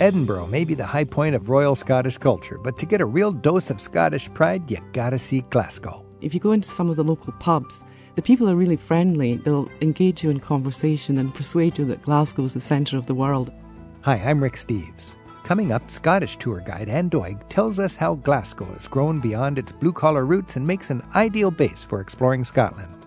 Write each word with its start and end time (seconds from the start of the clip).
Edinburgh 0.00 0.46
may 0.46 0.64
be 0.64 0.72
the 0.72 0.86
high 0.86 1.04
point 1.04 1.34
of 1.34 1.50
Royal 1.50 1.76
Scottish 1.76 2.16
culture, 2.16 2.56
but 2.56 2.78
to 2.78 2.86
get 2.86 3.02
a 3.02 3.06
real 3.06 3.32
dose 3.32 3.68
of 3.68 3.82
Scottish 3.82 4.32
pride, 4.32 4.70
you 4.70 4.78
gotta 4.94 5.18
see 5.18 5.42
Glasgow. 5.50 6.06
If 6.22 6.32
you 6.32 6.40
go 6.40 6.52
into 6.52 6.70
some 6.70 6.88
of 6.88 6.96
the 6.96 7.04
local 7.04 7.34
pubs, 7.34 7.84
the 8.14 8.22
people 8.22 8.48
are 8.48 8.54
really 8.54 8.76
friendly. 8.76 9.36
They'll 9.36 9.68
engage 9.82 10.24
you 10.24 10.30
in 10.30 10.40
conversation 10.40 11.18
and 11.18 11.34
persuade 11.34 11.76
you 11.76 11.84
that 11.84 12.00
Glasgow 12.00 12.44
is 12.44 12.54
the 12.54 12.60
centre 12.60 12.96
of 12.96 13.04
the 13.04 13.14
world. 13.14 13.52
Hi, 14.00 14.16
I'm 14.16 14.42
Rick 14.42 14.54
Steves. 14.54 15.16
Coming 15.44 15.70
up, 15.70 15.90
Scottish 15.90 16.38
tour 16.38 16.60
guide 16.60 16.88
Anne 16.88 17.10
Doig 17.10 17.46
tells 17.50 17.78
us 17.78 17.94
how 17.94 18.14
Glasgow 18.14 18.72
has 18.72 18.88
grown 18.88 19.20
beyond 19.20 19.58
its 19.58 19.70
blue 19.70 19.92
collar 19.92 20.24
roots 20.24 20.56
and 20.56 20.66
makes 20.66 20.88
an 20.88 21.02
ideal 21.14 21.50
base 21.50 21.84
for 21.84 22.00
exploring 22.00 22.42
Scotland. 22.44 22.99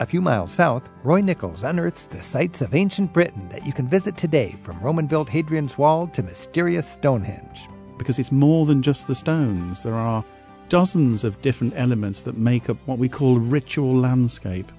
A 0.00 0.06
few 0.06 0.20
miles 0.20 0.50
south, 0.50 0.88
Roy 1.04 1.20
Nichols 1.20 1.62
unearths 1.62 2.06
the 2.06 2.20
sites 2.20 2.60
of 2.60 2.74
ancient 2.74 3.12
Britain 3.12 3.48
that 3.50 3.64
you 3.64 3.72
can 3.72 3.86
visit 3.86 4.16
today, 4.16 4.56
from 4.62 4.80
Roman 4.80 5.06
built 5.06 5.28
Hadrian's 5.28 5.78
Wall 5.78 6.08
to 6.08 6.22
mysterious 6.22 6.88
Stonehenge. 6.88 7.68
Because 7.96 8.18
it's 8.18 8.32
more 8.32 8.66
than 8.66 8.82
just 8.82 9.06
the 9.06 9.14
stones, 9.14 9.84
there 9.84 9.94
are 9.94 10.24
dozens 10.68 11.22
of 11.22 11.40
different 11.42 11.74
elements 11.76 12.22
that 12.22 12.36
make 12.36 12.68
up 12.68 12.76
what 12.86 12.98
we 12.98 13.08
call 13.08 13.38
ritual 13.38 13.94
landscape. 13.94 14.72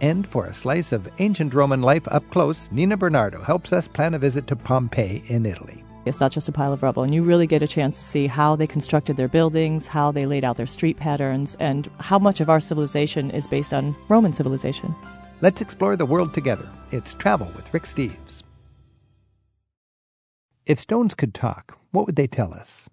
And 0.00 0.24
for 0.24 0.46
a 0.46 0.54
slice 0.54 0.92
of 0.92 1.10
ancient 1.18 1.52
Roman 1.52 1.82
life 1.82 2.06
up 2.08 2.28
close, 2.30 2.70
Nina 2.70 2.96
Bernardo 2.96 3.42
helps 3.42 3.72
us 3.72 3.88
plan 3.88 4.14
a 4.14 4.18
visit 4.18 4.46
to 4.46 4.56
Pompeii 4.56 5.24
in 5.26 5.46
Italy. 5.46 5.83
It's 6.06 6.20
not 6.20 6.32
just 6.32 6.48
a 6.48 6.52
pile 6.52 6.72
of 6.72 6.82
rubble, 6.82 7.02
and 7.02 7.14
you 7.14 7.22
really 7.22 7.46
get 7.46 7.62
a 7.62 7.66
chance 7.66 7.96
to 7.96 8.04
see 8.04 8.26
how 8.26 8.56
they 8.56 8.66
constructed 8.66 9.16
their 9.16 9.28
buildings, 9.28 9.86
how 9.86 10.12
they 10.12 10.26
laid 10.26 10.44
out 10.44 10.58
their 10.58 10.66
street 10.66 10.98
patterns, 10.98 11.56
and 11.60 11.88
how 11.98 12.18
much 12.18 12.42
of 12.42 12.50
our 12.50 12.60
civilization 12.60 13.30
is 13.30 13.46
based 13.46 13.72
on 13.72 13.96
Roman 14.08 14.34
civilization. 14.34 14.94
Let's 15.40 15.62
explore 15.62 15.96
the 15.96 16.04
world 16.04 16.34
together. 16.34 16.68
It's 16.92 17.14
Travel 17.14 17.50
with 17.56 17.72
Rick 17.72 17.84
Steves. 17.84 18.42
If 20.66 20.78
stones 20.78 21.14
could 21.14 21.32
talk, 21.32 21.78
what 21.90 22.06
would 22.06 22.16
they 22.16 22.26
tell 22.26 22.52
us? 22.52 22.88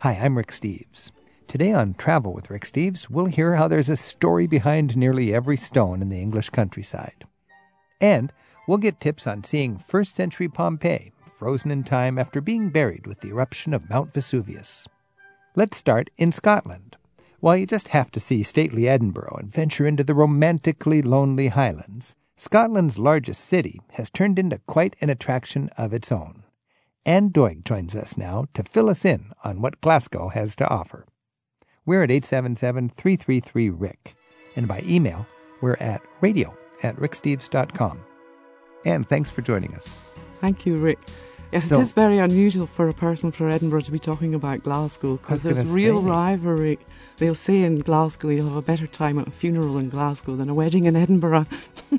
Hi, 0.00 0.14
I'm 0.14 0.36
Rick 0.36 0.48
Steves. 0.48 1.12
Today 1.46 1.72
on 1.72 1.94
Travel 1.94 2.32
with 2.32 2.50
Rick 2.50 2.64
Steves, 2.64 3.08
we'll 3.08 3.26
hear 3.26 3.54
how 3.54 3.68
there's 3.68 3.88
a 3.88 3.96
story 3.96 4.48
behind 4.48 4.96
nearly 4.96 5.32
every 5.32 5.56
stone 5.56 6.02
in 6.02 6.08
the 6.08 6.20
English 6.20 6.50
countryside. 6.50 7.24
And 8.00 8.32
we'll 8.66 8.78
get 8.78 9.00
tips 9.00 9.26
on 9.28 9.44
seeing 9.44 9.78
first 9.78 10.16
century 10.16 10.48
Pompeii 10.48 11.12
frozen 11.36 11.70
in 11.70 11.84
time 11.84 12.18
after 12.18 12.40
being 12.40 12.70
buried 12.70 13.06
with 13.06 13.20
the 13.20 13.28
eruption 13.28 13.74
of 13.74 13.90
Mount 13.90 14.14
Vesuvius. 14.14 14.88
Let's 15.54 15.76
start 15.76 16.08
in 16.16 16.32
Scotland. 16.32 16.96
While 17.40 17.58
you 17.58 17.66
just 17.66 17.88
have 17.88 18.10
to 18.12 18.20
see 18.20 18.42
stately 18.42 18.88
Edinburgh 18.88 19.36
and 19.40 19.52
venture 19.52 19.86
into 19.86 20.02
the 20.02 20.14
romantically 20.14 21.02
lonely 21.02 21.48
Highlands, 21.48 22.14
Scotland's 22.36 22.98
largest 22.98 23.44
city 23.44 23.80
has 23.92 24.10
turned 24.10 24.38
into 24.38 24.60
quite 24.66 24.96
an 25.00 25.10
attraction 25.10 25.68
of 25.76 25.92
its 25.92 26.10
own. 26.10 26.42
Anne 27.04 27.30
Doig 27.30 27.64
joins 27.64 27.94
us 27.94 28.16
now 28.16 28.46
to 28.54 28.62
fill 28.62 28.88
us 28.88 29.04
in 29.04 29.32
on 29.44 29.60
what 29.60 29.80
Glasgow 29.80 30.28
has 30.28 30.56
to 30.56 30.68
offer. 30.68 31.06
We're 31.84 32.02
at 32.02 32.10
877 32.10 32.88
333 32.90 33.70
Rick, 33.70 34.14
and 34.56 34.66
by 34.66 34.82
email, 34.86 35.26
we're 35.60 35.76
at 35.80 36.00
radio 36.20 36.56
at 36.82 36.96
ricksteves.com. 36.96 38.00
And 38.84 39.08
thanks 39.08 39.30
for 39.30 39.42
joining 39.42 39.74
us. 39.74 40.15
Thank 40.40 40.66
you, 40.66 40.76
Rick. 40.76 40.98
Yes, 41.52 41.68
so, 41.68 41.78
it 41.78 41.82
is 41.82 41.92
very 41.92 42.18
unusual 42.18 42.66
for 42.66 42.88
a 42.88 42.92
person 42.92 43.30
from 43.30 43.50
Edinburgh 43.50 43.82
to 43.82 43.92
be 43.92 43.98
talking 43.98 44.34
about 44.34 44.62
Glasgow 44.62 45.16
because 45.16 45.42
there's 45.42 45.70
real 45.70 46.02
say. 46.02 46.08
rivalry. 46.08 46.78
They'll 47.18 47.34
say 47.34 47.62
in 47.62 47.78
Glasgow 47.78 48.28
you'll 48.28 48.48
have 48.48 48.56
a 48.56 48.62
better 48.62 48.86
time 48.86 49.18
at 49.18 49.28
a 49.28 49.30
funeral 49.30 49.78
in 49.78 49.88
Glasgow 49.88 50.36
than 50.36 50.50
a 50.50 50.54
wedding 50.54 50.84
in 50.84 50.96
Edinburgh. 50.96 51.46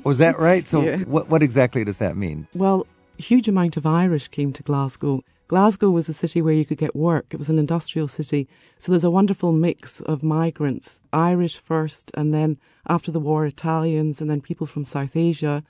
Was 0.04 0.20
oh, 0.20 0.24
that 0.24 0.38
right? 0.38 0.68
So, 0.68 0.82
yeah. 0.82 0.98
what, 0.98 1.28
what 1.28 1.42
exactly 1.42 1.82
does 1.82 1.98
that 1.98 2.16
mean? 2.16 2.46
Well, 2.54 2.86
a 3.18 3.22
huge 3.22 3.48
amount 3.48 3.76
of 3.76 3.86
Irish 3.86 4.28
came 4.28 4.52
to 4.52 4.62
Glasgow. 4.62 5.24
Glasgow 5.48 5.88
was 5.88 6.10
a 6.10 6.14
city 6.14 6.42
where 6.42 6.52
you 6.52 6.66
could 6.66 6.76
get 6.76 6.94
work. 6.94 7.26
It 7.30 7.38
was 7.38 7.48
an 7.48 7.58
industrial 7.58 8.06
city. 8.06 8.46
So 8.76 8.92
there's 8.92 9.02
a 9.02 9.10
wonderful 9.10 9.52
mix 9.52 10.00
of 10.02 10.22
migrants, 10.22 11.00
Irish 11.12 11.56
first, 11.56 12.10
and 12.14 12.34
then 12.34 12.58
after 12.86 13.10
the 13.10 13.18
war, 13.18 13.46
Italians, 13.46 14.20
and 14.20 14.28
then 14.28 14.42
people 14.42 14.66
from 14.66 14.84
South 14.84 15.16
Asia 15.16 15.64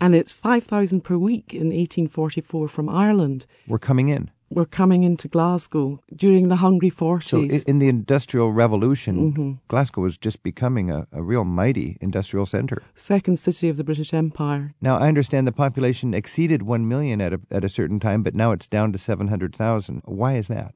and 0.00 0.14
it's 0.14 0.32
5,000 0.32 1.02
per 1.02 1.16
week 1.16 1.52
in 1.52 1.68
1844 1.68 2.68
from 2.68 2.88
Ireland. 2.88 3.46
We're 3.66 3.78
coming 3.78 4.08
in. 4.08 4.30
We're 4.50 4.66
coming 4.66 5.02
into 5.02 5.26
Glasgow 5.26 6.00
during 6.14 6.48
the 6.48 6.56
Hungry 6.56 6.90
Forties. 6.90 7.62
So, 7.62 7.64
in 7.66 7.80
the 7.80 7.88
Industrial 7.88 8.52
Revolution, 8.52 9.32
mm-hmm. 9.32 9.52
Glasgow 9.66 10.02
was 10.02 10.16
just 10.16 10.44
becoming 10.44 10.90
a, 10.90 11.08
a 11.10 11.22
real 11.22 11.44
mighty 11.44 11.96
industrial 12.00 12.46
centre. 12.46 12.82
Second 12.94 13.38
city 13.38 13.68
of 13.68 13.76
the 13.76 13.82
British 13.82 14.14
Empire. 14.14 14.74
Now, 14.80 14.98
I 14.98 15.08
understand 15.08 15.48
the 15.48 15.52
population 15.52 16.14
exceeded 16.14 16.62
1 16.62 16.86
million 16.86 17.20
at 17.20 17.32
a, 17.32 17.40
at 17.50 17.64
a 17.64 17.68
certain 17.68 17.98
time, 17.98 18.22
but 18.22 18.34
now 18.34 18.52
it's 18.52 18.68
down 18.68 18.92
to 18.92 18.98
700,000. 18.98 20.02
Why 20.04 20.36
is 20.36 20.46
that? 20.48 20.74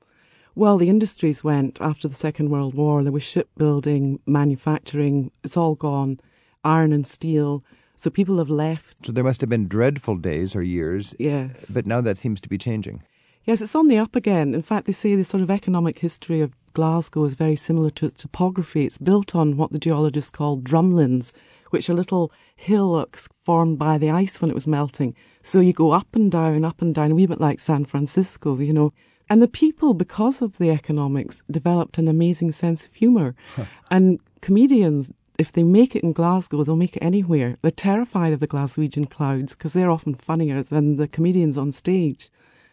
Well, 0.56 0.76
the 0.76 0.88
industries 0.88 1.44
went 1.44 1.80
after 1.80 2.08
the 2.08 2.16
Second 2.16 2.50
World 2.50 2.74
War. 2.74 3.04
There 3.04 3.12
was 3.12 3.22
shipbuilding, 3.22 4.18
manufacturing, 4.26 5.30
it's 5.44 5.56
all 5.56 5.76
gone. 5.76 6.18
Iron 6.64 6.92
and 6.92 7.06
steel. 7.06 7.62
So 7.98 8.10
people 8.10 8.38
have 8.38 8.48
left. 8.48 9.04
So 9.04 9.10
there 9.10 9.24
must 9.24 9.40
have 9.40 9.50
been 9.50 9.66
dreadful 9.66 10.14
days 10.16 10.54
or 10.54 10.62
years. 10.62 11.16
Yes. 11.18 11.66
But 11.68 11.84
now 11.84 12.00
that 12.00 12.16
seems 12.16 12.40
to 12.42 12.48
be 12.48 12.56
changing. 12.56 13.02
Yes, 13.44 13.60
it's 13.60 13.74
on 13.74 13.88
the 13.88 13.98
up 13.98 14.14
again. 14.14 14.54
In 14.54 14.62
fact, 14.62 14.86
they 14.86 14.92
say 14.92 15.16
the 15.16 15.24
sort 15.24 15.42
of 15.42 15.50
economic 15.50 15.98
history 15.98 16.40
of 16.40 16.54
Glasgow 16.74 17.24
is 17.24 17.34
very 17.34 17.56
similar 17.56 17.90
to 17.90 18.06
its 18.06 18.22
topography. 18.22 18.84
It's 18.86 18.98
built 18.98 19.34
on 19.34 19.56
what 19.56 19.72
the 19.72 19.80
geologists 19.80 20.30
call 20.30 20.60
drumlins, 20.60 21.32
which 21.70 21.90
are 21.90 21.94
little 21.94 22.30
hillocks 22.54 23.28
formed 23.42 23.80
by 23.80 23.98
the 23.98 24.10
ice 24.10 24.40
when 24.40 24.50
it 24.50 24.54
was 24.54 24.68
melting. 24.68 25.16
So 25.42 25.58
you 25.58 25.72
go 25.72 25.90
up 25.90 26.14
and 26.14 26.30
down, 26.30 26.64
up 26.64 26.80
and 26.80 26.94
down, 26.94 27.10
a 27.10 27.14
wee 27.16 27.26
bit 27.26 27.40
like 27.40 27.58
San 27.58 27.84
Francisco, 27.84 28.56
you 28.60 28.72
know. 28.72 28.92
And 29.28 29.42
the 29.42 29.48
people, 29.48 29.92
because 29.92 30.40
of 30.40 30.58
the 30.58 30.70
economics, 30.70 31.42
developed 31.50 31.98
an 31.98 32.06
amazing 32.06 32.52
sense 32.52 32.86
of 32.86 32.94
humour. 32.94 33.34
Huh. 33.56 33.64
And 33.90 34.20
comedians 34.40 35.10
if 35.38 35.52
they 35.52 35.62
make 35.62 35.94
it 35.94 36.02
in 36.02 36.12
Glasgow, 36.12 36.64
they'll 36.64 36.76
make 36.76 36.96
it 36.96 37.02
anywhere. 37.02 37.56
They're 37.62 37.70
terrified 37.70 38.32
of 38.32 38.40
the 38.40 38.48
Glaswegian 38.48 39.08
clouds 39.08 39.54
because 39.54 39.72
they're 39.72 39.90
often 39.90 40.14
funnier 40.14 40.62
than 40.62 40.96
the 40.96 41.06
comedians 41.06 41.56
on 41.56 41.70
stage. 41.70 42.30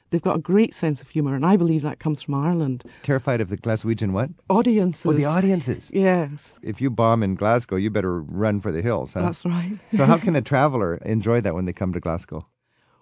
They've 0.10 0.22
got 0.22 0.38
a 0.38 0.40
great 0.40 0.74
sense 0.74 1.02
of 1.02 1.10
humour, 1.10 1.36
and 1.36 1.46
I 1.46 1.58
believe 1.58 1.82
that 1.82 2.00
comes 2.00 2.22
from 2.22 2.36
Ireland. 2.36 2.84
Terrified 3.04 3.42
of 3.42 3.50
the 3.50 3.58
Glaswegian 3.58 4.12
what? 4.12 4.30
Audiences. 4.50 5.06
Oh, 5.06 5.14
the 5.14 5.26
audiences. 5.26 5.92
Yes. 5.94 6.60
If 6.62 6.80
you 6.82 6.90
bomb 6.90 7.24
in 7.24 7.36
Glasgow, 7.36 7.76
you 7.76 7.90
better 7.90 8.22
run 8.22 8.62
for 8.62 8.72
the 8.72 8.82
hills, 8.82 9.14
huh? 9.14 9.22
That's 9.22 9.46
right. 9.46 9.78
so, 9.92 10.06
how 10.06 10.18
can 10.18 10.36
a 10.36 10.42
traveller 10.42 10.96
enjoy 10.98 11.42
that 11.42 11.56
when 11.56 11.66
they 11.66 11.74
come 11.74 11.94
to 11.94 12.00
Glasgow? 12.00 12.48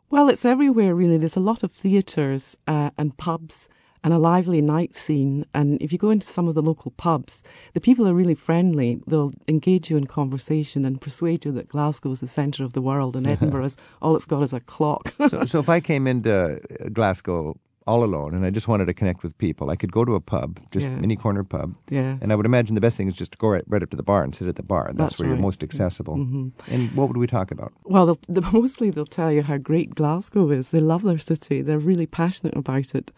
Well, 0.09 0.29
it's 0.29 0.45
everywhere, 0.45 0.95
really. 0.95 1.17
There's 1.17 1.35
a 1.35 1.41
lot 1.41 1.63
of 1.63 1.71
theatres 1.71 2.55
uh, 2.67 2.91
and 2.97 3.17
pubs 3.17 3.67
and 4.03 4.13
a 4.13 4.17
lively 4.17 4.61
night 4.61 4.93
scene. 4.93 5.45
And 5.53 5.81
if 5.81 5.91
you 5.91 5.97
go 5.97 6.09
into 6.09 6.27
some 6.27 6.47
of 6.47 6.55
the 6.55 6.61
local 6.61 6.91
pubs, 6.91 7.41
the 7.73 7.81
people 7.81 8.07
are 8.07 8.13
really 8.13 8.35
friendly. 8.35 9.01
They'll 9.07 9.33
engage 9.47 9.89
you 9.89 9.97
in 9.97 10.07
conversation 10.07 10.85
and 10.85 10.99
persuade 10.99 11.45
you 11.45 11.51
that 11.53 11.69
Glasgow 11.69 12.11
is 12.11 12.19
the 12.19 12.27
centre 12.27 12.63
of 12.63 12.73
the 12.73 12.81
world 12.81 13.15
and 13.15 13.25
Edinburgh 13.25 13.65
is 13.65 13.77
all 14.01 14.15
it's 14.15 14.25
got 14.25 14.43
is 14.43 14.53
a 14.53 14.59
clock. 14.59 15.13
so, 15.29 15.45
so 15.45 15.59
if 15.59 15.69
I 15.69 15.79
came 15.79 16.07
into 16.07 16.59
Glasgow 16.91 17.57
all 17.85 18.03
alone 18.03 18.33
and 18.33 18.45
I 18.45 18.49
just 18.49 18.67
wanted 18.67 18.85
to 18.85 18.93
connect 18.93 19.23
with 19.23 19.37
people, 19.37 19.69
I 19.69 19.75
could 19.75 19.91
go 19.91 20.05
to 20.05 20.15
a 20.15 20.21
pub, 20.21 20.59
just 20.71 20.87
yeah. 20.87 20.99
any 21.01 21.15
corner 21.15 21.43
pub. 21.43 21.75
Yeah. 21.89 22.17
And 22.21 22.31
I 22.31 22.35
would 22.35 22.45
imagine 22.45 22.75
the 22.75 22.81
best 22.81 22.97
thing 22.97 23.07
is 23.07 23.15
just 23.15 23.33
to 23.33 23.37
go 23.37 23.49
right, 23.49 23.63
right 23.67 23.83
up 23.83 23.89
to 23.91 23.97
the 23.97 24.03
bar 24.03 24.23
and 24.23 24.35
sit 24.35 24.47
at 24.47 24.55
the 24.55 24.63
bar. 24.63 24.87
That's, 24.87 24.97
That's 24.97 25.19
where 25.19 25.29
right. 25.29 25.35
you're 25.35 25.41
most 25.41 25.63
accessible. 25.63 26.17
Mm-hmm. 26.17 26.73
And 26.73 26.91
what 26.95 27.07
would 27.07 27.17
we 27.17 27.27
talk 27.27 27.51
about? 27.51 27.73
Well, 27.83 28.05
they'll, 28.05 28.19
they'll, 28.27 28.51
mostly 28.53 28.89
they'll 28.89 29.05
tell 29.05 29.31
you 29.31 29.43
how 29.43 29.57
great 29.57 29.95
Glasgow 29.95 30.49
is. 30.51 30.69
They 30.69 30.79
love 30.79 31.03
their 31.03 31.19
city. 31.19 31.61
They're 31.61 31.79
really 31.79 32.05
passionate 32.05 32.55
about 32.55 32.95
it. 32.95 33.11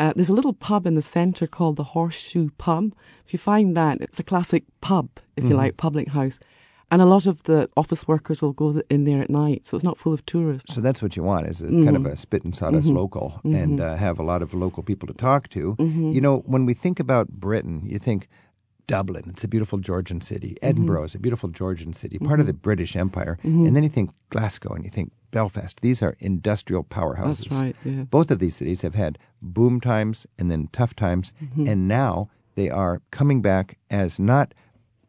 Uh, 0.00 0.14
there's 0.16 0.30
a 0.30 0.32
little 0.32 0.54
pub 0.54 0.86
in 0.86 0.94
the 0.94 1.02
centre 1.02 1.46
called 1.46 1.76
the 1.76 1.84
Horseshoe 1.84 2.48
Pub. 2.56 2.94
If 3.26 3.34
you 3.34 3.38
find 3.38 3.76
that, 3.76 4.00
it's 4.00 4.18
a 4.18 4.22
classic 4.22 4.64
pub, 4.80 5.10
if 5.36 5.44
mm-hmm. 5.44 5.50
you 5.50 5.56
like, 5.58 5.76
public 5.76 6.08
house. 6.08 6.38
And 6.90 7.02
a 7.02 7.04
lot 7.04 7.26
of 7.26 7.42
the 7.42 7.68
office 7.76 8.08
workers 8.08 8.40
will 8.40 8.54
go 8.54 8.82
in 8.88 9.04
there 9.04 9.20
at 9.20 9.28
night, 9.28 9.66
so 9.66 9.76
it's 9.76 9.84
not 9.84 9.98
full 9.98 10.14
of 10.14 10.24
tourists. 10.24 10.74
So 10.74 10.80
that's 10.80 11.02
what 11.02 11.16
you 11.16 11.22
want, 11.22 11.48
is 11.48 11.60
a 11.60 11.66
mm-hmm. 11.66 11.84
kind 11.84 11.96
of 11.96 12.06
a 12.06 12.16
spit 12.16 12.44
and 12.44 12.56
sawdust 12.56 12.88
mm-hmm. 12.88 12.96
local, 12.96 13.40
mm-hmm. 13.44 13.54
and 13.54 13.80
uh, 13.80 13.96
have 13.96 14.18
a 14.18 14.22
lot 14.22 14.40
of 14.40 14.54
local 14.54 14.82
people 14.82 15.06
to 15.06 15.12
talk 15.12 15.50
to. 15.50 15.76
Mm-hmm. 15.78 16.12
You 16.12 16.22
know, 16.22 16.38
when 16.46 16.64
we 16.64 16.72
think 16.72 16.98
about 16.98 17.28
Britain, 17.28 17.82
you 17.84 17.98
think 17.98 18.26
Dublin, 18.90 19.22
it's 19.28 19.44
a 19.44 19.48
beautiful 19.48 19.78
Georgian 19.78 20.20
city. 20.20 20.48
Mm-hmm. 20.48 20.66
Edinburgh 20.66 21.04
is 21.04 21.14
a 21.14 21.20
beautiful 21.20 21.48
Georgian 21.48 21.92
city, 21.92 22.18
part 22.18 22.40
of 22.40 22.46
the 22.46 22.52
British 22.52 22.96
Empire. 22.96 23.38
And 23.44 23.76
then 23.76 23.84
you 23.84 23.88
think 23.88 24.10
Glasgow, 24.30 24.74
and 24.74 24.84
you 24.84 24.90
think 24.90 25.12
Belfast. 25.30 25.80
These 25.80 26.02
are 26.02 26.16
industrial 26.18 26.82
powerhouses. 26.82 27.48
That's 27.48 27.52
right. 27.52 27.76
Yeah. 27.84 28.02
Both 28.02 28.32
of 28.32 28.40
these 28.40 28.56
cities 28.56 28.82
have 28.82 28.96
had 28.96 29.16
boom 29.40 29.80
times 29.80 30.26
and 30.40 30.50
then 30.50 30.68
tough 30.72 30.96
times, 30.96 31.32
mm-hmm. 31.40 31.68
and 31.68 31.86
now 31.86 32.30
they 32.56 32.68
are 32.68 33.00
coming 33.12 33.40
back 33.40 33.78
as 33.90 34.18
not 34.18 34.54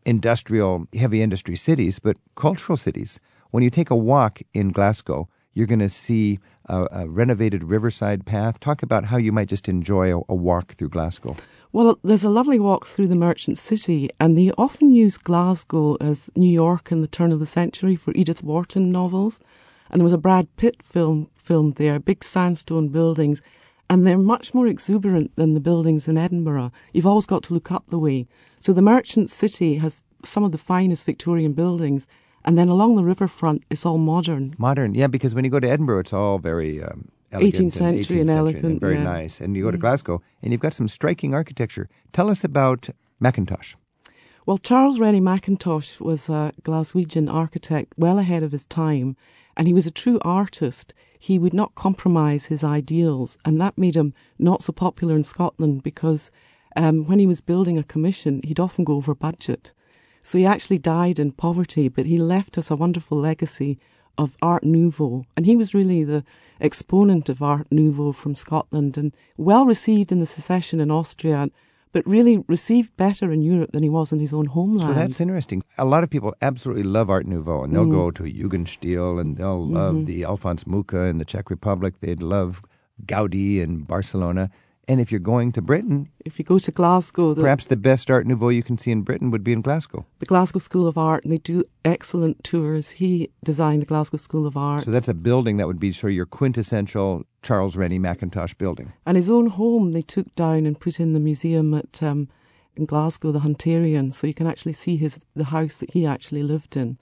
industrial, 0.05 0.85
heavy 0.93 1.23
industry 1.23 1.55
cities, 1.55 1.97
but 1.97 2.17
cultural 2.35 2.77
cities. 2.77 3.19
When 3.49 3.63
you 3.63 3.71
take 3.71 3.89
a 3.89 3.95
walk 3.95 4.41
in 4.53 4.71
Glasgow, 4.71 5.27
you're 5.53 5.67
going 5.67 5.79
to 5.79 5.89
see 5.89 6.37
a, 6.65 6.87
a, 6.91 7.07
renovated 7.07 7.63
riverside 7.63 8.25
path. 8.25 8.59
Talk 8.59 8.83
about 8.83 9.05
how 9.05 9.17
you 9.17 9.31
might 9.31 9.49
just 9.49 9.67
enjoy 9.67 10.15
a, 10.15 10.21
a 10.29 10.35
walk 10.35 10.75
through 10.75 10.89
Glasgow. 10.89 11.35
Well, 11.73 11.97
there's 12.03 12.25
a 12.25 12.29
lovely 12.29 12.59
walk 12.59 12.85
through 12.85 13.07
the 13.07 13.15
merchant 13.15 13.57
city, 13.57 14.09
and 14.19 14.37
they 14.37 14.51
often 14.57 14.91
use 14.91 15.15
Glasgow 15.15 15.95
as 16.01 16.29
New 16.35 16.49
York 16.49 16.91
in 16.91 16.99
the 16.99 17.07
turn 17.07 17.31
of 17.31 17.39
the 17.39 17.45
century 17.45 17.95
for 17.95 18.11
Edith 18.13 18.43
Wharton 18.43 18.91
novels. 18.91 19.39
And 19.89 20.01
there 20.01 20.03
was 20.03 20.11
a 20.11 20.17
Brad 20.17 20.53
Pitt 20.57 20.83
film 20.83 21.29
filmed 21.37 21.75
there, 21.75 21.97
big 21.97 22.25
sandstone 22.25 22.89
buildings, 22.89 23.41
and 23.89 24.05
they're 24.05 24.17
much 24.17 24.53
more 24.53 24.67
exuberant 24.67 25.33
than 25.37 25.53
the 25.53 25.61
buildings 25.61 26.09
in 26.09 26.17
Edinburgh. 26.17 26.73
You've 26.91 27.07
always 27.07 27.25
got 27.25 27.41
to 27.43 27.53
look 27.53 27.71
up 27.71 27.87
the 27.87 27.99
way. 27.99 28.27
So 28.59 28.73
the 28.73 28.81
Merchant 28.81 29.29
City 29.31 29.75
has 29.75 30.03
some 30.25 30.43
of 30.43 30.51
the 30.51 30.57
finest 30.57 31.05
Victorian 31.05 31.53
buildings, 31.53 32.05
and 32.43 32.57
then 32.57 32.67
along 32.67 32.95
the 32.95 33.03
riverfront, 33.03 33.63
it's 33.69 33.85
all 33.85 33.97
modern. 33.97 34.55
Modern, 34.57 34.93
yeah, 34.93 35.07
because 35.07 35.33
when 35.33 35.45
you 35.45 35.51
go 35.51 35.61
to 35.61 35.69
Edinburgh, 35.69 35.99
it's 35.99 36.13
all 36.13 36.37
very 36.37 36.83
um, 36.83 37.07
elegant 37.31 37.53
18th 37.53 37.73
century 37.73 38.19
and, 38.19 38.29
18th 38.29 38.35
elegant, 38.35 38.65
and 38.65 38.79
very 38.79 38.95
yeah. 38.95 39.03
nice. 39.03 39.39
And 39.39 39.55
you 39.55 39.63
go 39.63 39.71
to 39.71 39.77
Glasgow, 39.77 40.21
and 40.41 40.51
you've 40.51 40.61
got 40.61 40.73
some 40.73 40.87
striking 40.87 41.33
architecture. 41.33 41.89
Tell 42.11 42.29
us 42.29 42.43
about 42.43 42.89
Mackintosh. 43.21 43.75
Well, 44.45 44.57
Charles 44.57 44.99
Rennie 44.99 45.21
Mackintosh 45.21 45.99
was 45.99 46.27
a 46.27 46.51
Glaswegian 46.63 47.31
architect 47.31 47.93
well 47.95 48.17
ahead 48.17 48.43
of 48.43 48.51
his 48.51 48.65
time, 48.65 49.15
and 49.55 49.67
he 49.67 49.73
was 49.73 49.85
a 49.85 49.91
true 49.91 50.19
artist. 50.23 50.93
He 51.19 51.37
would 51.37 51.53
not 51.53 51.75
compromise 51.75 52.47
his 52.47 52.63
ideals, 52.63 53.37
and 53.45 53.61
that 53.61 53.77
made 53.77 53.95
him 53.95 54.13
not 54.39 54.63
so 54.63 54.73
popular 54.73 55.15
in 55.15 55.23
Scotland 55.23 55.83
because 55.83 56.31
um, 56.75 57.05
when 57.05 57.19
he 57.19 57.27
was 57.27 57.41
building 57.41 57.77
a 57.77 57.83
commission, 57.83 58.41
he'd 58.43 58.59
often 58.59 58.83
go 58.83 58.95
over 58.95 59.13
budget. 59.13 59.73
So 60.23 60.37
he 60.37 60.45
actually 60.45 60.79
died 60.79 61.19
in 61.19 61.31
poverty, 61.31 61.87
but 61.87 62.05
he 62.05 62.17
left 62.17 62.57
us 62.57 62.71
a 62.71 62.75
wonderful 62.75 63.19
legacy 63.19 63.79
of 64.17 64.35
Art 64.41 64.63
Nouveau. 64.63 65.25
And 65.35 65.45
he 65.45 65.55
was 65.55 65.73
really 65.73 66.03
the 66.03 66.23
exponent 66.59 67.29
of 67.29 67.41
Art 67.41 67.67
Nouveau 67.71 68.11
from 68.11 68.35
Scotland 68.35 68.97
and 68.97 69.13
well 69.37 69.65
received 69.65 70.11
in 70.11 70.19
the 70.19 70.25
secession 70.25 70.79
in 70.79 70.91
Austria, 70.91 71.49
but 71.91 72.05
really 72.07 72.43
received 72.47 72.95
better 72.95 73.31
in 73.31 73.41
Europe 73.41 73.71
than 73.73 73.83
he 73.83 73.89
was 73.89 74.11
in 74.13 74.19
his 74.19 74.33
own 74.33 74.45
homeland. 74.45 74.81
So 74.89 74.93
that's 74.93 75.19
interesting. 75.19 75.63
A 75.77 75.85
lot 75.85 76.03
of 76.03 76.09
people 76.09 76.33
absolutely 76.41 76.83
love 76.83 77.09
Art 77.09 77.25
Nouveau, 77.25 77.63
and 77.63 77.73
they'll 77.75 77.85
Mm. 77.85 77.91
go 77.91 78.11
to 78.11 78.23
Jugendstil, 78.23 79.19
and 79.19 79.35
they'll 79.37 79.67
love 79.67 79.95
Mm-hmm. 79.95 80.05
the 80.05 80.23
Alphonse 80.25 80.65
Mucha 80.67 81.05
in 81.07 81.17
the 81.17 81.25
Czech 81.25 81.49
Republic. 81.49 81.95
They'd 81.99 82.21
love 82.23 82.61
Gaudi 83.05 83.59
in 83.59 83.83
Barcelona. 83.83 84.49
And 84.91 84.99
if 84.99 85.09
you're 85.09 85.21
going 85.21 85.53
to 85.53 85.61
Britain, 85.61 86.09
if 86.25 86.37
you 86.37 86.43
go 86.43 86.59
to 86.59 86.69
Glasgow, 86.69 87.33
the, 87.33 87.43
perhaps 87.43 87.63
the 87.63 87.77
best 87.77 88.11
Art 88.11 88.27
Nouveau 88.27 88.49
you 88.49 88.61
can 88.61 88.77
see 88.77 88.91
in 88.91 89.03
Britain 89.03 89.31
would 89.31 89.41
be 89.41 89.53
in 89.53 89.61
Glasgow. 89.61 90.05
the 90.19 90.25
Glasgow 90.25 90.59
School 90.59 90.85
of 90.85 90.97
Art, 90.97 91.23
and 91.23 91.31
they 91.31 91.37
do 91.37 91.63
excellent 91.85 92.43
tours. 92.43 92.89
He 92.89 93.29
designed 93.41 93.83
the 93.83 93.85
Glasgow 93.85 94.17
School 94.17 94.45
of 94.45 94.57
Art. 94.57 94.83
So 94.83 94.91
that's 94.91 95.07
a 95.07 95.13
building 95.13 95.55
that 95.55 95.67
would 95.67 95.79
be 95.79 95.93
sort 95.93 96.11
of 96.11 96.17
your 96.17 96.25
quintessential 96.25 97.23
Charles 97.41 97.77
Rennie 97.77 97.99
Mackintosh 97.99 98.57
building. 98.57 98.91
and 99.05 99.15
his 99.15 99.29
own 99.29 99.47
home 99.47 99.93
they 99.93 100.01
took 100.01 100.35
down 100.35 100.65
and 100.65 100.77
put 100.77 100.99
in 100.99 101.13
the 101.13 101.21
museum 101.21 101.73
at 101.73 102.03
um, 102.03 102.27
in 102.75 102.85
Glasgow, 102.85 103.31
the 103.31 103.39
Hunterian, 103.39 104.13
so 104.13 104.27
you 104.27 104.33
can 104.33 104.45
actually 104.45 104.73
see 104.73 104.97
his 104.97 105.21
the 105.37 105.45
house 105.45 105.77
that 105.77 105.91
he 105.91 106.05
actually 106.05 106.43
lived 106.43 106.75
in, 106.75 106.97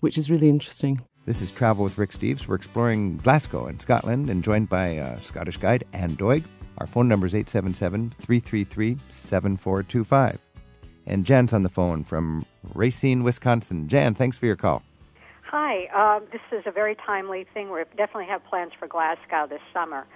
which 0.00 0.18
is 0.18 0.28
really 0.28 0.48
interesting. 0.48 1.02
This 1.24 1.40
is 1.40 1.52
Travel 1.52 1.84
with 1.84 1.98
Rick 1.98 2.10
Steves. 2.10 2.48
We're 2.48 2.56
exploring 2.56 3.18
Glasgow 3.18 3.68
in 3.68 3.78
Scotland 3.78 4.28
and 4.28 4.42
joined 4.42 4.68
by 4.68 4.98
uh, 4.98 5.20
Scottish 5.20 5.58
guide 5.58 5.84
Anne 5.92 6.16
Doig. 6.16 6.42
Our 6.78 6.86
phone 6.86 7.08
number 7.08 7.26
is 7.26 7.34
877 7.34 8.10
333 8.10 8.98
7425. 9.08 10.40
And 11.06 11.24
Jan's 11.24 11.52
on 11.52 11.62
the 11.62 11.68
phone 11.68 12.04
from 12.04 12.46
Racine, 12.74 13.24
Wisconsin. 13.24 13.88
Jan, 13.88 14.14
thanks 14.14 14.38
for 14.38 14.46
your 14.46 14.56
call. 14.56 14.82
Hi, 15.42 15.86
um, 15.86 16.24
this 16.30 16.42
is 16.52 16.64
a 16.66 16.70
very 16.70 16.94
timely 16.94 17.46
thing. 17.54 17.72
We 17.72 17.82
definitely 17.96 18.26
have 18.26 18.44
plans 18.44 18.72
for 18.78 18.86
Glasgow 18.86 19.46
this 19.48 19.62
summer. 19.72 20.06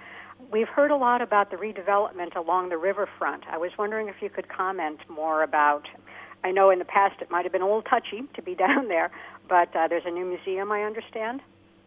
We've 0.51 0.67
heard 0.67 0.91
a 0.91 0.95
lot 0.95 1.21
about 1.21 1.51
the 1.51 1.57
redevelopment 1.57 2.35
along 2.35 2.69
the 2.69 2.77
riverfront. 2.77 3.43
I 3.49 3.57
was 3.57 3.71
wondering 3.77 4.07
if 4.07 4.21
you 4.21 4.29
could 4.29 4.47
comment 4.47 4.99
more 5.09 5.43
about. 5.43 5.87
I 6.43 6.51
know 6.51 6.69
in 6.69 6.79
the 6.79 6.85
past 6.85 7.21
it 7.21 7.31
might 7.31 7.45
have 7.45 7.51
been 7.51 7.61
a 7.61 7.65
little 7.65 7.81
touchy 7.81 8.23
to 8.35 8.41
be 8.41 8.53
down 8.67 8.87
there, 8.87 9.11
but 9.49 9.75
uh, 9.75 9.87
there's 9.87 10.05
a 10.05 10.11
new 10.11 10.25
museum, 10.25 10.71
I 10.71 10.83
understand. 10.83 11.41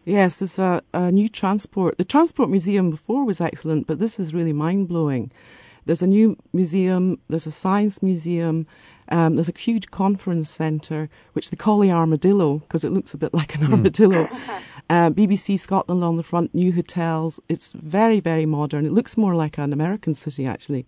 Yes, 0.07 0.39
there's 0.39 0.57
a, 0.57 0.81
a 0.93 1.11
new 1.11 1.27
transport. 1.27 1.97
The 1.97 2.05
transport 2.05 2.49
museum 2.49 2.91
before 2.91 3.25
was 3.25 3.41
excellent, 3.41 3.87
but 3.87 3.99
this 3.99 4.19
is 4.19 4.33
really 4.33 4.53
mind 4.53 4.87
blowing. 4.87 5.33
There's 5.85 6.01
a 6.01 6.07
new 6.07 6.37
museum. 6.53 7.19
There's 7.27 7.45
a 7.45 7.51
science 7.51 8.01
museum. 8.01 8.67
Um, 9.09 9.35
there's 9.35 9.49
a 9.49 9.59
huge 9.59 9.91
conference 9.91 10.49
centre, 10.49 11.09
which 11.33 11.49
they 11.49 11.57
call 11.57 11.79
the 11.79 11.91
Armadillo 11.91 12.59
because 12.59 12.85
it 12.85 12.93
looks 12.93 13.13
a 13.13 13.17
bit 13.17 13.33
like 13.39 13.55
an 13.55 13.69
armadillo. 13.69 14.29
uh, 14.89 15.09
BBC 15.09 15.59
Scotland 15.59 16.05
on 16.05 16.15
the 16.15 16.23
front, 16.23 16.55
new 16.55 16.71
hotels. 16.71 17.41
It's 17.49 17.73
very, 17.73 18.21
very 18.21 18.45
modern. 18.45 18.85
It 18.85 18.93
looks 18.93 19.17
more 19.17 19.35
like 19.35 19.57
an 19.57 19.73
American 19.73 20.13
city, 20.13 20.45
actually. 20.45 20.87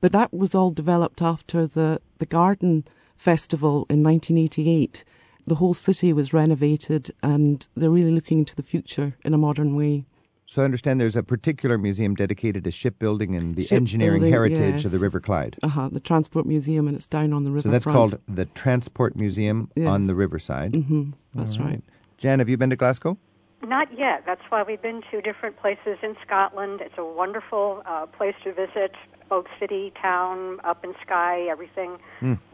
But 0.00 0.12
that 0.12 0.32
was 0.32 0.54
all 0.54 0.70
developed 0.70 1.20
after 1.20 1.66
the, 1.66 2.00
the 2.16 2.24
Garden 2.24 2.86
Festival 3.14 3.84
in 3.90 4.02
1988. 4.02 5.04
The 5.46 5.56
whole 5.56 5.74
city 5.74 6.12
was 6.12 6.32
renovated, 6.32 7.12
and 7.22 7.66
they're 7.76 7.90
really 7.90 8.10
looking 8.10 8.38
into 8.38 8.56
the 8.56 8.62
future 8.62 9.16
in 9.24 9.34
a 9.34 9.38
modern 9.38 9.76
way. 9.76 10.06
So 10.46 10.62
I 10.62 10.64
understand 10.66 11.00
there's 11.00 11.16
a 11.16 11.22
particular 11.22 11.78
museum 11.78 12.14
dedicated 12.14 12.64
to 12.64 12.70
shipbuilding 12.70 13.34
and 13.34 13.56
the 13.56 13.62
Shipbuilding, 13.62 13.82
engineering 13.82 14.22
heritage 14.30 14.76
yes. 14.76 14.84
of 14.84 14.90
the 14.90 14.98
River 14.98 15.20
Clyde. 15.20 15.56
Uh 15.62 15.68
huh. 15.68 15.88
The 15.90 16.00
Transport 16.00 16.46
Museum, 16.46 16.86
and 16.86 16.96
it's 16.96 17.06
down 17.06 17.32
on 17.32 17.44
the 17.44 17.50
river. 17.50 17.62
So 17.62 17.70
that's 17.70 17.84
called 17.84 18.18
the 18.28 18.44
Transport 18.46 19.16
Museum 19.16 19.70
on 19.78 20.06
the 20.06 20.14
riverside. 20.14 20.74
hmm 20.74 21.10
That's 21.34 21.58
right. 21.58 21.82
Jan, 22.18 22.38
have 22.38 22.48
you 22.48 22.56
been 22.56 22.70
to 22.70 22.76
Glasgow? 22.76 23.18
Not 23.62 23.88
yet. 23.98 24.24
That's 24.26 24.42
why 24.50 24.62
we've 24.62 24.82
been 24.82 25.02
to 25.10 25.22
different 25.22 25.56
places 25.58 25.96
in 26.02 26.14
Scotland. 26.24 26.80
It's 26.82 26.98
a 26.98 27.04
wonderful 27.04 27.82
uh, 27.86 28.04
place 28.06 28.34
to 28.44 28.52
visit, 28.52 28.94
both 29.30 29.46
city, 29.58 29.92
town, 30.00 30.60
up 30.64 30.84
in 30.84 30.94
Skye, 31.02 31.46
everything. 31.50 31.96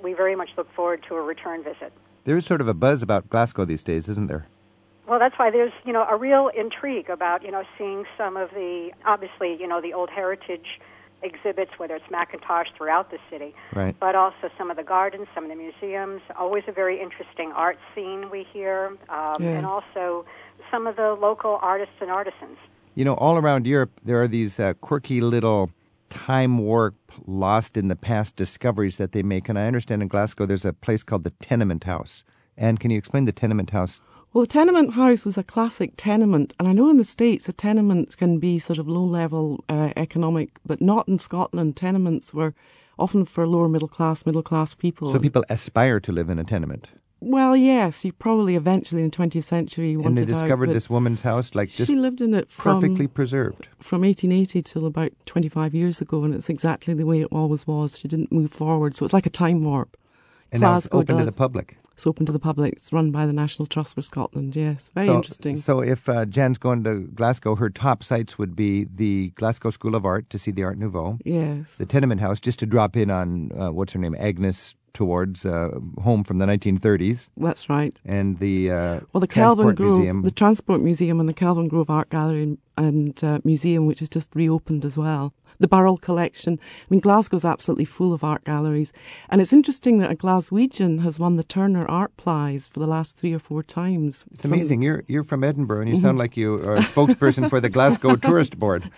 We 0.02 0.12
very 0.12 0.36
much 0.36 0.50
look 0.56 0.72
forward 0.74 1.04
to 1.08 1.16
a 1.16 1.22
return 1.22 1.64
visit. 1.64 1.92
There 2.24 2.36
is 2.36 2.44
sort 2.46 2.60
of 2.60 2.68
a 2.68 2.74
buzz 2.74 3.02
about 3.02 3.28
Glasgow 3.30 3.64
these 3.64 3.82
days, 3.82 4.08
isn't 4.08 4.26
there? 4.28 4.46
Well, 5.08 5.18
that's 5.18 5.38
why 5.38 5.50
there's 5.50 5.72
you 5.84 5.92
know 5.92 6.06
a 6.08 6.16
real 6.16 6.50
intrigue 6.56 7.10
about 7.10 7.42
you 7.42 7.50
know 7.50 7.64
seeing 7.76 8.04
some 8.16 8.36
of 8.36 8.50
the 8.50 8.90
obviously 9.06 9.56
you 9.58 9.66
know 9.66 9.80
the 9.80 9.92
old 9.92 10.10
heritage 10.10 10.80
exhibits, 11.22 11.72
whether 11.78 11.94
it's 11.96 12.06
Mackintosh 12.10 12.66
throughout 12.76 13.10
the 13.10 13.18
city, 13.28 13.54
Right. 13.74 13.94
but 14.00 14.14
also 14.14 14.48
some 14.56 14.70
of 14.70 14.78
the 14.78 14.82
gardens, 14.82 15.26
some 15.34 15.44
of 15.44 15.50
the 15.50 15.56
museums. 15.56 16.22
Always 16.38 16.64
a 16.66 16.72
very 16.72 16.98
interesting 17.00 17.52
art 17.52 17.78
scene 17.94 18.30
we 18.30 18.44
hear, 18.44 18.96
um, 19.10 19.36
Yes. 19.40 19.56
and 19.58 19.66
also 19.66 20.24
some 20.70 20.86
of 20.86 20.96
the 20.96 21.12
local 21.14 21.58
artists 21.60 21.96
and 22.00 22.10
artisans. 22.10 22.56
You 22.94 23.04
know, 23.04 23.14
all 23.14 23.36
around 23.36 23.66
Europe, 23.66 23.90
there 24.02 24.22
are 24.22 24.28
these 24.28 24.58
uh, 24.58 24.72
quirky 24.80 25.20
little 25.20 25.70
time 26.10 26.58
warp, 26.58 26.96
lost 27.26 27.76
in 27.76 27.88
the 27.88 27.96
past 27.96 28.36
discoveries 28.36 28.98
that 28.98 29.12
they 29.12 29.22
make. 29.22 29.48
And 29.48 29.58
I 29.58 29.66
understand 29.66 30.02
in 30.02 30.08
Glasgow 30.08 30.44
there's 30.44 30.66
a 30.66 30.72
place 30.72 31.02
called 31.02 31.24
the 31.24 31.30
Tenement 31.30 31.84
House. 31.84 32.22
And 32.56 32.78
can 32.78 32.90
you 32.90 32.98
explain 32.98 33.24
the 33.24 33.32
Tenement 33.32 33.70
House? 33.70 34.00
Well, 34.32 34.44
the 34.44 34.48
tenement 34.48 34.94
house 34.94 35.24
was 35.24 35.36
a 35.36 35.42
classic 35.42 35.94
tenement, 35.96 36.54
and 36.58 36.68
I 36.68 36.72
know 36.72 36.88
in 36.88 36.98
the 36.98 37.04
States 37.04 37.48
a 37.48 37.52
tenement 37.52 38.16
can 38.16 38.38
be 38.38 38.60
sort 38.60 38.78
of 38.78 38.86
low 38.86 39.02
level 39.02 39.64
uh, 39.68 39.92
economic, 39.96 40.50
but 40.64 40.80
not 40.80 41.08
in 41.08 41.18
Scotland. 41.18 41.76
Tenements 41.76 42.32
were 42.32 42.54
often 42.96 43.24
for 43.24 43.44
lower 43.44 43.68
middle 43.68 43.88
class, 43.88 44.24
middle 44.24 44.42
class 44.42 44.72
people. 44.72 45.10
So 45.10 45.18
people 45.18 45.44
aspire 45.48 45.98
to 45.98 46.12
live 46.12 46.30
in 46.30 46.38
a 46.38 46.44
tenement. 46.44 46.86
Well, 47.20 47.54
yes, 47.54 48.04
you 48.04 48.12
probably 48.12 48.56
eventually 48.56 49.02
in 49.02 49.10
the 49.10 49.16
20th 49.16 49.44
century 49.44 49.96
wanted 49.96 50.06
And 50.06 50.18
they 50.18 50.24
discovered 50.24 50.66
but 50.66 50.72
this 50.72 50.88
woman's 50.88 51.22
house, 51.22 51.54
like 51.54 51.68
just 51.68 51.90
she 51.90 51.96
lived 51.96 52.22
in 52.22 52.32
it 52.34 52.50
from 52.50 52.80
perfectly 52.80 53.06
preserved. 53.06 53.68
from 53.78 54.02
1880 54.02 54.62
till 54.62 54.86
about 54.86 55.12
25 55.26 55.74
years 55.74 56.00
ago, 56.00 56.24
and 56.24 56.34
it's 56.34 56.48
exactly 56.48 56.94
the 56.94 57.04
way 57.04 57.20
it 57.20 57.28
always 57.30 57.66
was. 57.66 57.98
She 57.98 58.08
didn't 58.08 58.32
move 58.32 58.50
forward, 58.50 58.94
so 58.94 59.04
it's 59.04 59.12
like 59.12 59.26
a 59.26 59.30
time 59.30 59.62
warp. 59.64 59.96
And 60.50 60.62
now 60.62 60.76
it's 60.76 60.88
open 60.90 61.18
to 61.18 61.24
the 61.24 61.32
public. 61.32 61.76
It's 62.00 62.06
open 62.06 62.24
to 62.24 62.32
the 62.32 62.38
public. 62.38 62.72
It's 62.72 62.92
run 62.94 63.10
by 63.10 63.26
the 63.26 63.32
National 63.34 63.66
Trust 63.66 63.94
for 63.94 64.00
Scotland. 64.00 64.56
Yes, 64.56 64.90
very 64.94 65.08
so, 65.08 65.16
interesting. 65.16 65.56
So 65.56 65.80
if 65.80 66.08
uh, 66.08 66.24
Jan's 66.24 66.56
going 66.56 66.82
to 66.84 67.00
Glasgow, 67.00 67.56
her 67.56 67.68
top 67.68 68.02
sites 68.02 68.38
would 68.38 68.56
be 68.56 68.84
the 68.84 69.32
Glasgow 69.34 69.68
School 69.68 69.94
of 69.94 70.06
Art 70.06 70.30
to 70.30 70.38
see 70.38 70.50
the 70.50 70.64
Art 70.64 70.78
Nouveau, 70.78 71.18
yes. 71.26 71.76
the 71.76 71.84
Tenement 71.84 72.22
House, 72.22 72.40
just 72.40 72.58
to 72.60 72.66
drop 72.66 72.96
in 72.96 73.10
on, 73.10 73.52
uh, 73.52 73.70
what's 73.70 73.92
her 73.92 73.98
name, 73.98 74.16
Agnes 74.18 74.74
Toward's 74.92 75.44
uh, 75.46 75.70
home 76.02 76.24
from 76.24 76.38
the 76.38 76.46
1930s, 76.46 77.28
That's 77.36 77.68
right. 77.68 77.98
and 78.04 78.38
the 78.38 78.70
uh, 78.70 79.00
Well, 79.12 79.20
the 79.20 79.26
Transport 79.26 79.76
Kelvingrove, 79.76 79.96
Museum. 79.96 80.22
the 80.22 80.30
Transport 80.30 80.80
Museum, 80.80 81.20
and 81.20 81.28
the 81.28 81.34
Kelvingrove 81.34 81.90
Art 81.90 82.10
Gallery 82.10 82.42
and, 82.42 82.58
and 82.76 83.24
uh, 83.24 83.38
Museum, 83.44 83.86
which 83.86 84.00
has 84.00 84.08
just 84.08 84.34
reopened 84.34 84.84
as 84.84 84.96
well. 84.96 85.32
The 85.58 85.68
Burrell 85.68 85.98
Collection. 85.98 86.58
I 86.62 86.86
mean, 86.88 87.00
Glasgow's 87.00 87.44
absolutely 87.44 87.84
full 87.84 88.14
of 88.14 88.24
art 88.24 88.44
galleries, 88.44 88.94
and 89.28 89.42
it's 89.42 89.52
interesting 89.52 89.98
that 89.98 90.10
a 90.10 90.14
Glaswegian 90.14 91.02
has 91.02 91.18
won 91.18 91.36
the 91.36 91.44
Turner 91.44 91.84
Art 91.84 92.16
Prize 92.16 92.66
for 92.72 92.80
the 92.80 92.86
last 92.86 93.18
three 93.18 93.34
or 93.34 93.38
four 93.38 93.62
times. 93.62 94.24
It's 94.32 94.46
amazing. 94.46 94.80
You're 94.80 95.04
you're 95.06 95.22
from 95.22 95.44
Edinburgh, 95.44 95.82
and 95.82 95.90
you 95.90 96.00
sound 96.00 96.16
like 96.16 96.34
you 96.34 96.54
are 96.54 96.76
a 96.76 96.80
spokesperson 96.80 97.50
for 97.50 97.60
the 97.60 97.68
Glasgow 97.68 98.16
Tourist 98.26 98.58
Board. 98.58 98.90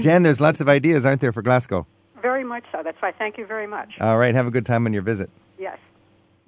Jan, 0.00 0.22
there's 0.22 0.40
lots 0.40 0.62
of 0.62 0.68
ideas, 0.68 1.04
aren't 1.04 1.20
there, 1.20 1.32
for 1.32 1.42
Glasgow? 1.42 1.86
Very 2.26 2.42
much 2.42 2.64
so. 2.72 2.82
That's 2.82 3.00
why. 3.00 3.12
Thank 3.12 3.38
you 3.38 3.46
very 3.46 3.68
much. 3.68 3.90
All 4.00 4.18
right, 4.18 4.34
have 4.34 4.48
a 4.48 4.50
good 4.50 4.66
time 4.66 4.84
on 4.84 4.92
your 4.92 5.02
visit. 5.02 5.30
yes. 5.60 5.78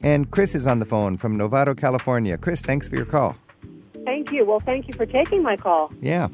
And 0.02 0.28
Chris 0.28 0.56
is 0.56 0.66
on 0.66 0.80
the 0.80 0.84
phone 0.84 1.16
from 1.16 1.38
Novato, 1.38 1.76
California. 1.78 2.36
Chris, 2.36 2.62
thanks 2.62 2.88
for 2.88 2.96
your 2.96 3.04
call. 3.04 3.36
Thank 4.04 4.32
you. 4.32 4.44
Well, 4.44 4.58
thank 4.58 4.88
you 4.88 4.94
for 4.94 5.06
taking 5.06 5.40
my 5.40 5.56
call. 5.56 5.92
Yeah. 6.00 6.26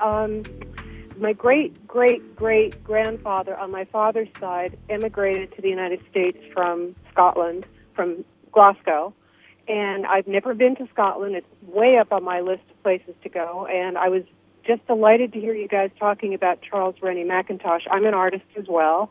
Um, 0.00 0.44
my 1.18 1.32
great 1.32 1.84
great 1.88 2.36
great 2.36 2.84
grandfather 2.84 3.56
on 3.56 3.72
my 3.72 3.86
father's 3.86 4.28
side 4.38 4.78
immigrated 4.88 5.52
to 5.56 5.62
the 5.62 5.68
United 5.68 6.00
States 6.08 6.38
from 6.52 6.94
Scotland, 7.10 7.66
from 7.96 8.24
Glasgow, 8.52 9.12
and 9.66 10.06
I've 10.06 10.28
never 10.28 10.54
been 10.54 10.76
to 10.76 10.86
Scotland. 10.92 11.34
It's 11.34 11.46
way 11.62 11.96
up 11.98 12.12
on 12.12 12.22
my 12.22 12.40
list 12.40 12.62
of 12.70 12.82
places 12.84 13.14
to 13.24 13.28
go, 13.28 13.66
and 13.66 13.98
I 13.98 14.08
was 14.08 14.22
just 14.66 14.86
delighted 14.86 15.32
to 15.32 15.40
hear 15.40 15.54
you 15.54 15.68
guys 15.68 15.90
talking 15.98 16.34
about 16.34 16.60
Charles 16.62 16.96
Rennie 17.02 17.24
Mackintosh. 17.24 17.82
I'm 17.90 18.04
an 18.04 18.14
artist 18.14 18.44
as 18.56 18.66
well, 18.68 19.10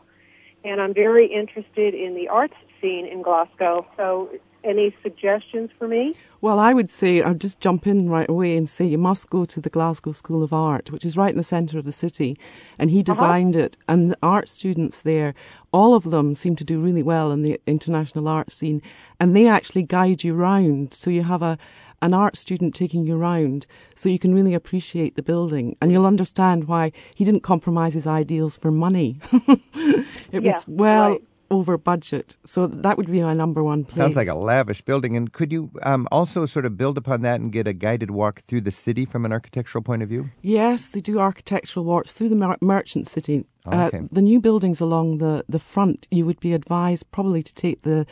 and 0.64 0.80
I'm 0.80 0.94
very 0.94 1.26
interested 1.26 1.94
in 1.94 2.14
the 2.14 2.28
arts 2.28 2.54
scene 2.80 3.06
in 3.06 3.22
Glasgow. 3.22 3.86
So, 3.96 4.30
any 4.64 4.94
suggestions 5.02 5.70
for 5.76 5.88
me? 5.88 6.14
Well, 6.40 6.58
I 6.58 6.72
would 6.72 6.90
say 6.90 7.22
I'll 7.22 7.34
just 7.34 7.60
jump 7.60 7.86
in 7.86 8.08
right 8.08 8.28
away 8.28 8.56
and 8.56 8.68
say 8.68 8.84
you 8.84 8.98
must 8.98 9.30
go 9.30 9.44
to 9.44 9.60
the 9.60 9.70
Glasgow 9.70 10.12
School 10.12 10.42
of 10.42 10.52
Art, 10.52 10.90
which 10.90 11.04
is 11.04 11.16
right 11.16 11.30
in 11.30 11.36
the 11.36 11.42
centre 11.42 11.78
of 11.78 11.84
the 11.84 11.92
city, 11.92 12.36
and 12.78 12.90
he 12.90 12.98
uh-huh. 12.98 13.12
designed 13.12 13.56
uh-huh. 13.56 13.66
it. 13.66 13.76
And 13.88 14.10
the 14.10 14.18
art 14.22 14.48
students 14.48 15.00
there, 15.00 15.34
all 15.72 15.94
of 15.94 16.04
them 16.04 16.34
seem 16.34 16.56
to 16.56 16.64
do 16.64 16.80
really 16.80 17.02
well 17.02 17.32
in 17.32 17.42
the 17.42 17.60
international 17.66 18.28
art 18.28 18.52
scene, 18.52 18.82
and 19.20 19.34
they 19.34 19.46
actually 19.46 19.82
guide 19.82 20.24
you 20.24 20.34
round. 20.34 20.94
So 20.94 21.10
you 21.10 21.22
have 21.22 21.42
a 21.42 21.58
an 22.02 22.12
art 22.12 22.36
student 22.36 22.74
taking 22.74 23.06
you 23.06 23.16
round 23.16 23.66
so 23.94 24.08
you 24.08 24.18
can 24.18 24.34
really 24.34 24.52
appreciate 24.52 25.14
the 25.14 25.22
building 25.22 25.76
and 25.80 25.90
you'll 25.90 26.04
understand 26.04 26.64
why 26.64 26.92
he 27.14 27.24
didn't 27.24 27.40
compromise 27.42 27.94
his 27.94 28.06
ideals 28.06 28.56
for 28.56 28.70
money. 28.70 29.18
it 29.32 30.06
yeah, 30.32 30.40
was 30.40 30.64
well 30.66 31.10
right. 31.10 31.22
over 31.50 31.78
budget. 31.78 32.36
So 32.44 32.66
that 32.66 32.96
would 32.96 33.10
be 33.10 33.22
my 33.22 33.34
number 33.34 33.62
one 33.62 33.84
place. 33.84 33.96
Sounds 33.96 34.16
like 34.16 34.28
a 34.28 34.34
lavish 34.34 34.82
building. 34.82 35.16
And 35.16 35.32
could 35.32 35.52
you 35.52 35.70
um, 35.82 36.08
also 36.10 36.44
sort 36.44 36.66
of 36.66 36.76
build 36.76 36.98
upon 36.98 37.22
that 37.22 37.40
and 37.40 37.52
get 37.52 37.68
a 37.68 37.72
guided 37.72 38.10
walk 38.10 38.40
through 38.40 38.62
the 38.62 38.72
city 38.72 39.06
from 39.06 39.24
an 39.24 39.32
architectural 39.32 39.82
point 39.82 40.02
of 40.02 40.08
view? 40.08 40.30
Yes, 40.42 40.88
they 40.88 41.00
do 41.00 41.20
architectural 41.20 41.86
walks 41.86 42.12
through 42.12 42.30
the 42.30 42.36
mer- 42.36 42.58
merchant 42.60 43.06
city. 43.06 43.44
Uh, 43.64 43.84
okay. 43.84 43.98
Uh, 43.98 44.02
the 44.10 44.22
new 44.22 44.40
buildings 44.40 44.80
along 44.80 45.18
the, 45.18 45.44
the 45.48 45.60
front, 45.60 46.08
you 46.10 46.26
would 46.26 46.40
be 46.40 46.52
advised 46.52 47.08
probably 47.12 47.44
to 47.44 47.54
take 47.54 47.82
the 47.82 48.06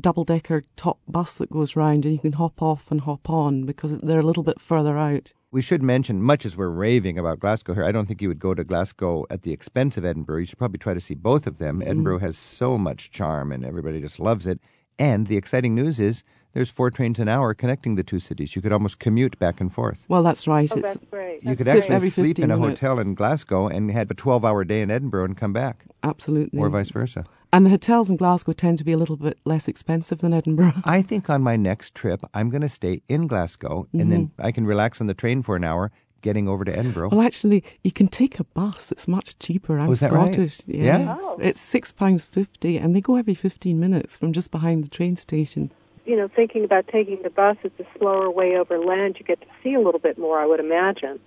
double 0.00 0.24
decker 0.24 0.64
top 0.76 0.98
bus 1.08 1.34
that 1.38 1.50
goes 1.50 1.76
round 1.76 2.04
and 2.04 2.14
you 2.14 2.20
can 2.20 2.34
hop 2.34 2.60
off 2.60 2.90
and 2.90 3.02
hop 3.02 3.28
on 3.30 3.64
because 3.64 3.98
they're 3.98 4.20
a 4.20 4.22
little 4.22 4.42
bit 4.42 4.60
further 4.60 4.98
out. 4.98 5.32
We 5.50 5.62
should 5.62 5.82
mention, 5.82 6.22
much 6.22 6.44
as 6.44 6.56
we're 6.56 6.68
raving 6.68 7.18
about 7.18 7.40
Glasgow 7.40 7.74
here, 7.74 7.84
I 7.84 7.92
don't 7.92 8.06
think 8.06 8.20
you 8.20 8.28
would 8.28 8.38
go 8.38 8.52
to 8.52 8.64
Glasgow 8.64 9.24
at 9.30 9.42
the 9.42 9.52
expense 9.52 9.96
of 9.96 10.04
Edinburgh. 10.04 10.40
You 10.40 10.46
should 10.46 10.58
probably 10.58 10.78
try 10.78 10.92
to 10.92 11.00
see 11.00 11.14
both 11.14 11.46
of 11.46 11.58
them. 11.58 11.80
Mm. 11.80 11.86
Edinburgh 11.86 12.18
has 12.18 12.36
so 12.36 12.76
much 12.76 13.10
charm 13.10 13.52
and 13.52 13.64
everybody 13.64 14.00
just 14.00 14.20
loves 14.20 14.46
it. 14.46 14.60
And 14.98 15.28
the 15.28 15.36
exciting 15.36 15.74
news 15.74 16.00
is 16.00 16.22
there's 16.56 16.70
four 16.70 16.90
trains 16.90 17.18
an 17.18 17.28
hour 17.28 17.52
connecting 17.52 17.96
the 17.96 18.02
two 18.02 18.18
cities. 18.18 18.56
You 18.56 18.62
could 18.62 18.72
almost 18.72 18.98
commute 18.98 19.38
back 19.38 19.60
and 19.60 19.70
forth. 19.70 20.06
Well, 20.08 20.22
that's 20.22 20.48
right. 20.48 20.72
Oh, 20.72 20.80
that's 20.80 20.96
great. 21.10 21.42
You 21.42 21.50
that's 21.50 21.58
could 21.58 21.68
actually 21.68 21.94
Every 21.94 22.08
sleep 22.08 22.38
in 22.38 22.50
a 22.50 22.56
minutes. 22.56 22.80
hotel 22.80 22.98
in 22.98 23.14
Glasgow 23.14 23.68
and 23.68 23.90
have 23.90 24.10
a 24.10 24.14
12 24.14 24.42
hour 24.42 24.64
day 24.64 24.80
in 24.80 24.90
Edinburgh 24.90 25.26
and 25.26 25.36
come 25.36 25.52
back. 25.52 25.84
Absolutely. 26.02 26.58
Or 26.58 26.70
vice 26.70 26.88
versa. 26.88 27.26
And 27.52 27.66
the 27.66 27.70
hotels 27.70 28.08
in 28.08 28.16
Glasgow 28.16 28.52
tend 28.52 28.78
to 28.78 28.84
be 28.84 28.92
a 28.92 28.96
little 28.96 29.18
bit 29.18 29.38
less 29.44 29.68
expensive 29.68 30.20
than 30.20 30.32
Edinburgh. 30.32 30.72
I 30.86 31.02
think 31.02 31.28
on 31.28 31.42
my 31.42 31.56
next 31.56 31.94
trip, 31.94 32.22
I'm 32.32 32.48
going 32.48 32.62
to 32.62 32.70
stay 32.70 33.02
in 33.06 33.26
Glasgow 33.26 33.82
mm-hmm. 33.82 34.00
and 34.00 34.10
then 34.10 34.30
I 34.38 34.50
can 34.50 34.66
relax 34.66 35.02
on 35.02 35.08
the 35.08 35.14
train 35.14 35.42
for 35.42 35.56
an 35.56 35.64
hour 35.64 35.92
getting 36.22 36.48
over 36.48 36.64
to 36.64 36.74
Edinburgh. 36.74 37.10
Well, 37.10 37.20
actually, 37.20 37.64
you 37.84 37.92
can 37.92 38.08
take 38.08 38.40
a 38.40 38.44
bus. 38.44 38.90
It's 38.90 39.06
much 39.06 39.38
cheaper. 39.38 39.78
I'm 39.78 39.90
oh, 39.90 39.92
is 39.92 40.00
that 40.00 40.10
Scottish. 40.10 40.60
Right? 40.66 40.76
Yes. 40.76 41.00
Yeah. 41.00 41.16
Oh. 41.18 41.36
It's 41.38 41.60
six 41.60 41.92
pounds 41.92 42.24
fifty, 42.24 42.78
and 42.78 42.96
they 42.96 43.02
go 43.02 43.16
every 43.16 43.34
fifteen 43.34 43.78
minutes 43.78 44.16
from 44.16 44.32
just 44.32 44.50
behind 44.50 44.82
the 44.82 44.88
train 44.88 45.16
station. 45.16 45.70
You 46.06 46.16
know, 46.16 46.28
thinking 46.34 46.64
about 46.64 46.86
taking 46.88 47.22
the 47.22 47.30
bus, 47.30 47.56
it's 47.64 47.78
a 47.80 47.98
slower 47.98 48.30
way 48.30 48.56
over 48.56 48.78
land. 48.78 49.16
You 49.18 49.24
get 49.24 49.40
to 49.40 49.46
see 49.62 49.74
a 49.74 49.80
little 49.80 50.00
bit 50.00 50.16
more, 50.18 50.40
I 50.40 50.46
would 50.46 50.60
imagine. 50.60 51.18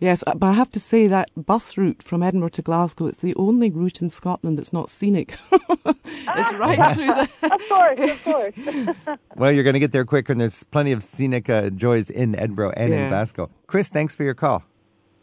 Yes, 0.00 0.24
uh, 0.26 0.34
but 0.34 0.46
I 0.46 0.52
have 0.52 0.70
to 0.70 0.80
say 0.80 1.06
that 1.08 1.30
bus 1.36 1.76
route 1.76 2.02
from 2.02 2.22
Edinburgh 2.22 2.50
to 2.50 2.62
Glasgow, 2.62 3.06
it's 3.06 3.18
the 3.18 3.34
only 3.34 3.70
route 3.70 4.00
in 4.00 4.08
Scotland 4.08 4.58
that's 4.58 4.72
not 4.72 4.88
scenic. 4.88 5.36
it's 5.52 6.52
right 6.54 6.96
through 6.96 7.06
the... 7.06 7.28
of 7.54 7.68
course, 7.68 8.10
of 8.10 8.24
course. 8.24 9.18
well, 9.36 9.52
you're 9.52 9.62
going 9.62 9.74
to 9.74 9.80
get 9.80 9.92
there 9.92 10.06
quicker, 10.06 10.32
and 10.32 10.40
there's 10.40 10.62
plenty 10.64 10.92
of 10.92 11.02
scenic 11.02 11.50
uh, 11.50 11.68
joys 11.68 12.08
in 12.08 12.34
Edinburgh 12.34 12.72
and 12.78 12.90
yeah. 12.90 13.02
in 13.04 13.08
Glasgow. 13.10 13.50
Chris, 13.66 13.90
thanks 13.90 14.16
for 14.16 14.24
your 14.24 14.34
call. 14.34 14.64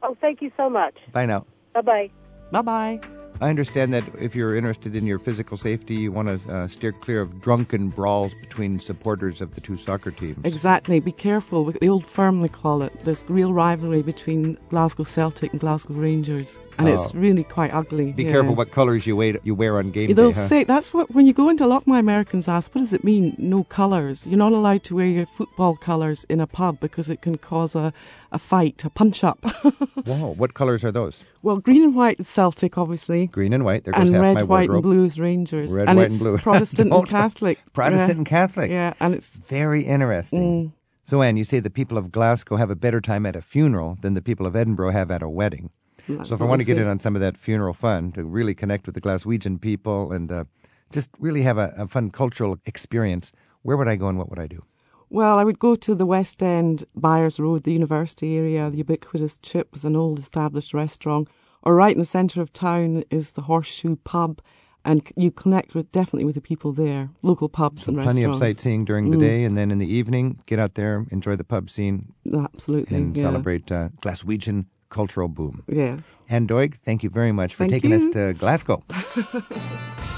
Oh, 0.04 0.16
thank 0.22 0.44
you 0.44 0.51
so 0.56 0.70
much. 0.70 0.96
Bye 1.12 1.25
now. 1.25 1.48
Bye-bye. 1.74 2.12
Bye-bye. 2.51 3.01
I 3.39 3.50
understand 3.50 3.94
that 3.94 4.03
if 4.20 4.36
you're 4.36 4.56
interested 4.56 4.96
in 4.96 5.06
your 5.06 5.20
physical 5.20 5.58
safety, 5.58 5.96
you 5.96 6.12
want 6.12 6.41
to 6.41 6.53
uh, 6.53 6.67
steer 6.67 6.91
clear 6.91 7.22
of 7.22 7.39
drunken 7.41 7.89
brawls 7.89 8.34
between 8.34 8.79
supporters 8.79 9.41
of 9.41 9.53
the 9.53 9.62
two 9.62 9.77
soccer 9.77 10.12
teams. 10.12 10.39
Exactly. 10.44 11.00
Be 11.00 11.12
careful. 11.12 11.65
The 11.65 11.89
old 11.89 12.06
firm, 12.06 12.41
they 12.41 12.48
call 12.48 12.82
it. 12.82 12.94
There's 13.03 13.24
real 13.27 13.53
rivalry 13.53 14.01
between 14.01 14.58
Glasgow 14.70 15.03
Celtic 15.03 15.51
and 15.51 15.60
Glasgow 15.60 15.94
Rangers. 15.94 16.60
And 16.79 16.88
oh. 16.88 16.94
it's 16.94 17.13
really 17.15 17.44
quite 17.44 17.74
ugly. 17.74 18.12
Be 18.12 18.24
yeah. 18.24 18.32
careful 18.32 18.56
what 18.56 18.72
colours 18.72 19.08
you 19.08 19.15
wear, 19.15 19.38
you 19.44 19.56
wear 19.56 19.79
on 19.79 19.91
game 19.91 20.13
They'll 20.13 20.32
day. 20.32 20.36
Huh? 20.39 20.48
say 20.48 20.63
that's 20.63 20.94
what 20.94 21.10
when 21.12 21.25
you 21.25 21.34
go 21.34 21.50
into 21.50 21.65
a 21.65 21.67
lot 21.67 21.84
of 21.84 21.88
my 21.88 21.98
Americans 21.98 22.48
ask, 22.48 22.74
what 22.74 22.82
does 22.82 22.94
it 22.94 23.03
mean? 23.03 23.36
No 23.39 23.63
colours. 23.63 24.27
You're 24.27 24.38
not 24.38 24.53
allowed 24.53 24.84
to 24.86 24.96
wear 24.96 25.08
your 25.08 25.25
football 25.25 25.75
colours 25.75 26.24
in 26.25 26.39
a 26.39 26.46
pub 26.46 26.79
because 26.79 27.10
it 27.10 27.22
can 27.22 27.38
cause 27.38 27.74
a, 27.74 27.94
a 28.38 28.39
fight, 28.39 28.86
a 28.86 28.89
punch 28.89 29.24
up. 29.24 29.44
Whoa! 30.06 30.34
What 30.36 30.53
colours 30.53 30.84
are 30.84 30.91
those? 30.91 31.24
Well, 31.41 31.58
green 31.58 31.82
and 31.82 31.96
white 31.96 32.20
is 32.20 32.27
Celtic, 32.27 32.77
obviously. 32.77 33.27
Green 33.27 33.51
and 33.51 33.65
white. 33.65 33.84
There 33.84 33.94
goes 33.94 34.12
and 34.12 34.15
half 34.15 34.22
red, 34.22 34.36
my 34.36 34.44
white, 34.44 34.70
wardrobe. 34.70 34.75
and 34.75 34.84
blue 34.84 35.03
is 35.03 35.20
Rangers. 35.20 35.74
Red, 35.74 35.89
and 35.89 35.98
white, 35.98 36.12
and 36.12 36.20
blue. 36.20 36.38
Protestant 36.50 36.94
and 36.94 37.08
Catholic. 37.10 37.60
Protestant 37.74 38.10
yeah. 38.10 38.15
and 38.17 38.25
Catholic. 38.25 38.70
Yeah, 38.72 38.94
and 39.00 39.15
it's 39.15 39.29
very 39.29 39.82
interesting. 39.82 40.70
Mm. 40.70 40.72
So, 41.03 41.22
Anne, 41.22 41.38
you 41.38 41.44
say 41.44 41.60
the 41.60 41.70
people 41.70 41.98
of 41.98 42.12
Glasgow 42.12 42.58
have 42.58 42.70
a 42.70 42.75
better 42.75 43.01
time 43.01 43.25
at 43.25 43.36
a 43.36 43.41
funeral 43.41 43.98
than 44.01 44.13
the 44.13 44.22
people 44.22 44.46
of 44.46 44.56
Edinburgh 44.56 44.91
have 44.91 45.10
at 45.10 45.24
a 45.24 45.29
wedding. 45.29 45.72
That's 46.08 46.29
so, 46.29 46.36
if 46.36 46.41
I 46.41 46.46
want 46.46 46.62
to 46.62 46.65
get 46.65 46.77
in 46.77 46.88
on 46.88 47.00
some 47.00 47.15
of 47.15 47.22
that 47.22 47.38
funeral 47.38 47.74
fun, 47.74 48.12
to 48.13 48.24
really 48.24 48.53
connect 48.53 48.86
with 48.86 48.96
the 48.96 49.01
Glaswegian 49.01 49.60
people 49.60 50.12
and 50.12 50.32
uh, 50.32 50.46
just 50.91 51.10
really 51.20 51.41
have 51.41 51.58
a, 51.58 51.74
a 51.77 51.88
fun 51.88 52.12
cultural 52.12 52.58
experience, 52.65 53.32
where 53.63 53.75
would 53.75 53.88
I 53.88 53.96
go 53.96 54.08
and 54.08 54.17
what 54.17 54.29
would 54.29 54.39
I 54.39 54.48
do? 54.48 54.63
Well, 55.10 55.38
I 55.40 55.44
would 55.44 55.60
go 55.60 55.76
to 55.76 55.96
the 55.96 56.06
West 56.06 56.44
End, 56.44 56.84
Byres 56.96 57.40
Road, 57.40 57.64
the 57.64 57.72
university 57.74 58.38
area, 58.38 58.70
the 58.70 58.78
ubiquitous 58.78 59.38
Chips, 59.40 59.84
an 59.84 59.96
old 59.96 60.20
established 60.20 60.74
restaurant. 60.74 61.30
Or 61.64 61.76
right 61.76 61.94
in 61.94 62.00
the 62.00 62.06
centre 62.06 62.42
of 62.42 62.52
town 62.54 63.04
is 63.10 63.32
the 63.32 63.44
Horseshoe 63.44 63.96
Pub, 64.04 64.42
and 64.86 65.02
you 65.16 65.32
connect 65.32 65.76
with 65.76 65.92
definitely 65.92 66.24
with 66.26 66.36
the 66.36 66.42
people 66.42 66.72
there, 66.72 67.10
local 67.22 67.50
pubs 67.50 67.84
so 67.84 67.90
and 67.90 67.98
plenty 67.98 68.26
restaurants. 68.26 68.38
of 68.38 68.40
sightseeing 68.40 68.86
during 68.86 69.10
the 69.12 69.18
Mm. 69.18 69.22
day, 69.22 69.44
and 69.44 69.58
then 69.58 69.72
in 69.72 69.80
the 69.80 69.92
evening, 69.92 70.40
get 70.46 70.60
out 70.60 70.76
there, 70.76 71.06
enjoy 71.12 71.36
the 71.36 71.44
pub 71.44 71.70
scene, 71.70 72.14
Absolutely. 72.34 72.96
and 72.98 73.16
yeah. 73.18 73.24
celebrate 73.24 73.72
uh, 73.72 73.90
Glaswegian 74.02 74.66
cultural 74.90 75.28
boom. 75.28 75.64
Yes. 75.68 76.22
Anne 76.30 76.48
Doig, 76.48 76.76
thank 76.86 77.04
you 77.04 77.10
very 77.10 77.32
much 77.34 77.54
for 77.56 77.64
Thank 77.64 77.72
taking 77.72 77.90
you. 77.92 77.98
us 77.98 78.08
to 78.08 78.34
Glasgow. 78.34 78.84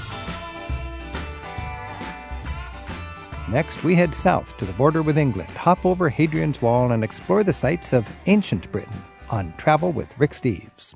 Next, 3.50 3.82
we 3.82 3.96
head 3.96 4.14
south 4.14 4.56
to 4.58 4.64
the 4.64 4.72
border 4.74 5.02
with 5.02 5.18
England, 5.18 5.50
hop 5.50 5.84
over 5.84 6.08
Hadrian's 6.08 6.62
Wall, 6.62 6.92
and 6.92 7.02
explore 7.02 7.42
the 7.42 7.52
sights 7.52 7.92
of 7.92 8.08
ancient 8.26 8.70
Britain 8.70 9.02
on 9.28 9.52
Travel 9.56 9.90
with 9.90 10.16
Rick 10.20 10.30
Steves. 10.30 10.94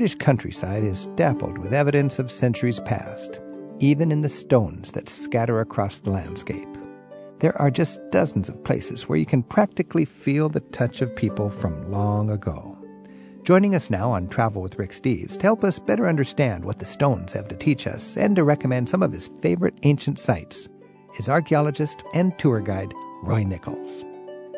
British 0.00 0.16
countryside 0.16 0.82
is 0.82 1.08
dappled 1.14 1.58
with 1.58 1.74
evidence 1.74 2.18
of 2.18 2.32
centuries 2.32 2.80
past, 2.80 3.38
even 3.80 4.10
in 4.10 4.22
the 4.22 4.30
stones 4.30 4.92
that 4.92 5.10
scatter 5.10 5.60
across 5.60 6.00
the 6.00 6.10
landscape. 6.10 6.66
There 7.40 7.54
are 7.60 7.70
just 7.70 8.00
dozens 8.10 8.48
of 8.48 8.64
places 8.64 9.06
where 9.06 9.18
you 9.18 9.26
can 9.26 9.42
practically 9.42 10.06
feel 10.06 10.48
the 10.48 10.60
touch 10.60 11.02
of 11.02 11.14
people 11.14 11.50
from 11.50 11.90
long 11.92 12.30
ago. 12.30 12.78
Joining 13.42 13.74
us 13.74 13.90
now 13.90 14.10
on 14.10 14.26
Travel 14.28 14.62
with 14.62 14.78
Rick 14.78 14.92
Steves 14.92 15.34
to 15.34 15.42
help 15.42 15.64
us 15.64 15.78
better 15.78 16.08
understand 16.08 16.64
what 16.64 16.78
the 16.78 16.86
stones 16.86 17.34
have 17.34 17.48
to 17.48 17.54
teach 17.54 17.86
us 17.86 18.16
and 18.16 18.34
to 18.36 18.42
recommend 18.44 18.88
some 18.88 19.02
of 19.02 19.12
his 19.12 19.28
favorite 19.42 19.78
ancient 19.82 20.18
sites 20.18 20.66
is 21.18 21.28
archaeologist 21.28 22.02
and 22.14 22.38
tour 22.38 22.60
guide 22.62 22.94
Roy 23.22 23.44
Nichols. 23.44 24.02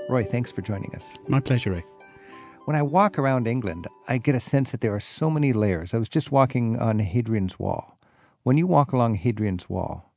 Roy, 0.09 0.23
thanks 0.23 0.53
for 0.53 0.63
joining 0.63 0.95
us. 0.95 1.17
My 1.27 1.41
pleasure, 1.41 1.73
Rick. 1.73 1.92
When 2.65 2.77
I 2.77 2.83
walk 2.83 3.19
around 3.19 3.49
England, 3.49 3.89
I 4.07 4.19
get 4.19 4.37
a 4.37 4.41
sense 4.41 4.71
that 4.71 4.81
there 4.83 4.95
are 4.95 5.01
so 5.01 5.29
many 5.29 5.53
layers. 5.53 5.93
I 5.93 5.99
was 5.99 6.09
just 6.09 6.31
walking 6.31 6.79
on 6.79 7.01
Hadrian's 7.01 7.59
Wall. 7.59 7.99
When 8.45 8.57
you 8.57 8.69
walk 8.69 8.93
along 8.93 9.17
Hadrian's 9.17 9.69
Wall, 9.69 10.13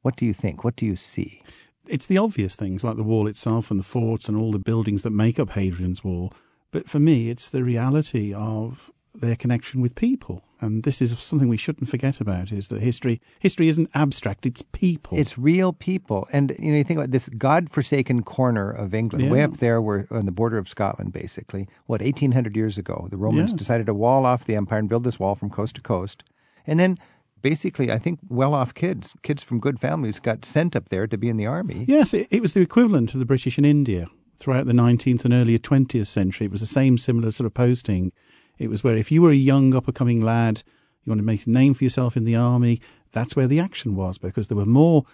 what 0.00 0.16
do 0.16 0.24
you 0.24 0.32
think? 0.32 0.64
What 0.64 0.76
do 0.76 0.86
you 0.86 0.96
see? 0.96 1.42
It's 1.86 2.06
the 2.06 2.16
obvious 2.16 2.56
things 2.56 2.82
like 2.82 2.96
the 2.96 3.02
wall 3.02 3.26
itself 3.26 3.70
and 3.70 3.78
the 3.78 3.84
forts 3.84 4.28
and 4.28 4.36
all 4.36 4.50
the 4.50 4.58
buildings 4.58 5.02
that 5.02 5.10
make 5.10 5.38
up 5.38 5.50
Hadrian's 5.50 6.02
Wall. 6.02 6.32
But 6.70 6.88
for 6.88 6.98
me, 6.98 7.28
it's 7.28 7.50
the 7.50 7.62
reality 7.62 8.32
of 8.32 8.90
their 9.14 9.34
connection 9.36 9.80
with 9.80 9.94
people. 9.94 10.42
And 10.60 10.84
this 10.84 11.02
is 11.02 11.18
something 11.18 11.48
we 11.48 11.56
shouldn't 11.56 11.88
forget 11.90 12.20
about 12.20 12.52
is 12.52 12.68
that 12.68 12.80
history 12.80 13.20
history 13.40 13.68
isn't 13.68 13.90
abstract, 13.94 14.46
it's 14.46 14.62
people. 14.72 15.18
It's 15.18 15.36
real 15.36 15.72
people. 15.72 16.28
And 16.32 16.54
you 16.58 16.70
know, 16.70 16.78
you 16.78 16.84
think 16.84 16.98
about 16.98 17.10
this 17.10 17.28
God-forsaken 17.30 18.22
corner 18.22 18.70
of 18.70 18.94
England, 18.94 19.24
Yeah. 19.24 19.30
way 19.32 19.42
up 19.42 19.56
there 19.56 19.80
we're 19.82 20.06
on 20.10 20.26
the 20.26 20.32
border 20.32 20.58
of 20.58 20.68
Scotland 20.68 21.12
basically. 21.12 21.68
What 21.86 22.00
1800 22.02 22.56
years 22.56 22.78
ago, 22.78 23.08
the 23.10 23.16
Romans 23.16 23.50
Yes. 23.50 23.58
decided 23.58 23.86
to 23.86 23.94
wall 23.94 24.24
off 24.26 24.44
the 24.44 24.54
empire 24.54 24.78
and 24.78 24.88
build 24.88 25.04
this 25.04 25.18
wall 25.18 25.34
from 25.34 25.50
coast 25.50 25.74
to 25.76 25.80
coast. 25.82 26.22
And 26.66 26.78
then 26.78 26.96
basically, 27.42 27.90
I 27.90 27.98
think 27.98 28.20
well-off 28.28 28.74
kids, 28.74 29.14
kids 29.22 29.42
from 29.42 29.60
good 29.60 29.80
families 29.80 30.20
got 30.20 30.44
sent 30.44 30.76
up 30.76 30.88
there 30.88 31.06
to 31.06 31.18
be 31.18 31.28
in 31.28 31.36
the 31.36 31.46
army. 31.46 31.84
Yes, 31.88 32.14
it, 32.14 32.28
it 32.30 32.42
was 32.42 32.54
the 32.54 32.60
equivalent 32.60 33.12
of 33.14 33.18
the 33.18 33.26
British 33.26 33.58
in 33.58 33.64
India 33.64 34.06
throughout 34.36 34.66
the 34.66 34.72
19th 34.72 35.24
and 35.24 35.34
earlier 35.34 35.58
20th 35.58 36.06
century. 36.06 36.44
It 36.46 36.50
was 36.52 36.60
the 36.60 36.66
same 36.66 36.96
similar 36.98 37.30
sort 37.30 37.46
of 37.46 37.54
posting. 37.54 38.12
It 38.60 38.68
was 38.68 38.84
where 38.84 38.96
if 38.96 39.10
you 39.10 39.22
were 39.22 39.30
a 39.30 39.34
young 39.34 39.74
up 39.74 39.86
and 39.86 39.94
coming 39.96 40.20
lad, 40.20 40.62
you 41.02 41.10
wanted 41.10 41.22
to 41.22 41.26
make 41.26 41.46
a 41.46 41.50
name 41.50 41.72
for 41.72 41.82
yourself 41.82 42.14
in 42.14 42.24
the 42.24 42.36
army, 42.36 42.78
that's 43.10 43.34
where 43.34 43.48
the 43.48 43.58
action 43.58 43.96
was 43.96 44.18
because 44.18 44.46
there 44.46 44.56
were 44.56 44.66
more 44.66 45.04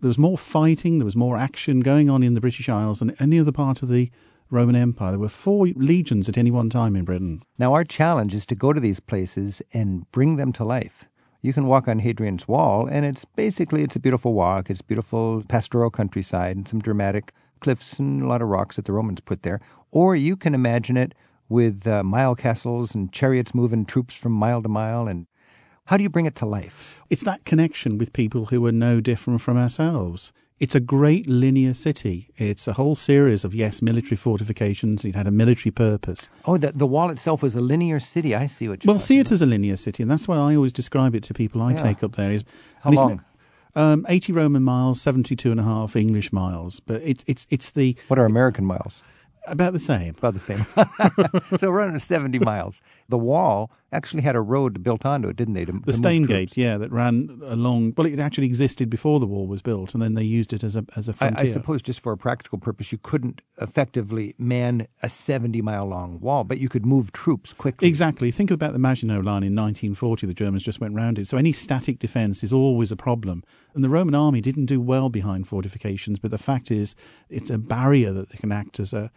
there 0.00 0.08
was 0.08 0.18
more 0.18 0.36
fighting, 0.36 0.98
there 0.98 1.06
was 1.06 1.16
more 1.16 1.38
action 1.38 1.80
going 1.80 2.10
on 2.10 2.22
in 2.22 2.34
the 2.34 2.40
British 2.40 2.68
Isles 2.68 2.98
than 2.98 3.16
any 3.18 3.38
other 3.38 3.52
part 3.52 3.80
of 3.80 3.88
the 3.88 4.10
Roman 4.50 4.76
Empire. 4.76 5.12
There 5.12 5.20
were 5.20 5.28
four 5.30 5.68
legions 5.68 6.28
at 6.28 6.36
any 6.36 6.50
one 6.50 6.68
time 6.68 6.94
in 6.96 7.04
Britain. 7.06 7.42
Now, 7.58 7.72
our 7.72 7.84
challenge 7.84 8.34
is 8.34 8.44
to 8.46 8.54
go 8.54 8.74
to 8.74 8.80
these 8.80 9.00
places 9.00 9.62
and 9.72 10.10
bring 10.12 10.36
them 10.36 10.52
to 10.52 10.64
life. 10.64 11.06
You 11.40 11.54
can 11.54 11.66
walk 11.66 11.88
on 11.88 12.00
Hadrian's 12.00 12.46
Wall, 12.46 12.86
and 12.86 13.06
it's 13.06 13.24
basically 13.24 13.82
it's 13.82 13.96
a 13.96 14.00
beautiful 14.00 14.34
walk. 14.34 14.68
It's 14.68 14.82
beautiful 14.82 15.42
pastoral 15.48 15.90
countryside 15.90 16.56
and 16.56 16.68
some 16.68 16.80
dramatic 16.80 17.32
cliffs 17.60 17.98
and 17.98 18.20
a 18.20 18.26
lot 18.26 18.42
of 18.42 18.48
rocks 18.48 18.76
that 18.76 18.84
the 18.84 18.92
Romans 18.92 19.20
put 19.20 19.44
there. 19.44 19.60
Or 19.92 20.14
you 20.14 20.36
can 20.36 20.54
imagine 20.54 20.98
it 20.98 21.14
with 21.48 21.86
uh, 21.86 22.02
mile 22.02 22.34
castles 22.34 22.94
and 22.94 23.12
chariots 23.12 23.54
moving 23.54 23.84
troops 23.84 24.14
from 24.16 24.32
mile 24.32 24.62
to 24.62 24.68
mile. 24.68 25.06
And 25.08 25.26
how 25.86 25.96
do 25.96 26.02
you 26.02 26.08
bring 26.10 26.26
it 26.26 26.34
to 26.36 26.46
life? 26.46 27.02
It's 27.10 27.22
that 27.22 27.44
connection 27.44 27.98
with 27.98 28.12
people 28.12 28.46
who 28.46 28.64
are 28.66 28.72
no 28.72 29.00
different 29.00 29.40
from 29.40 29.56
ourselves. 29.56 30.32
It's 30.58 30.74
a 30.74 30.80
great 30.80 31.26
linear 31.26 31.74
city. 31.74 32.30
It's 32.38 32.66
a 32.66 32.72
whole 32.72 32.94
series 32.94 33.44
of, 33.44 33.54
yes, 33.54 33.82
military 33.82 34.16
fortifications. 34.16 35.04
It 35.04 35.14
had 35.14 35.26
a 35.26 35.30
military 35.30 35.70
purpose. 35.70 36.30
Oh, 36.46 36.56
the, 36.56 36.72
the 36.72 36.86
wall 36.86 37.10
itself 37.10 37.42
was 37.42 37.54
a 37.54 37.60
linear 37.60 38.00
city. 38.00 38.34
I 38.34 38.46
see 38.46 38.66
what 38.66 38.82
you're 38.82 38.90
Well, 38.94 38.98
see 38.98 39.18
it 39.18 39.30
as 39.30 39.42
a 39.42 39.46
linear 39.46 39.76
city, 39.76 40.02
and 40.02 40.10
that's 40.10 40.26
why 40.26 40.36
I 40.38 40.56
always 40.56 40.72
describe 40.72 41.14
it 41.14 41.22
to 41.24 41.34
people 41.34 41.60
I 41.60 41.72
Yeah. 41.72 41.76
take 41.82 42.02
up 42.02 42.16
there. 42.16 42.30
Is 42.30 42.44
How 42.80 42.90
long? 42.90 43.22
Um, 43.74 44.06
80 44.08 44.32
Roman 44.32 44.62
miles, 44.62 45.02
72 45.02 45.50
and 45.50 45.60
a 45.60 45.62
half 45.62 45.94
English 45.94 46.32
miles. 46.32 46.80
But 46.80 47.02
it's, 47.02 47.22
it's, 47.26 47.46
it's 47.50 47.72
the. 47.72 47.94
What 48.08 48.18
are 48.18 48.24
American 48.24 48.64
miles? 48.64 49.02
About 49.46 49.72
the 49.72 49.78
same. 49.78 50.14
About 50.18 50.34
the 50.34 50.40
same. 50.40 50.66
so 51.58 51.70
we're 51.70 51.80
under 51.80 51.98
70 51.98 52.38
miles. 52.40 52.82
The 53.08 53.18
wall 53.18 53.70
actually 53.92 54.22
had 54.22 54.36
a 54.36 54.40
road 54.40 54.82
built 54.82 55.06
onto 55.06 55.28
it, 55.28 55.36
didn't 55.36 55.54
they? 55.54 55.64
To, 55.64 55.72
The 55.72 55.92
Stanegate, 55.92 56.56
yeah, 56.56 56.76
that 56.78 56.90
ran 56.90 57.40
along. 57.44 57.94
Well, 57.96 58.06
it 58.06 58.18
actually 58.18 58.46
existed 58.46 58.90
before 58.90 59.20
the 59.20 59.26
wall 59.26 59.46
was 59.46 59.62
built, 59.62 59.94
and 59.94 60.02
then 60.02 60.14
they 60.14 60.22
used 60.22 60.52
it 60.52 60.64
as 60.64 60.76
a 60.76 60.84
as 60.96 61.08
a 61.08 61.12
I, 61.12 61.14
frontier. 61.14 61.48
I 61.48 61.52
suppose 61.52 61.82
just 61.82 62.00
for 62.00 62.12
a 62.12 62.16
practical 62.16 62.58
purpose, 62.58 62.92
you 62.92 62.98
couldn't 62.98 63.40
effectively 63.60 64.34
man 64.38 64.86
a 65.02 65.08
70 65.08 65.62
mile 65.62 65.86
long 65.86 66.20
wall, 66.20 66.44
but 66.44 66.58
you 66.58 66.68
could 66.68 66.84
move 66.84 67.12
troops 67.12 67.52
quickly. 67.52 67.88
Exactly. 67.88 68.30
Think 68.30 68.50
about 68.50 68.72
the 68.72 68.78
Maginot 68.78 69.24
Line 69.24 69.42
in 69.42 69.54
1940. 69.54 70.26
The 70.26 70.34
Germans 70.34 70.62
just 70.62 70.80
went 70.80 70.94
round 70.94 71.18
it. 71.18 71.28
So 71.28 71.36
any 71.36 71.52
static 71.52 71.98
defence 71.98 72.42
is 72.42 72.52
always 72.52 72.92
a 72.92 72.96
problem. 72.96 73.44
And 73.74 73.84
the 73.84 73.88
Roman 73.88 74.14
army 74.14 74.40
didn't 74.40 74.66
do 74.66 74.80
well 74.80 75.08
behind 75.08 75.46
fortifications. 75.46 76.18
But 76.18 76.30
the 76.30 76.38
fact 76.38 76.70
is, 76.70 76.96
it's 77.28 77.50
a 77.50 77.58
barrier 77.58 78.12
that 78.12 78.30
they 78.30 78.38
can 78.38 78.52
act 78.52 78.80
as 78.80 78.92
a 78.92 79.10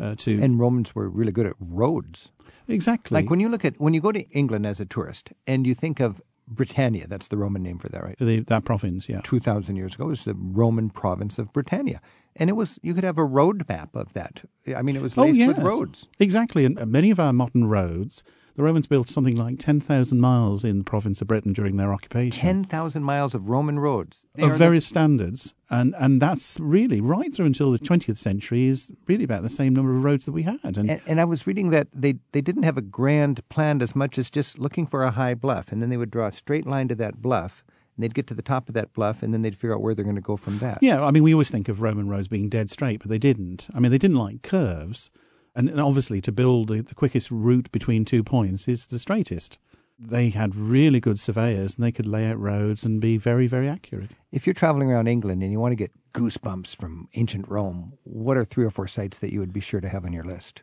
uh, 0.00 0.14
to 0.18 0.40
And 0.42 0.58
Romans 0.58 0.94
were 0.94 1.08
really 1.08 1.32
good 1.32 1.46
at 1.46 1.54
roads. 1.58 2.28
exactly. 2.68 3.14
Like 3.14 3.30
when 3.30 3.40
you 3.40 3.48
look 3.48 3.64
at, 3.64 3.80
when 3.80 3.94
you 3.94 4.00
go 4.00 4.12
to 4.12 4.28
England 4.30 4.66
as 4.66 4.80
a 4.80 4.84
tourist 4.86 5.32
and 5.46 5.66
you 5.66 5.74
think 5.74 6.00
of 6.00 6.20
Britannia, 6.48 7.06
that's 7.06 7.28
the 7.28 7.36
Roman 7.36 7.62
name 7.62 7.78
for 7.78 7.88
that, 7.88 8.02
right? 8.02 8.18
for 8.18 8.24
the, 8.24 8.40
that 8.40 8.64
province, 8.64 9.08
yeah. 9.08 9.20
2,000 9.22 9.76
years 9.76 9.94
ago, 9.94 10.04
it 10.04 10.08
was 10.08 10.24
the 10.24 10.34
Roman 10.34 10.90
province 10.90 11.38
of 11.38 11.52
Britannia. 11.52 12.00
And 12.36 12.50
it 12.50 12.54
was, 12.54 12.78
you 12.82 12.94
could 12.94 13.04
have 13.04 13.18
a 13.18 13.24
road 13.24 13.64
map 13.68 13.94
of 13.94 14.12
that. 14.14 14.42
I 14.74 14.82
mean, 14.82 14.96
it 14.96 15.02
was 15.02 15.16
laced 15.16 15.46
with 15.46 15.58
roads. 15.58 16.06
Exactly. 16.18 16.64
And 16.64 16.78
uh, 16.78 16.86
many 16.86 17.10
of 17.10 17.20
our 17.20 17.32
modern 17.32 17.66
roads, 17.66 18.22
the 18.54 18.62
Romans 18.62 18.86
built 18.86 19.08
something 19.08 19.34
like 19.36 19.58
10,000 19.58 20.20
miles 20.20 20.62
in 20.64 20.78
the 20.78 20.84
province 20.84 21.20
of 21.20 21.28
Britain 21.28 21.52
during 21.52 21.76
their 21.76 21.92
occupation. 21.92 22.40
10,000 22.40 23.02
miles 23.02 23.34
of 23.34 23.48
Roman 23.48 23.78
roads. 23.78 24.26
They 24.34 24.42
of 24.44 24.52
the- 24.52 24.56
various 24.58 24.86
standards. 24.86 25.54
And, 25.70 25.94
and 25.98 26.20
that's 26.20 26.60
really, 26.60 27.00
right 27.00 27.32
through 27.32 27.46
until 27.46 27.72
the 27.72 27.78
20th 27.78 28.18
century, 28.18 28.66
is 28.66 28.92
really 29.06 29.24
about 29.24 29.42
the 29.42 29.48
same 29.48 29.74
number 29.74 29.96
of 29.96 30.04
roads 30.04 30.26
that 30.26 30.32
we 30.32 30.42
had. 30.42 30.60
And, 30.76 30.90
And, 30.90 31.00
and 31.06 31.20
I 31.20 31.24
was 31.24 31.46
reading 31.46 31.70
that 31.70 31.88
they, 31.94 32.16
they 32.32 32.42
didn't 32.42 32.64
have 32.64 32.76
a 32.76 32.82
grand 32.82 33.46
plan 33.48 33.80
as 33.80 33.96
much 33.96 34.18
as 34.18 34.28
just 34.30 34.58
looking 34.58 34.86
for 34.86 35.02
a 35.02 35.12
high 35.12 35.34
bluff. 35.34 35.72
And 35.72 35.80
then 35.80 35.88
they 35.88 35.96
would 35.96 36.10
draw 36.10 36.26
a 36.26 36.32
straight 36.32 36.66
line 36.66 36.88
to 36.88 36.94
that 36.96 37.22
bluff, 37.22 37.64
and 37.96 38.02
they'd 38.02 38.14
get 38.14 38.26
to 38.26 38.34
the 38.34 38.42
top 38.42 38.68
of 38.68 38.74
that 38.74 38.92
bluff, 38.92 39.22
and 39.22 39.32
then 39.32 39.40
they'd 39.40 39.54
figure 39.56 39.74
out 39.74 39.80
where 39.80 39.94
they're 39.94 40.04
going 40.04 40.16
to 40.16 40.20
go 40.22 40.36
from 40.36 40.58
that. 40.58 40.78
yeah, 40.82 41.02
I 41.02 41.10
mean, 41.10 41.22
we 41.22 41.32
always 41.32 41.48
think 41.50 41.68
of 41.70 41.80
Roman 41.80 42.06
roads 42.08 42.28
being 42.28 42.50
dead 42.50 42.70
straight, 42.70 43.00
but 43.00 43.08
they 43.08 43.18
didn't. 43.18 43.68
I 43.74 43.80
mean, 43.80 43.90
they 43.92 43.98
didn't 43.98 44.16
like 44.18 44.42
curves. 44.42 45.10
And, 45.54 45.80
obviously, 45.80 46.20
to 46.22 46.32
build 46.32 46.68
the, 46.68 46.82
the 46.82 46.94
quickest 46.94 47.30
route 47.30 47.70
between 47.72 48.04
two 48.04 48.24
points 48.24 48.68
is 48.68 48.86
the 48.86 48.98
straightest. 48.98 49.58
They 49.98 50.30
had 50.30 50.56
really 50.56 50.98
good 50.98 51.20
surveyors 51.20 51.76
and 51.76 51.84
they 51.84 51.92
could 51.92 52.06
lay 52.06 52.26
out 52.26 52.40
roads 52.40 52.84
and 52.84 53.00
be 53.00 53.18
very, 53.18 53.46
very 53.46 53.68
accurate. 53.68 54.12
If 54.32 54.46
you're 54.46 54.54
traveling 54.54 54.90
around 54.90 55.06
England 55.06 55.42
and 55.42 55.52
you 55.52 55.60
want 55.60 55.72
to 55.72 55.76
get 55.76 55.92
goosebumps 56.14 56.74
from 56.74 57.08
ancient 57.14 57.48
Rome, 57.48 57.92
what 58.02 58.36
are 58.36 58.44
three 58.44 58.64
or 58.64 58.70
four 58.70 58.88
sites 58.88 59.18
that 59.18 59.32
you 59.32 59.38
would 59.40 59.52
be 59.52 59.60
sure 59.60 59.80
to 59.80 59.88
have 59.88 60.04
on 60.04 60.12
your 60.12 60.24
list? 60.24 60.62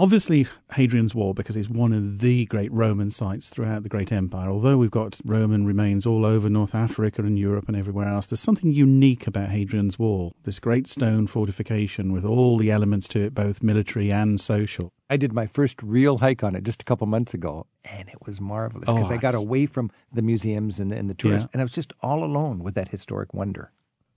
Obviously, 0.00 0.46
Hadrian's 0.74 1.12
Wall, 1.12 1.34
because 1.34 1.56
it's 1.56 1.68
one 1.68 1.92
of 1.92 2.20
the 2.20 2.46
great 2.46 2.70
Roman 2.72 3.10
sites 3.10 3.48
throughout 3.50 3.82
the 3.82 3.88
Great 3.88 4.12
Empire. 4.12 4.48
Although 4.48 4.76
we've 4.78 4.92
got 4.92 5.18
Roman 5.24 5.66
remains 5.66 6.06
all 6.06 6.24
over 6.24 6.48
North 6.48 6.72
Africa 6.72 7.20
and 7.22 7.36
Europe 7.36 7.66
and 7.66 7.76
everywhere 7.76 8.06
else, 8.06 8.28
there's 8.28 8.38
something 8.38 8.72
unique 8.72 9.26
about 9.26 9.48
Hadrian's 9.48 9.98
Wall. 9.98 10.36
This 10.44 10.60
great 10.60 10.86
stone 10.86 11.26
fortification 11.26 12.12
with 12.12 12.24
all 12.24 12.58
the 12.58 12.70
elements 12.70 13.08
to 13.08 13.24
it, 13.24 13.34
both 13.34 13.60
military 13.60 14.12
and 14.12 14.40
social. 14.40 14.92
I 15.10 15.16
did 15.16 15.32
my 15.32 15.46
first 15.48 15.82
real 15.82 16.18
hike 16.18 16.44
on 16.44 16.54
it 16.54 16.62
just 16.62 16.80
a 16.80 16.84
couple 16.84 17.08
months 17.08 17.34
ago, 17.34 17.66
and 17.84 18.08
it 18.08 18.24
was 18.24 18.40
marvelous 18.40 18.86
because 18.86 19.10
Oh, 19.10 19.14
I 19.14 19.16
got 19.16 19.34
away 19.34 19.66
from 19.66 19.90
the 20.12 20.22
museums 20.22 20.78
and 20.78 20.92
the, 20.92 20.96
and 20.96 21.10
the 21.10 21.14
tourists, 21.14 21.46
Yeah. 21.46 21.50
and 21.54 21.60
I 21.60 21.64
was 21.64 21.72
just 21.72 21.92
all 22.02 22.22
alone 22.22 22.60
with 22.62 22.76
that 22.76 22.90
historic 22.90 23.34
wonder. 23.34 23.72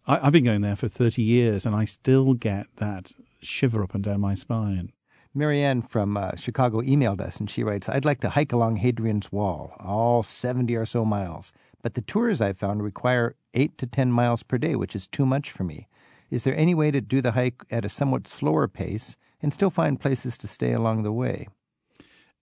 I, 0.06 0.28
I've 0.28 0.34
been 0.34 0.44
going 0.44 0.62
there 0.62 0.76
for 0.76 0.88
30 0.88 1.24
years 1.24 1.65
and 1.65 1.76
I 1.76 1.86
still 1.86 2.36
get 2.36 2.67
that 2.76 3.13
shiver 3.41 3.82
up 3.82 3.96
and 3.96 4.04
down 4.04 4.22
my 4.22 4.36
spine. 4.36 4.91
Marianne 5.34 5.82
from 5.82 6.17
uh, 6.17 6.36
Chicago 6.36 6.82
emailed 6.82 7.22
us, 7.22 7.38
and 7.38 7.50
she 7.50 7.63
writes, 7.63 7.88
I'd 7.88 8.04
like 8.04 8.20
to 8.22 8.32
hike 8.32 8.52
along 8.52 8.78
Hadrian's 8.78 9.32
Wall, 9.32 9.74
all 9.80 10.24
70 10.24 10.76
or 10.76 10.86
so 10.86 11.06
miles, 11.06 11.54
but 11.82 11.94
the 11.94 12.02
tours 12.02 12.41
I've 12.41 12.58
found 12.58 12.84
require 12.84 13.36
8 13.54 13.78
to 13.78 13.88
10 13.88 14.12
miles 14.12 14.44
per 14.44 14.58
day, 14.58 14.76
which 14.76 14.96
is 14.96 15.08
too 15.08 15.26
much 15.26 15.50
for 15.50 15.63
me. 15.63 15.88
Is 16.30 16.44
there 16.44 16.56
any 16.56 16.76
way 16.76 16.91
to 16.91 17.00
do 17.00 17.22
the 17.22 17.32
hike 17.32 17.63
at 17.72 17.86
a 17.86 17.89
somewhat 17.89 18.28
slower 18.28 18.67
pace 18.67 19.15
and 19.41 19.54
still 19.54 19.70
find 19.70 20.00
places 20.00 20.38
to 20.39 20.48
stay 20.48 20.74
along 20.74 21.04
the 21.04 21.12
way? 21.13 21.48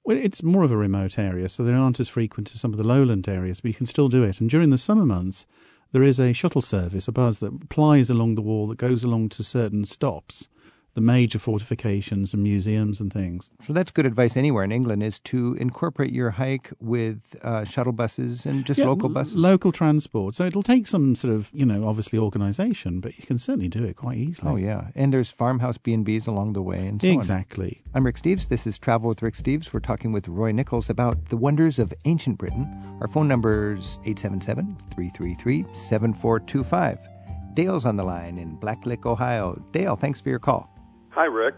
Well, 0.04 0.18
it's 0.18 0.42
more 0.42 0.64
of 0.64 0.72
a 0.72 0.78
remote 0.78 1.20
area, 1.20 1.48
so 1.50 1.64
they 1.64 1.74
aren't 1.74 2.00
as 2.00 2.10
frequent 2.10 2.52
as 2.52 2.60
some 2.60 2.72
of 2.72 2.78
the 2.78 2.88
lowland 2.88 3.28
areas, 3.30 3.62
but 3.62 3.70
you 3.70 3.76
can 3.76 3.86
still 3.86 4.10
do 4.10 4.24
it. 4.24 4.42
And 4.42 4.50
during 4.50 4.72
the 4.72 4.78
summer 4.80 5.06
months, 5.06 5.46
there 5.92 6.04
is 6.04 6.20
a 6.20 6.34
shuttle 6.34 6.62
service, 6.62 7.08
a 7.08 7.12
bus 7.12 7.40
that 7.40 7.70
plies 7.70 8.10
along 8.10 8.36
the 8.36 8.42
wall 8.42 8.68
that 8.68 8.78
goes 8.78 9.04
along 9.04 9.30
to 9.30 9.44
certain 9.44 9.86
stops, 9.86 10.48
the 10.96 11.02
major 11.02 11.40
fortifications 11.40 12.34
and 12.34 12.42
museums 12.44 13.00
and 13.00 13.14
things. 13.14 13.50
So 13.66 13.74
that's 13.74 13.92
good 13.92 14.06
advice 14.06 14.36
anywhere 14.36 14.64
in 14.64 14.72
England 14.72 15.04
is 15.04 15.20
to 15.22 15.56
incorporate 15.60 16.12
your 16.12 16.32
hike 16.32 16.72
with 16.80 17.36
uh, 17.44 17.64
shuttle 17.64 17.94
buses 17.94 18.46
and 18.46 18.66
just 18.66 18.80
Yeah, 18.80 18.88
local 18.88 19.08
l- 19.10 19.14
buses. 19.14 19.36
Local 19.36 19.72
transport. 19.72 20.36
So 20.36 20.46
it'll 20.46 20.64
take 20.64 20.88
some 20.88 21.16
sort 21.16 21.34
of, 21.34 21.50
you 21.54 21.66
know, 21.66 21.88
obviously 21.88 22.18
organisation, 22.20 23.00
but 23.00 23.18
you 23.20 23.26
can 23.26 23.38
certainly 23.38 23.70
do 23.70 23.84
it 23.84 23.96
quite 23.96 24.18
easily. 24.18 24.52
oh 24.52 24.56
yeah, 24.56 24.90
and 24.96 25.14
there's 25.14 25.30
farmhouse 25.30 25.78
B 25.78 25.94
and 25.94 26.04
B's 26.04 26.28
along 26.28 26.54
the 26.54 26.62
way, 26.62 26.86
and 26.88 27.02
so 27.02 27.08
on. 27.10 27.14
Exactly. 27.16 27.82
I'm 27.94 28.06
Rick 28.06 28.16
Steves. 28.18 28.48
This 28.50 28.66
is 28.68 28.78
Travel 28.80 29.10
with 29.10 29.22
Rick 29.22 29.36
Steves. 29.36 29.72
We're 29.72 29.80
talking 29.82 30.12
with 30.12 30.28
Roy 30.28 30.52
Nichols 30.52 30.90
about 30.90 31.30
the 31.30 31.38
wonders 31.38 31.80
of 31.80 31.94
ancient 32.06 32.38
Britain. 32.38 32.68
Our 33.02 33.08
phone 33.08 33.28
number 33.28 33.74
is 33.74 34.00
877 34.06 34.78
333 34.96 35.66
7425. 35.74 37.00
Dale's 37.54 37.86
on 37.86 37.96
the 37.98 38.04
line 38.04 38.38
in 38.38 38.58
Blacklick, 38.58 39.06
Ohio. 39.06 39.62
Dale, 39.72 39.96
thanks 39.96 40.20
for 40.20 40.30
your 40.30 40.40
call. 40.40 40.70
Hi, 41.20 41.26
Rick. 41.26 41.56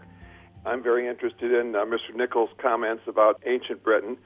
I'm 0.66 0.82
very 0.82 1.06
interested 1.06 1.52
in 1.52 1.76
uh, 1.76 1.84
Mr. 1.84 2.16
Nichols' 2.16 2.50
comments 2.60 3.04
about 3.06 3.40
ancient 3.46 3.84
Britain. 3.84 4.16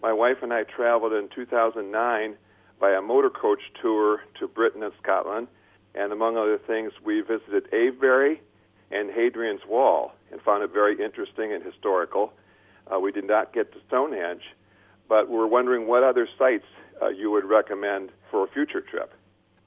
My 0.00 0.12
wife 0.12 0.36
and 0.40 0.52
I 0.52 0.62
traveled 0.62 1.12
in 1.12 1.28
2009 1.34 2.36
by 2.78 2.92
a 2.92 3.02
motor 3.02 3.28
coach 3.28 3.58
tour 3.82 4.20
to 4.38 4.46
Britain 4.46 4.84
and 4.84 4.92
Scotland, 5.02 5.48
and 5.96 6.12
among 6.12 6.36
other 6.36 6.60
things, 6.64 6.92
we 7.04 7.22
visited 7.22 7.66
Avebury 7.74 8.40
and 8.92 9.10
Hadrian's 9.10 9.62
Wall 9.68 10.12
and 10.30 10.40
found 10.42 10.62
it 10.62 10.70
very 10.72 10.94
interesting 11.04 11.52
and 11.52 11.60
historical. 11.64 12.32
Uh, 12.86 13.00
we 13.00 13.10
did 13.10 13.26
not 13.26 13.52
get 13.52 13.72
to 13.72 13.80
Stonehenge, 13.88 14.42
but 15.08 15.28
we're 15.28 15.48
wondering 15.48 15.88
what 15.88 16.04
other 16.04 16.28
sites 16.38 16.66
uh, 17.02 17.08
you 17.08 17.32
would 17.32 17.44
recommend 17.44 18.10
for 18.30 18.44
a 18.44 18.46
future 18.46 18.80
trip. 18.80 19.12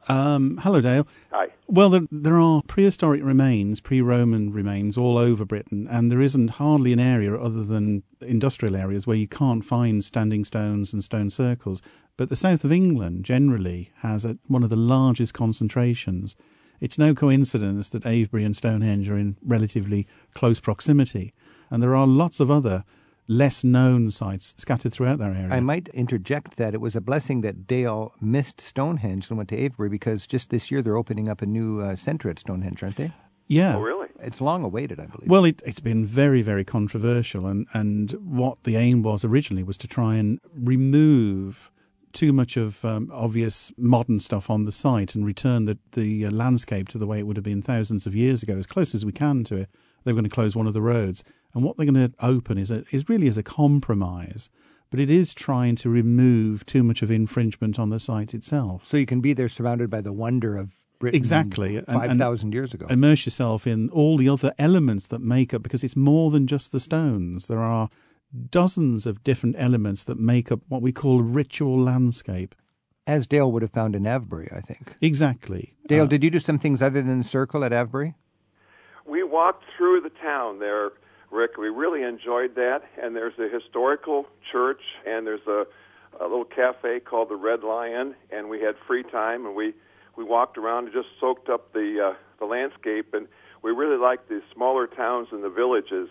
Um, 0.07 0.57
hello, 0.63 0.81
Dale. 0.81 1.07
Hi. 1.31 1.47
Well, 1.67 1.89
there, 1.89 2.01
there 2.09 2.39
are 2.39 2.61
prehistoric 2.65 3.23
remains, 3.23 3.81
pre 3.81 3.99
Roman 4.01 4.53
remains 4.53 4.97
all 4.97 5.17
over 5.17 5.43
Britain, 5.43 5.87
and 5.89 6.11
there 6.11 6.21
isn't 6.21 6.51
hardly 6.51 6.93
an 6.93 6.99
area 6.99 7.35
other 7.35 7.63
than 7.63 8.03
industrial 8.21 8.75
areas 8.75 9.05
where 9.05 9.17
you 9.17 9.27
can't 9.27 9.65
find 9.65 10.03
standing 10.03 10.45
stones 10.45 10.93
and 10.93 11.03
stone 11.03 11.29
circles. 11.29 11.81
But 12.15 12.29
the 12.29 12.35
south 12.35 12.63
of 12.63 12.71
England 12.71 13.25
generally 13.25 13.91
has 13.97 14.23
a, 14.23 14.37
one 14.47 14.63
of 14.63 14.69
the 14.69 14.75
largest 14.75 15.33
concentrations. 15.33 16.35
It's 16.79 16.97
no 16.97 17.13
coincidence 17.13 17.89
that 17.89 18.05
Avebury 18.05 18.45
and 18.45 18.55
Stonehenge 18.55 19.09
are 19.09 19.17
in 19.17 19.35
relatively 19.45 20.07
close 20.33 20.59
proximity, 20.59 21.33
and 21.69 21.83
there 21.83 21.95
are 21.95 22.07
lots 22.07 22.39
of 22.39 22.49
other 22.49 22.85
less 23.27 23.63
known 23.63 24.09
sites 24.11 24.55
scattered 24.57 24.93
throughout 24.93 25.19
that 25.19 25.35
area. 25.35 25.49
I 25.51 25.59
might 25.59 25.89
interject 25.89 26.55
that 26.57 26.73
it 26.73 26.81
was 26.81 26.95
a 26.95 27.01
blessing 27.01 27.41
that 27.41 27.67
Dale 27.67 28.13
missed 28.21 28.61
Stonehenge 28.61 29.29
and 29.29 29.37
went 29.37 29.49
to 29.49 29.57
Avebury 29.57 29.89
because 29.89 30.25
just 30.27 30.49
this 30.49 30.71
year 30.71 30.81
they're 30.81 30.97
opening 30.97 31.27
up 31.27 31.41
a 31.41 31.45
new 31.45 31.81
uh, 31.81 31.95
centre 31.95 32.29
at 32.29 32.39
Stonehenge, 32.39 32.83
aren't 32.83 32.95
they? 32.95 33.11
yeah. 33.47 33.77
Oh, 33.77 33.81
really? 33.81 34.07
It's 34.19 34.41
long 34.41 34.63
awaited, 34.63 34.99
I 34.99 35.05
believe. 35.05 35.29
Well, 35.29 35.45
it, 35.45 35.61
it's 35.65 35.79
been 35.79 36.05
very, 36.05 36.41
very 36.41 36.65
controversial, 36.65 37.47
and, 37.47 37.67
and 37.73 38.11
what 38.11 38.63
the 38.63 38.75
aim 38.75 39.03
was 39.03 39.23
originally 39.23 39.63
was 39.63 39.77
to 39.77 39.87
try 39.87 40.15
and 40.15 40.39
remove 40.53 41.71
too 42.13 42.33
much 42.33 42.57
of 42.57 42.83
um, 42.83 43.09
obvious 43.13 43.71
modern 43.77 44.19
stuff 44.19 44.49
on 44.49 44.65
the 44.65 44.71
site 44.71 45.13
and 45.13 45.25
return 45.25 45.65
the, 45.65 45.77
the 45.91 46.25
uh, 46.25 46.31
landscape 46.31 46.89
to 46.89 46.97
the 46.97 47.05
way 47.05 47.19
it 47.19 47.27
would 47.27 47.37
have 47.37 47.43
been 47.43 47.61
thousands 47.61 48.07
of 48.07 48.15
years 48.15 48.43
ago, 48.43 48.57
as 48.57 48.65
close 48.65 48.95
as 48.95 49.05
we 49.05 49.11
can 49.11 49.43
to 49.43 49.55
it. 49.55 49.69
They 50.03 50.11
were 50.13 50.15
going 50.15 50.29
to 50.29 50.33
close 50.33 50.55
one 50.55 50.67
of 50.67 50.73
the 50.73 50.81
roads, 50.81 51.23
and 51.57 51.65
what 51.65 51.75
they're 51.75 51.87
going 51.91 52.09
to 52.09 52.13
open 52.19 52.59
is 52.59 52.69
a, 52.69 52.83
is 52.91 53.09
really 53.09 53.27
as 53.27 53.35
a 53.37 53.41
compromise, 53.43 54.47
but 54.91 54.99
it 54.99 55.09
is 55.09 55.33
trying 55.33 55.75
to 55.77 55.89
remove 55.89 56.63
too 56.67 56.83
much 56.83 57.01
of 57.01 57.09
infringement 57.09 57.79
on 57.79 57.89
the 57.89 57.99
site 57.99 58.33
itself. 58.35 58.85
so 58.85 58.95
you 58.95 59.07
can 59.07 59.21
be 59.21 59.33
there 59.33 59.49
surrounded 59.49 59.89
by 59.89 59.99
the 59.99 60.13
wonder 60.13 60.55
of 60.55 60.75
Britain 60.99 61.17
Exactly, 61.17 61.77
and- 61.77 61.87
and- 61.87 61.95
5,000 62.19 62.53
years 62.53 62.73
ago. 62.75 62.85
immerse 62.91 63.25
yourself 63.25 63.65
in 63.65 63.89
all 63.89 64.17
the 64.17 64.29
other 64.29 64.53
elements 64.59 65.07
that 65.07 65.19
make 65.21 65.51
up 65.53 65.63
because 65.63 65.83
it's 65.83 65.95
more 65.95 66.29
than 66.31 66.45
just 66.47 66.71
the 66.71 66.79
stones 66.79 67.47
there 67.47 67.59
are 67.59 67.89
dozens 68.51 69.05
of 69.07 69.23
different 69.23 69.55
elements 69.57 70.03
that 70.03 70.19
make 70.19 70.51
up 70.51 70.59
what 70.67 70.81
we 70.83 70.91
call 70.91 71.19
a 71.19 71.23
ritual 71.23 71.77
landscape 71.79 72.53
As 73.07 73.25
Dale 73.25 73.51
would 73.51 73.61
have 73.63 73.71
found 73.71 73.95
in 73.95 74.05
Avebury, 74.05 74.47
I 74.51 74.61
think. 74.61 74.95
exactly 75.01 75.73
Dale, 75.87 76.03
Uh, 76.03 76.07
did 76.07 76.23
you 76.23 76.29
do 76.29 76.39
some 76.39 76.59
things 76.59 76.81
other 76.83 77.01
than 77.01 77.17
the 77.17 77.23
circle 77.23 77.63
at 77.63 77.73
Avebury? 77.73 78.13
We 79.07 79.23
walked 79.23 79.63
through 79.77 80.01
the 80.01 80.09
town 80.09 80.59
there, 80.59 80.91
Rick. 81.31 81.57
We 81.57 81.69
really 81.69 82.03
enjoyed 82.03 82.55
that. 82.55 82.81
And 83.01 83.15
there's 83.15 83.37
a 83.39 83.49
historical 83.49 84.27
church, 84.51 84.81
and 85.05 85.25
there's 85.27 85.45
a, 85.47 85.65
a 86.19 86.23
little 86.23 86.45
cafe 86.45 86.99
called 86.99 87.29
the 87.29 87.35
Red 87.35 87.63
Lion. 87.63 88.15
And 88.31 88.49
we 88.49 88.61
had 88.61 88.75
free 88.87 89.03
time, 89.03 89.45
and 89.45 89.55
we 89.55 89.73
we 90.15 90.23
walked 90.23 90.57
around 90.57 90.85
and 90.85 90.93
just 90.93 91.09
soaked 91.19 91.49
up 91.49 91.73
the 91.73 92.11
uh, 92.11 92.15
the 92.39 92.45
landscape. 92.45 93.13
And 93.13 93.27
we 93.61 93.71
really 93.71 93.97
liked 93.97 94.29
the 94.29 94.41
smaller 94.53 94.87
towns 94.87 95.27
and 95.31 95.43
the 95.43 95.49
villages 95.49 96.09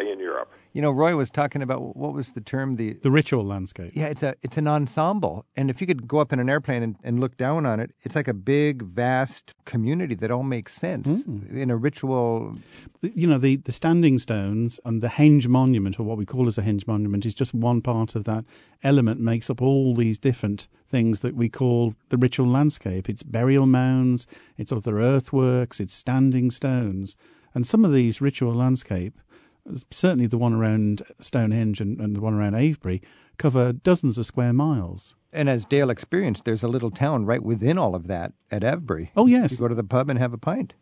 in 0.00 0.18
Europe. 0.18 0.50
You 0.72 0.80
know, 0.80 0.90
Roy 0.90 1.14
was 1.16 1.30
talking 1.30 1.60
about 1.60 1.96
what 1.96 2.14
was 2.14 2.32
the 2.32 2.40
term? 2.40 2.76
The 2.76 2.94
the 2.94 3.10
ritual 3.10 3.44
landscape 3.44 3.92
yeah, 3.94 4.06
it's 4.06 4.22
a 4.22 4.34
it's 4.42 4.56
an 4.56 4.66
ensemble, 4.66 5.44
and 5.54 5.68
if 5.68 5.80
you 5.80 5.86
could 5.86 6.08
go 6.08 6.18
up 6.18 6.32
in 6.32 6.38
an 6.38 6.48
airplane 6.48 6.82
and, 6.82 6.96
and 7.04 7.20
look 7.20 7.36
down 7.36 7.66
on 7.66 7.78
it, 7.78 7.92
it's 8.02 8.16
like 8.16 8.28
a 8.28 8.34
big, 8.34 8.82
vast 8.82 9.54
community 9.66 10.14
that 10.14 10.30
all 10.30 10.42
makes 10.42 10.72
sense 10.72 11.24
mm. 11.24 11.54
in 11.54 11.70
a 11.70 11.76
ritual. 11.76 12.56
you 13.02 13.26
know 13.26 13.38
the, 13.38 13.56
the 13.56 13.72
standing 13.72 14.18
stones 14.18 14.80
and 14.84 15.02
the 15.02 15.08
henge 15.08 15.46
monument 15.46 16.00
or 16.00 16.04
what 16.04 16.16
we 16.16 16.24
call 16.24 16.46
as 16.46 16.56
a 16.56 16.62
henge 16.62 16.86
monument 16.86 17.26
is 17.26 17.34
just 17.34 17.52
one 17.52 17.82
part 17.82 18.14
of 18.14 18.24
that 18.24 18.44
element 18.82 19.20
makes 19.20 19.50
up 19.50 19.60
all 19.60 19.94
these 19.94 20.18
different 20.18 20.68
things 20.86 21.20
that 21.20 21.34
we 21.34 21.48
call 21.48 21.94
the 22.08 22.16
ritual 22.16 22.46
landscape 22.46 23.08
it's 23.08 23.22
burial 23.22 23.66
mounds 23.66 24.26
it's 24.58 24.72
other 24.72 25.00
earthworks 25.00 25.80
it's 25.80 25.94
standing 25.94 26.50
stones 26.50 27.16
and 27.54 27.66
some 27.66 27.84
of 27.84 27.92
these 27.92 28.20
ritual 28.20 28.54
landscape 28.54 29.20
certainly 29.90 30.26
the 30.26 30.38
one 30.38 30.52
around 30.52 31.02
stonehenge 31.20 31.80
and, 31.80 32.00
and 32.00 32.16
the 32.16 32.20
one 32.20 32.34
around 32.34 32.54
avebury 32.54 33.00
cover 33.38 33.72
dozens 33.72 34.18
of 34.18 34.26
square 34.26 34.52
miles 34.52 35.14
And 35.32 35.48
as 35.48 35.64
Dale 35.64 35.88
experienced, 35.90 36.44
there's 36.44 36.62
a 36.62 36.68
little 36.68 36.90
town 36.90 37.24
right 37.26 37.42
within 37.42 37.78
all 37.78 37.94
of 37.94 38.06
that 38.08 38.32
at 38.50 38.62
Avebury. 38.64 39.10
oh 39.16 39.26
yes 39.26 39.52
You 39.52 39.58
go 39.58 39.68
to 39.68 39.74
the 39.74 39.84
pub 39.84 40.10
and 40.10 40.18
have 40.18 40.32
a 40.32 40.38
pint. 40.38 40.74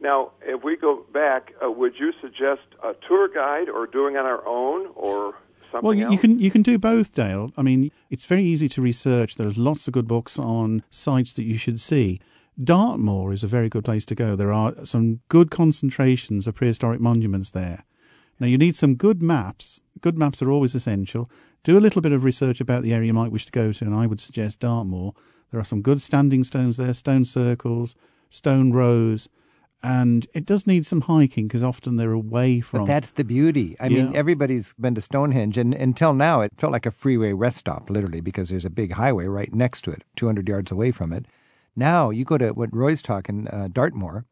Now, 0.00 0.32
if 0.42 0.62
we 0.64 0.76
go 0.76 1.04
back, 1.14 1.52
uh, 1.64 1.70
would 1.70 1.94
you 1.98 2.12
suggest 2.20 2.62
a 2.82 2.92
tour 3.06 3.28
guide 3.32 3.68
or 3.68 3.86
doing 3.86 4.16
on 4.16 4.26
our 4.26 4.44
own 4.46 4.88
or 4.96 5.34
something 5.70 5.84
Well, 5.86 5.94
you, 5.94 6.04
else? 6.04 6.12
you 6.12 6.18
can 6.18 6.38
you 6.40 6.50
can 6.50 6.62
do 6.62 6.78
both, 6.78 7.12
Dale. 7.12 7.50
I 7.56 7.62
mean, 7.62 7.90
it's 8.10 8.24
very 8.24 8.44
easy 8.44 8.68
to 8.70 8.82
research. 8.82 9.36
There's 9.36 9.56
lots 9.56 9.86
of 9.86 9.94
good 9.94 10.08
books 10.08 10.38
on 10.38 10.82
sites 10.90 11.32
that 11.34 11.44
you 11.44 11.56
should 11.56 11.80
see. 11.80 12.20
Dartmoor 12.62 13.32
is 13.32 13.44
a 13.44 13.48
very 13.48 13.68
good 13.68 13.84
place 13.84 14.04
to 14.06 14.14
go. 14.14 14.36
There 14.36 14.52
are 14.52 14.84
some 14.84 15.20
good 15.28 15.50
concentrations 15.50 16.46
of 16.46 16.54
prehistoric 16.56 17.00
monuments 17.00 17.50
there. 17.50 17.84
Now, 18.40 18.46
you 18.46 18.58
need 18.58 18.76
some 18.76 18.94
good 18.94 19.22
maps. 19.22 19.80
Good 20.00 20.18
maps 20.18 20.42
are 20.42 20.50
always 20.50 20.74
essential. 20.74 21.30
Do 21.62 21.78
a 21.78 21.80
little 21.80 22.02
bit 22.02 22.12
of 22.12 22.24
research 22.24 22.60
about 22.60 22.82
the 22.82 22.92
area 22.92 23.06
you 23.06 23.14
might 23.14 23.32
wish 23.32 23.46
to 23.46 23.52
go 23.52 23.72
to, 23.72 23.84
and 23.84 23.94
I 23.94 24.06
would 24.06 24.20
suggest 24.20 24.60
Dartmoor. 24.60 25.14
There 25.50 25.60
are 25.60 25.64
some 25.64 25.82
good 25.82 26.00
standing 26.02 26.44
stones 26.44 26.76
there, 26.76 26.92
stone 26.92 27.24
circles, 27.24 27.94
stone 28.28 28.72
rows, 28.72 29.28
and 29.82 30.26
it 30.32 30.46
does 30.46 30.66
need 30.66 30.86
some 30.86 31.02
hiking 31.02 31.46
because 31.46 31.62
often 31.62 31.96
they're 31.96 32.12
away 32.12 32.60
from. 32.60 32.80
But 32.80 32.86
that's 32.86 33.12
the 33.12 33.22
beauty. 33.22 33.76
I 33.78 33.88
mean, 33.88 34.16
everybody's 34.16 34.74
been 34.74 34.94
to 34.94 35.00
Stonehenge, 35.00 35.58
and 35.58 35.74
until 35.74 36.14
now, 36.14 36.40
it 36.40 36.52
felt 36.56 36.72
like 36.72 36.86
a 36.86 36.90
freeway 36.90 37.32
rest 37.32 37.58
stop, 37.58 37.90
literally, 37.90 38.20
because 38.20 38.48
there's 38.48 38.64
a 38.64 38.70
big 38.70 38.92
highway 38.92 39.26
right 39.26 39.54
next 39.54 39.82
to 39.82 39.90
it, 39.90 40.02
200 40.16 40.48
yards 40.48 40.72
away 40.72 40.90
from 40.90 41.12
it. 41.12 41.26
Now, 41.76 42.10
you 42.10 42.24
go 42.24 42.38
to 42.38 42.50
what 42.50 42.74
Roy's 42.74 43.02
talking, 43.02 43.46
uh, 43.48 43.68
Dartmoor, 43.70 44.24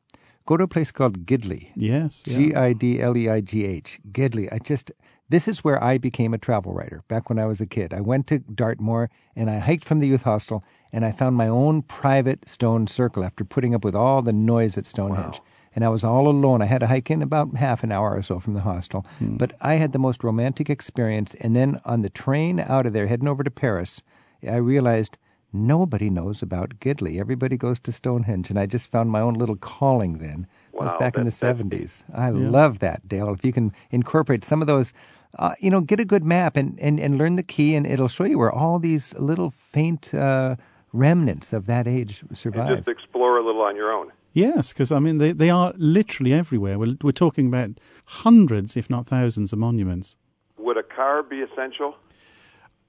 go 0.47 0.57
to 0.57 0.65
a 0.65 0.69
place 0.69 0.91
called 0.91 1.27
Gidleigh. 1.27 1.69
yes, 1.77 2.23
yeah. 2.27 2.37
G 2.37 2.55
I 2.55 2.73
D 2.73 3.01
L 3.01 3.17
E 3.17 3.29
I 3.29 3.41
G 3.41 3.65
H. 3.65 4.01
Gidleigh. 4.13 4.49
I 4.53 4.59
just, 4.59 4.91
this 5.29 5.49
is 5.49 5.65
where 5.65 5.83
I 5.83 5.99
became 5.99 6.35
a 6.35 6.39
travel 6.39 6.73
writer 6.73 7.03
back 7.09 7.29
when 7.29 7.39
I 7.39 7.47
was 7.47 7.61
a 7.61 7.67
kid. 7.67 7.95
I 7.95 8.01
went 8.01 8.27
to 8.29 8.41
Dartmoor 8.41 9.11
and 9.35 9.51
I 9.51 9.59
hiked 9.59 9.85
from 9.85 10.01
the 10.01 10.07
youth 10.07 10.23
hostel 10.23 10.65
and 10.93 11.05
I 11.05 11.13
found 11.13 11.37
my 11.37 11.49
own 11.49 11.83
private 11.83 12.49
stone 12.49 12.87
circle 12.87 13.25
after 13.25 13.45
putting 13.45 13.75
up 13.75 13.85
with 13.85 13.95
all 13.95 14.23
the 14.23 14.33
noise 14.33 14.77
at 14.77 14.87
Stonehenge. 14.87 15.41
And 15.75 15.87
I 15.87 15.89
was 15.89 16.05
all 16.05 16.29
alone. 16.29 16.61
I 16.61 16.67
had 16.67 16.81
to 16.81 16.87
hike 16.87 17.11
in 17.11 17.23
about 17.23 17.57
half 17.57 17.83
an 17.83 17.93
hour 17.93 18.15
or 18.15 18.23
so 18.23 18.39
from 18.39 18.53
the 18.53 18.61
hostel. 18.61 19.07
Hmm. 19.19 19.39
But 19.39 19.55
I 19.63 19.77
had 19.77 19.93
the 19.93 19.99
most 19.99 20.23
romantic 20.23 20.69
experience. 20.69 21.35
And 21.41 21.57
then 21.57 21.81
on 21.87 22.03
the 22.03 22.11
train 22.11 22.61
out 22.61 22.85
of 22.85 22.93
there, 22.93 23.07
heading 23.07 23.27
over 23.27 23.43
to 23.43 23.51
Paris, 23.51 24.03
I 24.47 24.57
realized 24.57 25.17
nobody 25.53 26.11
knows 26.11 26.43
about 26.43 26.81
Gidleigh. 26.81 27.19
Everybody 27.21 27.57
goes 27.57 27.79
to 27.81 27.93
Stonehenge. 27.93 28.51
And 28.51 28.59
I 28.59 28.67
just 28.67 28.91
found 28.91 29.11
my 29.11 29.21
own 29.21 29.35
little 29.35 29.57
calling 29.57 30.19
then. 30.19 30.47
That 30.73 30.81
was 30.83 30.93
Wow, 30.93 30.99
back 30.99 31.17
in 31.17 31.25
the 31.25 31.31
that's- 31.31 31.41
that's 31.41 31.59
70s. 31.69 32.05
I 32.15 32.31
love 32.31 32.79
that, 32.81 33.07
Dale. 33.09 33.31
If 33.33 33.45
you 33.45 33.53
can 33.53 33.73
incorporate 33.91 34.45
some 34.45 34.61
of 34.61 34.67
those, 34.67 34.93
uh, 35.39 35.55
you 35.61 35.71
know, 35.71 35.81
get 35.81 36.01
a 36.01 36.05
good 36.05 36.25
map 36.25 36.57
and, 36.57 36.79
and, 36.81 36.99
and 36.99 37.19
learn 37.19 37.37
the 37.37 37.43
key, 37.43 37.75
and 37.75 37.87
it'll 37.87 38.09
show 38.09 38.25
you 38.25 38.39
where 38.39 38.51
all 38.53 38.79
these 38.79 39.15
little 39.19 39.51
faint 39.51 40.13
uh, 40.15 40.57
remnants 40.93 41.53
of 41.53 41.67
that 41.67 41.87
age 41.87 42.23
and 42.29 42.37
survive. 42.37 42.77
just 42.77 42.89
explore 42.89 43.39
a 43.39 43.45
little 43.45 43.63
on 43.63 43.77
your 43.77 43.93
own. 43.93 44.13
Yes, 44.35 44.73
because 44.73 44.91
I 44.91 44.99
mean 44.99 45.19
they 45.19 45.33
they 45.33 45.51
are 45.51 45.75
literally 45.77 46.33
everywhere. 46.33 46.79
We're 46.79 46.97
we're 47.03 47.13
talking 47.13 47.49
about 47.49 47.71
hundreds, 48.07 48.77
if 48.79 48.89
not 48.89 49.07
thousands, 49.07 49.53
of 49.53 49.59
monuments. 49.59 50.17
Would 50.57 50.79
a 50.79 50.83
car 50.83 51.23
be 51.23 51.41
essential? 51.43 51.97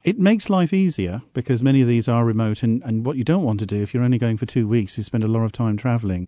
It 0.04 0.20
makes 0.20 0.50
life 0.50 0.74
easier 0.74 1.22
because 1.34 1.64
many 1.64 1.82
of 1.82 1.88
these 1.88 2.10
are 2.10 2.26
remote, 2.26 2.62
and, 2.62 2.84
and 2.84 3.06
what 3.06 3.16
you 3.16 3.24
don't 3.24 3.44
want 3.44 3.60
to 3.62 3.66
do 3.66 3.82
if 3.82 3.94
you're 3.94 4.04
only 4.04 4.18
going 4.18 4.36
for 4.36 4.46
two 4.46 4.68
weeks 4.68 4.98
is 4.98 5.06
spend 5.06 5.24
a 5.24 5.30
lot 5.30 5.44
of 5.46 5.54
time 5.54 5.78
traveling 5.78 6.28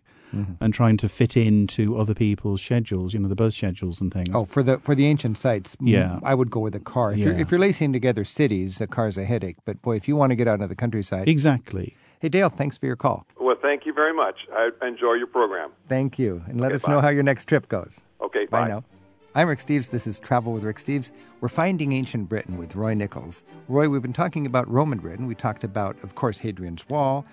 and 0.60 0.74
trying 0.74 0.96
to 0.98 1.08
fit 1.08 1.34
into 1.36 1.96
other 1.96 2.12
people's 2.14 2.60
schedules, 2.60 3.14
you 3.14 3.20
know, 3.20 3.28
the 3.28 3.34
bus 3.34 3.54
schedules 3.54 4.00
and 4.02 4.12
things. 4.12 4.28
Oh, 4.34 4.44
for 4.44 4.62
the 4.62 4.76
for 4.78 4.94
the 4.94 5.06
ancient 5.06 5.38
sites, 5.38 5.76
mm, 5.76 5.88
Yeah. 5.88 6.20
I 6.22 6.34
would 6.34 6.50
go 6.50 6.60
with 6.60 6.74
a 6.74 6.80
car. 6.80 7.12
If, 7.12 7.18
you're, 7.18 7.32
Yeah. 7.34 7.40
if 7.40 7.50
you're 7.50 7.60
lacing 7.60 7.92
together 7.94 8.22
cities, 8.24 8.78
a 8.80 8.86
car's 8.86 9.16
a 9.16 9.24
headache. 9.24 9.56
But 9.64 9.80
boy, 9.80 9.96
if 9.96 10.08
you 10.08 10.14
want 10.16 10.30
to 10.32 10.36
get 10.36 10.46
out 10.48 10.54
into 10.54 10.66
the 10.66 10.74
countryside, 10.76 11.26
exactly. 11.28 11.96
hey 12.20 12.28
Dale, 12.28 12.50
thanks 12.50 12.76
for 12.76 12.84
your 12.86 12.96
call. 12.96 13.26
Well, 13.40 13.56
thank 13.62 13.86
you 13.86 13.92
very 13.94 14.12
much. 14.14 14.36
I 14.52 14.70
enjoy 14.86 15.14
your 15.14 15.26
program. 15.26 15.70
Thank 15.88 16.18
you, 16.18 16.42
and 16.48 16.60
let 16.60 16.66
Okay, 16.72 16.76
us 16.76 16.88
know 16.88 17.00
how 17.00 17.08
your 17.08 17.22
next 17.22 17.46
trip 17.46 17.68
goes. 17.68 18.02
Okay, 18.20 18.44
Bye 18.46 18.62
bye. 18.62 18.68
now. 18.68 18.84
I'm 19.36 19.48
Rick 19.48 19.58
Steves. 19.58 19.90
This 19.90 20.06
is 20.06 20.18
Travel 20.18 20.54
with 20.54 20.64
Rick 20.64 20.78
Steves. 20.78 21.10
We're 21.42 21.50
finding 21.50 21.92
ancient 21.92 22.26
Britain 22.26 22.56
with 22.56 22.74
Roy 22.74 22.94
Nichols. 22.94 23.44
Roy, 23.68 23.86
we've 23.86 24.00
been 24.00 24.14
talking 24.14 24.46
about 24.46 24.66
Roman 24.66 24.98
Britain. 24.98 25.26
We 25.26 25.34
talked 25.34 25.62
about, 25.62 26.02
of 26.02 26.14
course, 26.14 26.38
Hadrian's 26.38 26.88
Wall. 26.88 27.26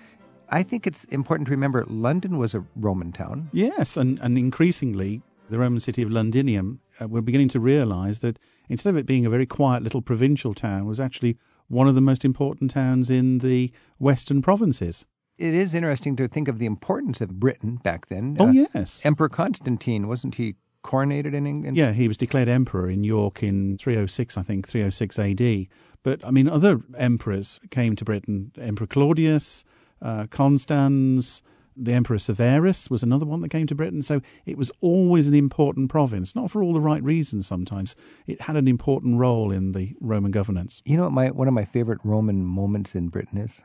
I 0.50 0.64
think 0.64 0.86
it's 0.86 1.04
important 1.04 1.46
to 1.46 1.52
remember 1.52 1.86
London 1.88 2.36
was 2.36 2.54
a 2.54 2.62
Roman 2.76 3.10
town. 3.10 3.48
Yes, 3.54 3.96
and, 3.96 4.18
and 4.18 4.36
increasingly, 4.36 5.22
the 5.48 5.58
Roman 5.58 5.80
city 5.80 6.02
of 6.02 6.10
Londinium, 6.10 6.80
uh, 7.00 7.08
we're 7.08 7.22
beginning 7.22 7.48
to 7.48 7.58
realize 7.58 8.18
that 8.18 8.38
instead 8.68 8.90
of 8.90 8.98
it 8.98 9.06
being 9.06 9.24
a 9.24 9.30
very 9.30 9.46
quiet 9.46 9.82
little 9.82 10.02
provincial 10.02 10.52
town, 10.52 10.84
was 10.84 11.00
actually 11.00 11.38
one 11.68 11.88
of 11.88 11.94
the 11.94 12.02
most 12.02 12.22
important 12.22 12.70
towns 12.70 13.08
in 13.08 13.38
the 13.38 13.72
western 13.98 14.42
provinces. 14.42 15.06
It 15.38 15.54
is 15.54 15.72
interesting 15.72 16.16
to 16.16 16.28
think 16.28 16.48
of 16.48 16.58
the 16.58 16.66
importance 16.66 17.22
of 17.22 17.40
Britain 17.40 17.76
back 17.76 18.08
then. 18.08 18.36
Oh, 18.38 18.48
Uh, 18.48 18.66
yes. 18.74 19.00
Emperor 19.06 19.30
Constantine, 19.30 20.06
wasn't 20.06 20.34
he 20.34 20.56
coronated 20.84 21.34
in 21.34 21.46
England? 21.46 21.76
Yeah, 21.76 21.92
he 21.92 22.06
was 22.06 22.16
declared 22.16 22.48
emperor 22.48 22.88
in 22.88 23.02
York 23.02 23.42
in 23.42 23.76
306, 23.78 24.36
I 24.38 24.42
think, 24.42 24.68
306 24.68 25.18
AD. 25.18 25.66
But 26.04 26.24
I 26.24 26.30
mean, 26.30 26.48
other 26.48 26.82
emperors 26.96 27.58
came 27.70 27.96
to 27.96 28.04
Britain. 28.04 28.52
Emperor 28.60 28.86
Claudius, 28.86 29.64
uh, 30.00 30.26
Constans, 30.30 31.42
the 31.76 31.92
Emperor 31.92 32.18
Severus 32.18 32.88
was 32.88 33.02
another 33.02 33.26
one 33.26 33.40
that 33.40 33.48
came 33.48 33.66
to 33.66 33.74
Britain. 33.74 34.02
So 34.02 34.20
it 34.46 34.56
was 34.56 34.70
always 34.80 35.28
an 35.28 35.34
important 35.34 35.90
province, 35.90 36.36
not 36.36 36.50
for 36.50 36.62
all 36.62 36.72
the 36.72 36.80
right 36.80 37.02
reasons 37.02 37.46
sometimes. 37.46 37.96
It 38.26 38.42
had 38.42 38.56
an 38.56 38.68
important 38.68 39.18
role 39.18 39.50
in 39.50 39.72
the 39.72 39.96
Roman 40.00 40.30
governance. 40.30 40.82
You 40.84 40.96
know 40.96 41.04
what 41.04 41.12
my 41.12 41.30
one 41.30 41.48
of 41.48 41.54
my 41.54 41.64
favorite 41.64 42.00
Roman 42.04 42.44
moments 42.44 42.94
in 42.94 43.08
Britain 43.08 43.38
is? 43.38 43.62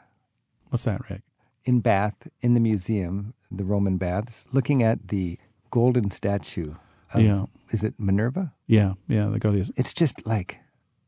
What's 0.70 0.86
that, 0.86 1.08
Rick? 1.10 1.22
In 1.66 1.82
Bath, 1.82 2.28
in 2.42 2.54
the 2.54 2.60
museum, 2.60 3.34
the 3.52 3.66
Roman 3.66 3.98
baths, 3.98 4.48
looking 4.52 4.82
at 4.82 5.10
the 5.10 5.38
golden 5.72 6.10
statue 6.10 6.76
of, 7.14 7.22
Yeah. 7.22 7.46
is 7.72 7.84
it 7.84 7.94
Minerva? 7.98 8.54
Yeah, 8.68 8.94
yeah, 9.08 9.28
the 9.28 9.40
goddess. 9.40 9.72
It's 9.76 9.94
just 9.94 10.26
like, 10.26 10.60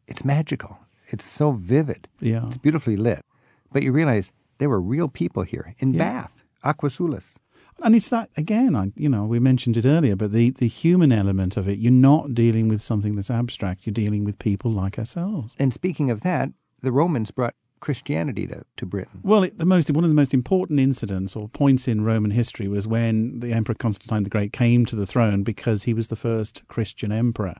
it's 0.07 0.23
magical. 0.25 0.77
It's 1.07 1.25
so 1.25 1.51
vivid. 1.51 2.07
Yeah. 2.19 2.47
It's 2.47 2.57
beautifully 2.57 2.95
lit. 2.97 3.25
But 3.71 3.83
you 3.83 3.91
realize 3.91 4.31
there 4.57 4.69
were 4.69 4.81
real 4.81 5.07
people 5.09 5.43
here 5.43 5.75
in 5.79 5.93
Yeah. 5.93 5.99
Bath, 5.99 6.43
Aquae 6.63 6.89
Sulis. 6.89 7.35
And 7.83 7.95
it's 7.95 8.09
that 8.09 8.29
again. 8.37 8.75
I, 8.75 8.91
you 8.95 9.09
know, 9.09 9.25
we 9.25 9.39
mentioned 9.39 9.75
it 9.77 9.85
earlier, 9.87 10.15
but 10.15 10.31
the 10.31 10.51
the 10.51 10.67
human 10.67 11.11
element 11.11 11.57
of 11.57 11.67
it. 11.67 11.79
You're 11.79 11.91
not 11.91 12.33
dealing 12.35 12.67
with 12.67 12.81
something 12.81 13.15
that's 13.15 13.31
abstract. 13.31 13.85
You're 13.87 13.93
dealing 13.93 14.23
with 14.23 14.37
people 14.37 14.71
like 14.71 14.99
ourselves. 14.99 15.55
And 15.57 15.73
speaking 15.73 16.11
of 16.11 16.21
that, 16.21 16.49
the 16.81 16.91
Romans 16.91 17.31
brought 17.31 17.55
Christianity 17.82 18.48
to, 18.48 18.63
to 18.78 18.86
Britain. 18.86 19.20
Well, 19.24 19.44
it, 19.44 19.58
the 19.58 19.65
most 19.65 19.91
one 19.91 20.04
of 20.04 20.10
the 20.10 20.15
most 20.15 20.34
important 20.34 20.80
incidents 20.80 21.36
or 21.36 21.50
points 21.50 21.88
in 21.88 22.06
Roman 22.06 22.32
history 22.32 22.67
was 22.67 22.88
when 22.88 23.39
the 23.39 23.52
Emperor 23.52 23.76
Constantine 23.76 24.24
the 24.24 24.30
Great 24.30 24.54
came 24.54 24.86
to 24.86 24.96
the 24.96 25.06
throne 25.06 25.44
because 25.44 25.84
he 25.84 25.94
was 25.94 26.08
the 26.08 26.15
first 26.15 26.63
Christian 26.70 27.12
emperor, 27.12 27.56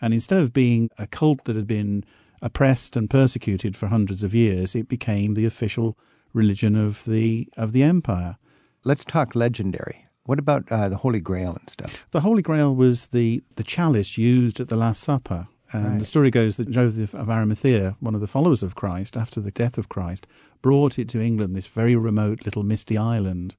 and 0.00 0.12
instead 0.12 0.38
of 0.38 0.52
being 0.52 0.90
a 0.98 1.06
cult 1.06 1.44
that 1.44 1.54
had 1.54 1.68
been 1.68 2.04
oppressed 2.42 2.96
and 2.96 3.08
persecuted 3.08 3.76
for 3.76 3.86
hundreds 3.86 4.24
of 4.24 4.34
years, 4.34 4.74
it 4.74 4.88
became 4.88 5.34
the 5.34 5.46
official 5.46 5.96
religion 6.32 6.74
of 6.74 7.04
the 7.04 7.48
of 7.56 7.72
the 7.72 7.82
empire. 7.82 8.36
Let's 8.84 9.04
talk 9.04 9.34
legendary. 9.34 10.06
What 10.24 10.38
about 10.38 10.70
uh, 10.70 10.90
the 10.90 10.98
Holy 10.98 11.20
Grail 11.20 11.56
and 11.58 11.70
stuff? 11.70 12.06
The 12.10 12.20
Holy 12.20 12.42
Grail 12.42 12.74
was 12.74 13.08
the, 13.08 13.42
the 13.56 13.64
chalice 13.64 14.18
used 14.18 14.60
at 14.60 14.68
the 14.68 14.76
Last 14.76 15.02
Supper. 15.02 15.48
And 15.72 15.84
Right. 15.84 15.98
the 15.98 16.04
story 16.04 16.30
goes 16.30 16.56
that 16.56 16.70
Joseph 16.70 17.14
of 17.14 17.28
Arimathea, 17.28 17.96
one 18.00 18.14
of 18.14 18.20
the 18.20 18.26
followers 18.26 18.62
of 18.62 18.74
Christ, 18.74 19.16
after 19.16 19.40
the 19.40 19.50
death 19.50 19.76
of 19.76 19.88
Christ, 19.88 20.26
brought 20.62 20.98
it 20.98 21.08
to 21.10 21.20
England, 21.20 21.54
this 21.54 21.66
very 21.66 21.94
remote 21.94 22.44
little 22.44 22.62
misty 22.62 22.96
island 22.96 23.54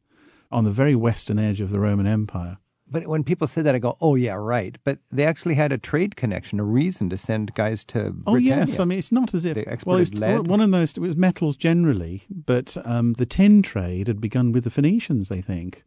on 0.52 0.64
the 0.64 0.72
very 0.72 0.96
western 0.96 1.38
edge 1.38 1.62
of 1.62 1.70
the 1.70 1.80
Roman 1.80 2.08
Empire. 2.08 2.58
But 2.92 3.06
when 3.06 3.24
people 3.24 3.46
say 3.46 3.62
that, 3.62 3.76
I 3.76 3.78
go, 3.78 3.96
"Oh 4.02 4.16
yeah, 4.16 4.34
right." 4.34 4.76
But 4.84 4.98
they 5.12 5.24
actually 5.24 5.54
had 5.54 5.72
a 5.72 5.78
trade 5.78 6.16
connection, 6.16 6.60
a 6.60 6.64
reason 6.64 7.08
to 7.12 7.18
send 7.20 7.54
guys 7.54 7.84
to. 7.86 8.16
Oh 8.26 8.36
yes, 8.36 8.80
I 8.80 8.86
mean 8.86 8.98
it's 8.98 9.12
not 9.12 9.36
as 9.36 9.46
if 9.46 9.54
They 9.54 9.78
well, 9.86 9.98
it 9.98 10.00
was 10.00 10.14
lead. 10.16 10.48
one 10.48 10.60
of 10.60 10.72
those. 10.72 10.94
It 10.98 11.00
was 11.02 11.16
metals 11.16 11.56
generally, 11.56 12.24
but 12.32 12.76
um, 12.84 13.14
the 13.14 13.28
tin 13.28 13.62
trade 13.62 14.08
had 14.08 14.20
begun 14.20 14.52
with 14.52 14.64
the 14.64 14.72
Phoenicians. 14.72 15.30
They 15.30 15.42
think, 15.42 15.84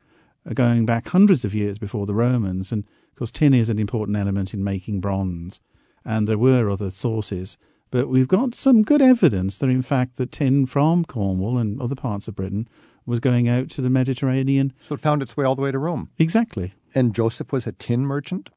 uh, 0.49 0.53
going 0.55 0.87
back 0.87 1.09
hundreds 1.09 1.45
of 1.45 1.57
years 1.57 1.77
before 1.77 2.07
the 2.07 2.15
Romans, 2.15 2.71
and 2.71 2.85
of 3.11 3.17
course 3.17 3.33
tin 3.33 3.53
is 3.53 3.69
an 3.69 3.81
important 3.81 4.17
element 4.17 4.55
in 4.55 4.63
making 4.63 5.01
bronze, 5.01 5.59
and 6.05 6.27
there 6.27 6.39
were 6.39 6.71
other 6.71 6.91
sources. 6.91 7.57
But 7.91 8.09
we've 8.09 8.29
got 8.29 8.55
some 8.55 8.83
good 8.83 9.03
evidence 9.03 9.59
that, 9.59 9.69
in 9.69 9.83
fact, 9.83 10.17
the 10.17 10.27
tin 10.27 10.67
from 10.67 11.05
Cornwall 11.05 11.59
and 11.59 11.81
other 11.81 11.95
parts 11.95 12.27
of 12.27 12.35
Britain 12.35 12.67
was 13.05 13.21
going 13.21 13.49
out 13.49 13.69
to 13.71 13.83
the 13.83 13.91
Mediterranean. 13.91 14.73
so 14.81 14.95
it 14.95 15.01
found 15.01 15.23
its 15.23 15.37
way 15.37 15.45
all 15.45 15.55
the 15.55 15.63
way 15.63 15.73
to 15.73 15.79
Rome. 15.79 16.09
Exactly. 16.19 16.73
And 16.95 17.15
Joseph 17.15 17.53
was 17.53 17.67
a 17.67 17.73
tin 17.73 18.07
merchant. 18.07 18.51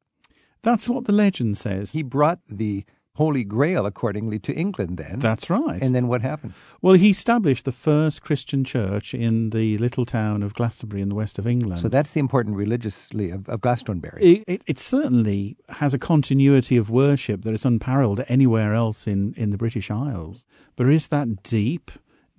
That's 0.62 0.88
what 0.90 1.06
the 1.06 1.14
legend 1.14 1.58
says. 1.58 1.92
He 1.92 2.02
brought 2.02 2.40
the 2.48 2.86
Holy 3.16 3.44
Grail, 3.44 3.86
accordingly, 3.86 4.40
to 4.40 4.54
England. 4.54 4.98
Then 4.98 5.20
That's 5.20 5.50
right. 5.50 5.82
And 5.82 5.96
then 5.96 6.08
what 6.08 6.22
happened? 6.22 6.54
Well, 6.82 6.96
he 6.96 7.10
established 7.10 7.66
the 7.66 7.72
first 7.72 8.22
Christian 8.22 8.64
church 8.64 9.14
in 9.14 9.52
the 9.52 9.78
little 9.78 10.06
town 10.06 10.44
of 10.44 10.54
Glastonbury 10.54 11.02
in 11.02 11.10
the 11.10 11.16
west 11.16 11.40
of 11.40 11.48
England. 11.48 11.82
So 11.82 11.88
that's 11.88 12.12
the 12.12 12.20
important 12.20 12.58
religiously 12.58 13.30
of, 13.32 13.48
of 13.48 13.62
Glastonbury. 13.62 14.22
it, 14.22 14.44
it, 14.48 14.64
it 14.68 14.80
certainly 14.80 15.58
has 15.70 15.94
a 15.94 16.00
continuity 16.00 16.76
of 16.76 16.90
worship 16.90 17.44
that 17.44 17.54
is 17.54 17.66
unparalleled 17.66 18.24
anywhere 18.28 18.74
else 18.74 19.08
in, 19.08 19.34
in 19.38 19.50
the 19.50 19.58
British 19.58 19.90
Isles. 19.90 20.46
But 20.76 20.90
is 20.90 21.08
that 21.08 21.42
deep, 21.44 21.92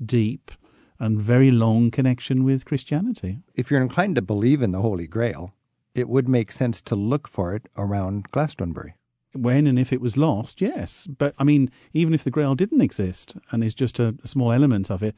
deep, 0.04 0.50
and 0.98 1.20
very 1.20 1.50
long 1.50 1.90
connection 1.90 2.44
with 2.44 2.64
Christianity. 2.64 3.40
if 3.54 3.70
you're 3.70 3.82
inclined 3.82 4.16
to 4.16 4.22
believe 4.22 4.62
in 4.62 4.72
the 4.72 4.80
Holy 4.80 5.06
Grail, 5.06 5.52
it 5.94 6.08
would 6.08 6.28
make 6.28 6.52
sense 6.52 6.80
to 6.82 6.94
look 6.94 7.26
for 7.28 7.54
it 7.54 7.68
around 7.76 8.30
Glastonbury. 8.30 8.94
When 9.38 9.66
and 9.66 9.78
if 9.78 9.92
it 9.92 10.00
was 10.00 10.16
lost, 10.16 10.60
yes. 10.60 11.06
But 11.06 11.34
I 11.38 11.44
mean, 11.44 11.70
even 11.92 12.14
if 12.14 12.24
the 12.24 12.30
Grail 12.30 12.54
didn't 12.54 12.80
exist 12.80 13.36
and 13.50 13.62
is 13.62 13.74
just 13.74 13.98
a, 13.98 14.16
a 14.24 14.28
small 14.28 14.52
element 14.52 14.90
of 14.90 15.02
it, 15.02 15.14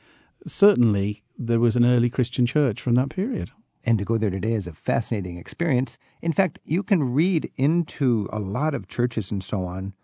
certainly 0.47 1.23
there 1.37 1.61
was 1.61 1.77
an 1.77 1.85
early 1.85 2.11
Christian 2.11 2.47
church 2.47 2.81
from 2.81 2.95
that 2.95 3.11
period. 3.11 3.51
And 3.85 3.99
to 3.99 4.05
go 4.05 4.19
there 4.19 4.31
today 4.31 4.53
is 4.53 4.67
a 4.67 4.73
fascinating 4.73 5.39
experience. 5.39 5.99
In 6.21 6.33
fact, 6.33 6.59
you 6.65 6.83
can 6.83 7.15
read 7.15 7.51
into 7.57 8.29
a 8.33 8.39
lot 8.39 8.75
of 8.75 8.89
churches 8.89 9.31
and 9.31 9.43
so 9.43 9.65
on, 9.65 9.95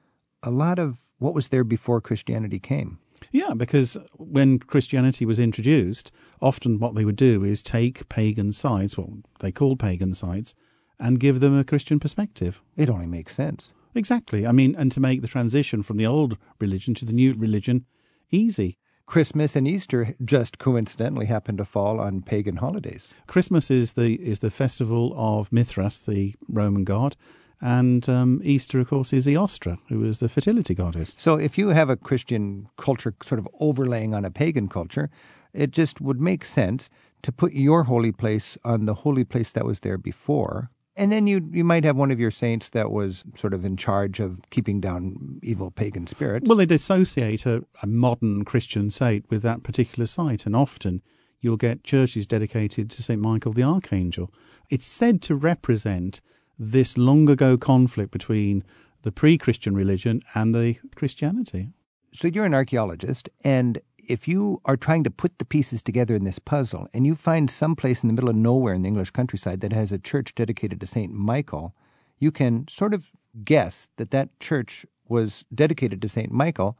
a 0.42 0.50
lot 0.50 0.78
of 0.78 0.98
what 1.18 1.34
was 1.34 1.48
there 1.48 1.64
before 1.64 2.00
Christianity 2.00 2.58
came. 2.58 2.98
Yeah, 3.30 3.54
because 3.56 3.96
when 4.16 4.58
Christianity 4.58 5.24
was 5.24 5.38
introduced, 5.38 6.10
often 6.40 6.78
what 6.78 6.94
they 6.94 7.04
would 7.04 7.16
do 7.16 7.42
is 7.42 7.62
take 7.62 8.08
pagan 8.08 8.52
sites, 8.52 8.96
what 8.96 9.08
they 9.40 9.50
called 9.50 9.78
pagan 9.78 10.14
sites, 10.14 10.54
and 10.98 11.20
give 11.20 11.40
them 11.40 11.58
a 11.58 11.64
Christian 11.64 11.98
perspective. 11.98 12.60
It 12.76 12.90
only 12.90 13.06
makes 13.06 13.34
sense. 13.34 13.72
Exactly. 13.94 14.46
I 14.46 14.52
mean, 14.52 14.74
and 14.76 14.90
to 14.92 15.00
make 15.00 15.22
the 15.22 15.28
transition 15.28 15.82
from 15.82 15.96
the 15.96 16.06
old 16.06 16.36
religion 16.58 16.94
to 16.94 17.04
the 17.04 17.12
new 17.12 17.34
religion 17.34 17.86
easy. 18.30 18.78
Christmas 19.06 19.54
and 19.54 19.68
Easter 19.68 20.14
just 20.24 20.58
coincidentally 20.58 21.26
happen 21.26 21.56
to 21.58 21.64
fall 21.64 22.00
on 22.00 22.22
pagan 22.22 22.56
holidays. 22.56 23.12
Christmas 23.26 23.70
is 23.70 23.92
the 23.92 24.14
is 24.14 24.38
the 24.38 24.50
festival 24.50 25.12
of 25.14 25.52
Mithras, 25.52 25.98
the 25.98 26.34
Roman 26.48 26.84
god, 26.84 27.14
and 27.60 28.08
um, 28.08 28.40
Easter, 28.42 28.80
of 28.80 28.88
course, 28.88 29.12
is 29.12 29.26
Eostra, 29.26 29.78
who 29.88 30.04
is 30.04 30.18
the 30.18 30.28
fertility 30.28 30.74
goddess. 30.74 31.14
So 31.18 31.36
if 31.36 31.58
you 31.58 31.68
have 31.68 31.90
a 31.90 31.96
Christian 31.96 32.68
culture 32.76 33.14
sort 33.22 33.38
of 33.38 33.48
overlaying 33.60 34.14
on 34.14 34.24
a 34.24 34.30
pagan 34.30 34.68
culture, 34.68 35.10
it 35.52 35.70
just 35.70 36.00
would 36.00 36.20
make 36.20 36.44
sense 36.44 36.90
to 37.22 37.32
put 37.32 37.52
your 37.52 37.84
holy 37.84 38.12
place 38.12 38.58
on 38.64 38.86
the 38.86 38.94
holy 38.94 39.24
place 39.24 39.52
that 39.52 39.64
was 39.64 39.80
there 39.80 39.98
before. 39.98 40.70
And 40.96 41.10
then 41.10 41.26
you 41.26 41.48
you 41.52 41.64
might 41.64 41.84
have 41.84 41.96
one 41.96 42.10
of 42.10 42.20
your 42.20 42.30
saints 42.30 42.70
that 42.70 42.92
was 42.92 43.24
sort 43.34 43.52
of 43.52 43.64
in 43.64 43.76
charge 43.76 44.20
of 44.20 44.48
keeping 44.50 44.80
down 44.80 45.40
evil 45.42 45.70
pagan 45.70 46.06
spirits. 46.06 46.48
Well, 46.48 46.58
they'd 46.58 46.70
associate 46.70 47.46
a, 47.46 47.64
a 47.82 47.86
modern 47.86 48.44
Christian 48.44 48.90
saint 48.90 49.28
with 49.28 49.42
that 49.42 49.62
particular 49.62 50.06
site, 50.06 50.46
and 50.46 50.54
often 50.54 51.02
you'll 51.40 51.56
get 51.56 51.84
churches 51.84 52.26
dedicated 52.26 52.90
to 52.90 53.02
St. 53.02 53.20
Michael 53.20 53.52
the 53.52 53.62
Archangel. 53.62 54.32
It's 54.70 54.86
said 54.86 55.20
to 55.22 55.34
represent 55.34 56.20
this 56.58 56.96
long 56.96 57.28
ago 57.28 57.56
conflict 57.58 58.12
between 58.12 58.62
the 59.02 59.12
pre 59.12 59.36
Christian 59.36 59.74
religion 59.74 60.22
and 60.34 60.54
the 60.54 60.76
Christianity. 60.94 61.70
So 62.12 62.28
you're 62.28 62.44
an 62.44 62.54
archaeologist, 62.54 63.28
and 63.42 63.80
if 64.08 64.28
you 64.28 64.60
are 64.64 64.76
trying 64.76 65.04
to 65.04 65.10
put 65.10 65.38
the 65.38 65.44
pieces 65.44 65.82
together 65.82 66.14
in 66.14 66.24
this 66.24 66.38
puzzle, 66.38 66.88
and 66.92 67.06
you 67.06 67.14
find 67.14 67.50
some 67.50 67.76
place 67.76 68.02
in 68.02 68.08
the 68.08 68.12
middle 68.12 68.30
of 68.30 68.36
nowhere 68.36 68.74
in 68.74 68.82
the 68.82 68.88
English 68.88 69.10
countryside 69.10 69.60
that 69.60 69.72
has 69.72 69.92
a 69.92 69.98
church 69.98 70.34
dedicated 70.34 70.80
to 70.80 70.86
Saint 70.86 71.12
Michael, 71.12 71.74
you 72.18 72.30
can 72.30 72.66
sort 72.68 72.94
of 72.94 73.10
guess 73.44 73.88
that 73.96 74.10
that 74.10 74.28
church 74.40 74.86
was 75.08 75.44
dedicated 75.54 76.00
to 76.02 76.08
Saint 76.08 76.32
Michael 76.32 76.76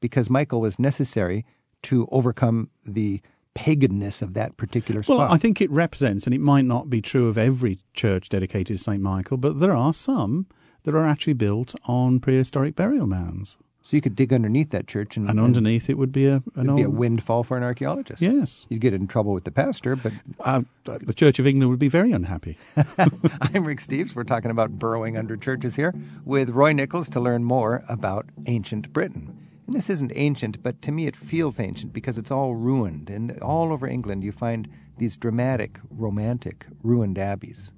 because 0.00 0.28
Michael 0.28 0.60
was 0.60 0.78
necessary 0.78 1.44
to 1.82 2.08
overcome 2.10 2.70
the 2.84 3.20
paganness 3.54 4.22
of 4.22 4.34
that 4.34 4.56
particular 4.56 5.02
spot. 5.02 5.18
Well, 5.18 5.32
I 5.32 5.38
think 5.38 5.60
it 5.60 5.70
represents, 5.70 6.26
and 6.26 6.34
it 6.34 6.40
might 6.40 6.64
not 6.64 6.88
be 6.88 7.02
true 7.02 7.28
of 7.28 7.38
every 7.38 7.78
church 7.94 8.28
dedicated 8.28 8.78
to 8.78 8.82
St. 8.82 9.02
Michael, 9.02 9.36
but 9.36 9.60
there 9.60 9.76
are 9.76 9.92
some 9.92 10.46
that 10.84 10.94
are 10.94 11.06
actually 11.06 11.34
built 11.34 11.74
on 11.84 12.18
prehistoric 12.18 12.74
burial 12.74 13.06
mounds. 13.06 13.56
So 13.92 13.96
you 13.98 14.00
could 14.00 14.16
dig 14.16 14.32
underneath 14.32 14.70
that 14.70 14.86
church, 14.86 15.18
and, 15.18 15.28
And 15.28 15.38
underneath 15.38 15.90
it 15.90 15.98
would 15.98 16.12
be 16.12 16.24
a, 16.24 16.36
an 16.56 16.64
it'd 16.64 16.76
be 16.76 16.82
a 16.82 16.88
windfall 16.88 17.44
for 17.44 17.58
an 17.58 17.62
archaeologist. 17.62 18.22
Yes. 18.22 18.64
You'd 18.70 18.80
get 18.80 18.94
in 18.94 19.06
trouble 19.06 19.34
with 19.34 19.44
the 19.44 19.50
pastor, 19.50 19.96
but 19.96 20.14
Uh, 20.40 20.62
the 20.86 21.12
Church 21.12 21.38
of 21.38 21.46
England 21.46 21.68
would 21.68 21.78
be 21.78 21.90
very 21.90 22.10
unhappy. 22.10 22.56
I'm 22.96 23.66
Rick 23.66 23.80
Steves. 23.80 24.16
We're 24.16 24.24
talking 24.24 24.50
about 24.50 24.78
burrowing 24.78 25.18
under 25.18 25.36
churches 25.36 25.76
here 25.76 25.94
with 26.24 26.48
Roy 26.48 26.72
Nichols 26.72 27.10
to 27.10 27.20
learn 27.20 27.44
more 27.44 27.84
about 27.86 28.24
ancient 28.46 28.94
Britain. 28.94 29.36
And 29.66 29.76
this 29.76 29.90
isn't 29.90 30.12
ancient, 30.14 30.62
but 30.62 30.80
to 30.80 30.90
me 30.90 31.06
it 31.06 31.14
feels 31.14 31.60
ancient 31.60 31.92
because 31.92 32.16
it's 32.16 32.30
all 32.30 32.54
ruined. 32.54 33.10
And 33.10 33.38
all 33.40 33.74
over 33.74 33.86
England 33.86 34.24
you 34.24 34.32
find 34.32 34.68
these 34.96 35.18
dramatic, 35.18 35.80
romantic, 35.90 36.64
ruined 36.82 37.18
abbeys. 37.18 37.72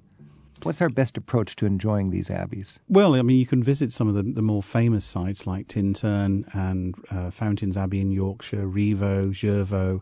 What's 0.63 0.81
our 0.81 0.89
best 0.89 1.17
approach 1.17 1.55
to 1.57 1.65
enjoying 1.65 2.11
these 2.11 2.29
abbeys? 2.29 2.79
Well, 2.87 3.15
I 3.15 3.21
mean, 3.21 3.37
you 3.37 3.45
can 3.45 3.61
visit 3.63 3.93
some 3.93 4.07
of 4.07 4.15
the, 4.15 4.23
the 4.23 4.41
more 4.41 4.63
famous 4.63 5.05
sites 5.05 5.45
like 5.45 5.67
Tintern 5.67 6.45
and 6.55 6.95
uh, 7.11 7.29
Fountains 7.31 7.77
Abbey 7.77 8.01
in 8.01 8.11
Yorkshire, 8.11 8.65
Rievaulx, 8.65 9.31
Jervaulx. 9.33 10.01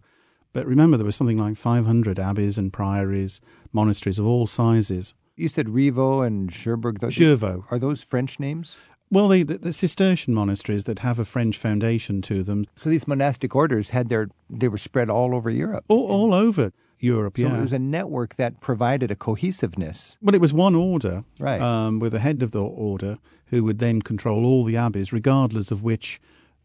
But 0.54 0.68
remember, 0.68 0.98
there 0.98 1.06
was 1.06 1.16
something 1.16 1.40
like 1.40 1.58
500 1.58 2.20
abbeys 2.20 2.58
and 2.58 2.72
priories, 2.72 3.42
monasteries 3.72 4.20
of 4.20 4.26
all 4.28 4.46
sizes 4.48 5.16
You 5.36 5.50
said 5.50 5.68
Rievaulx 5.68 6.28
and 6.28 6.52
Cherbourg. 6.52 7.00
Jervaulx. 7.00 7.66
Are 7.72 7.80
those 7.80 8.04
French 8.04 8.40
names? 8.40 8.78
Well, 9.10 9.28
they, 9.28 9.44
the, 9.44 9.58
the 9.60 9.74
Cistercian 9.74 10.34
monasteries 10.34 10.86
that 10.86 11.00
have 11.00 11.20
a 11.20 11.26
French 11.26 11.58
foundation 11.58 12.22
to 12.24 12.42
them, 12.42 12.66
So 12.76 12.90
these 12.90 13.08
monastic 13.08 13.56
orders 13.56 13.90
had 13.90 14.10
their 14.10 14.30
they 14.50 14.68
were 14.68 14.78
spread 14.78 15.10
all 15.10 15.36
over 15.36 15.50
Europe. 15.52 15.86
all, 15.88 16.08
all 16.08 16.34
over 16.34 16.72
Europe. 17.04 17.38
So 17.38 17.44
yeah, 17.44 17.58
it 17.58 17.62
was 17.62 17.74
a 17.74 17.80
network 17.80 18.36
that 18.36 18.62
provided 18.62 19.12
a 19.12 19.16
cohesiveness. 19.16 20.18
Well, 20.22 20.36
it 20.36 20.42
was 20.42 20.54
one 20.54 20.76
order, 20.76 21.24
Right. 21.40 21.62
um, 21.62 22.00
with 22.00 22.12
the 22.14 22.20
head 22.20 22.42
of 22.44 22.52
the 22.52 22.62
order 22.62 23.18
who 23.48 23.64
would 23.64 23.80
then 23.80 24.02
control 24.02 24.46
all 24.46 24.64
the 24.64 24.78
abbeys, 24.78 25.12
regardless 25.14 25.72
of 25.72 25.84
which 25.84 26.20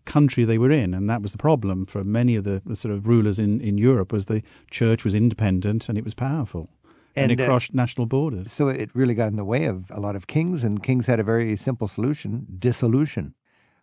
country 0.04 0.44
they 0.44 0.58
were 0.58 0.70
in. 0.70 0.94
And 0.94 1.10
that 1.10 1.20
was 1.22 1.32
the 1.32 1.38
problem 1.38 1.84
for 1.86 2.02
many 2.04 2.36
of 2.36 2.44
the, 2.44 2.62
the 2.64 2.76
sort 2.76 2.94
of 2.94 3.06
rulers 3.06 3.38
in, 3.38 3.60
in 3.60 3.76
Europe 3.78 4.12
was 4.12 4.24
the 4.26 4.42
church 4.70 5.04
was 5.04 5.14
independent 5.14 5.88
and 5.88 5.98
it 5.98 6.04
was 6.04 6.14
powerful. 6.14 6.70
And, 7.14 7.30
And, 7.30 7.40
it 7.40 7.42
uh, 7.42 7.46
crossed 7.46 7.74
national 7.74 8.06
borders. 8.06 8.52
So 8.52 8.68
it 8.68 8.90
really 8.94 9.14
got 9.14 9.26
in 9.28 9.36
the 9.36 9.44
way 9.44 9.64
of 9.66 9.90
a 9.90 10.00
lot 10.00 10.14
of 10.16 10.26
kings, 10.26 10.62
and 10.64 10.82
kings 10.82 11.06
had 11.06 11.18
a 11.20 11.24
very 11.24 11.56
simple 11.56 11.88
solution 11.88 12.46
dissolution. 12.58 13.34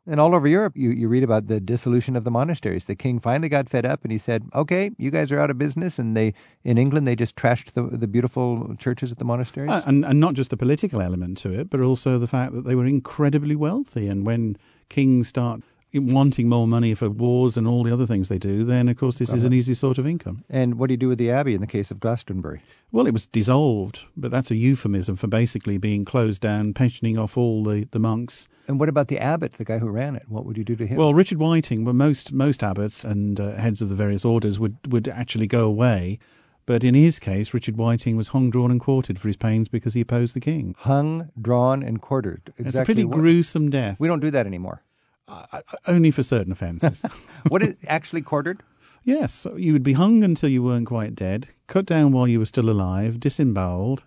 And 0.07 0.19
all 0.19 0.35
over 0.35 0.47
Europe, 0.47 0.77
you, 0.77 0.91
you 0.91 1.07
read 1.07 1.23
about 1.23 1.47
the 1.47 1.59
dissolution 1.59 2.15
of 2.15 2.23
the 2.23 2.31
monasteries. 2.31 2.85
The 2.85 2.95
king 2.95 3.19
finally 3.19 3.49
got 3.49 3.67
fed 3.67 3.85
up 3.85 4.03
and 4.03 4.11
he 4.11 4.19
said, 4.19 4.43
Okay, 4.53 4.91
you 4.97 5.09
guys 5.09 5.31
are 5.31 5.39
out 5.39 5.49
of 5.49 5.57
business. 5.57 5.97
And 5.97 6.15
they, 6.15 6.33
in 6.63 6.77
England, 6.77 7.07
they 7.07 7.15
just 7.15 7.35
trashed 7.35 7.73
the, 7.73 7.83
the 7.83 8.07
beautiful 8.07 8.75
churches 8.77 9.11
at 9.11 9.17
the 9.17 9.25
monasteries. 9.25 9.71
Uh, 9.71 9.81
and, 9.85 10.05
and 10.05 10.19
not 10.19 10.35
just 10.35 10.51
the 10.51 10.57
political 10.57 11.01
element 11.01 11.39
to 11.39 11.59
it, 11.59 11.71
but 11.71 11.79
also 11.81 12.19
the 12.19 12.27
fact 12.27 12.53
that 12.53 12.65
they 12.65 12.75
were 12.75 12.85
incredibly 12.85 13.55
wealthy. 13.55 14.07
And 14.07 14.25
when 14.25 14.57
kings 14.89 15.27
start 15.27 15.61
wanting 15.99 16.47
more 16.49 16.67
money 16.67 16.93
for 16.93 17.09
wars 17.09 17.57
and 17.57 17.67
all 17.67 17.83
the 17.83 17.91
other 17.93 18.05
things 18.05 18.27
they 18.29 18.37
do, 18.37 18.63
then 18.63 18.87
of 18.89 18.97
course 18.97 19.17
this 19.17 19.31
is 19.33 19.43
an 19.43 19.53
easy 19.53 19.73
sort 19.73 19.97
of 19.97 20.05
income. 20.07 20.43
and 20.49 20.75
what 20.75 20.87
do 20.87 20.93
you 20.93 20.97
do 20.97 21.07
with 21.07 21.17
the 21.17 21.31
abbey 21.31 21.53
in 21.53 21.61
the 21.61 21.67
case 21.67 21.91
of 21.91 21.99
Glastonbury? 21.99 22.61
Well, 22.91 23.07
it 23.07 23.13
was 23.13 23.27
dissolved, 23.27 24.05
but 24.15 24.31
that's 24.31 24.51
a 24.51 24.55
euphemism 24.55 25.15
for 25.17 25.27
basically 25.27 25.77
being 25.77 26.05
closed 26.05 26.41
down, 26.41 26.73
pensioning 26.73 27.17
off 27.19 27.37
all 27.37 27.63
the, 27.63 27.87
the 27.91 27.99
monks. 27.99 28.47
And 28.67 28.79
what 28.79 28.89
about 28.89 29.09
the 29.09 29.19
abbot, 29.19 29.53
the 29.53 29.65
guy 29.65 29.79
who 29.79 29.89
ran 29.89 30.15
it? 30.15 30.23
What 30.29 30.45
would 30.45 30.57
you 30.57 30.63
do 30.63 30.75
to 30.77 30.87
him? 30.87 30.97
Well, 30.97 31.13
Richard 31.13 31.37
Whiting, 31.39 31.83
well, 31.85 31.93
most 31.93 32.31
most 32.31 32.63
abbots 32.63 33.03
and 33.03 33.39
uh, 33.39 33.55
heads 33.55 33.81
of 33.81 33.89
the 33.89 33.95
various 33.95 34.23
orders 34.25 34.59
would, 34.59 34.77
would 34.91 35.07
actually 35.07 35.47
go 35.47 35.65
away. 35.65 36.19
But 36.67 36.83
in 36.83 36.95
his 36.95 37.19
case, 37.19 37.53
Richard 37.53 37.77
Whiting 37.77 38.17
was 38.17 38.29
hung, 38.29 38.49
drawn, 38.49 38.71
and 38.71 38.79
quartered 38.81 39.19
for 39.19 39.27
his 39.27 39.37
pains 39.37 39.67
because 39.67 39.93
he 39.93 40.01
opposed 40.01 40.35
the 40.35 40.39
king. 40.39 40.73
hung, 40.79 41.29
drawn, 41.39 41.83
and 41.83 42.01
quartered. 42.01 42.41
Exactly 42.57 42.65
it's 42.67 42.77
a 42.79 42.85
pretty 42.85 43.05
what- 43.05 43.19
gruesome 43.19 43.69
death, 43.69 43.99
We 43.99 44.07
don't 44.07 44.19
do 44.19 44.31
that 44.31 44.47
anymore. 44.47 44.81
Uh, 45.27 45.61
only 45.87 46.11
for 46.11 46.23
certain 46.23 46.51
offences. 46.51 47.01
What 47.49 47.61
is 47.61 47.69
it? 47.69 47.77
actually 47.87 48.21
quartered? 48.21 48.63
yes, 49.03 49.31
so 49.31 49.55
you 49.55 49.71
would 49.73 49.83
be 49.83 49.93
hung 49.93 50.23
until 50.23 50.49
you 50.49 50.63
weren't 50.63 50.87
quite 50.87 51.13
dead, 51.13 51.47
cut 51.67 51.85
down 51.85 52.11
while 52.11 52.27
you 52.27 52.39
were 52.39 52.45
still 52.45 52.69
alive, 52.69 53.19
disemboweled. 53.19 54.03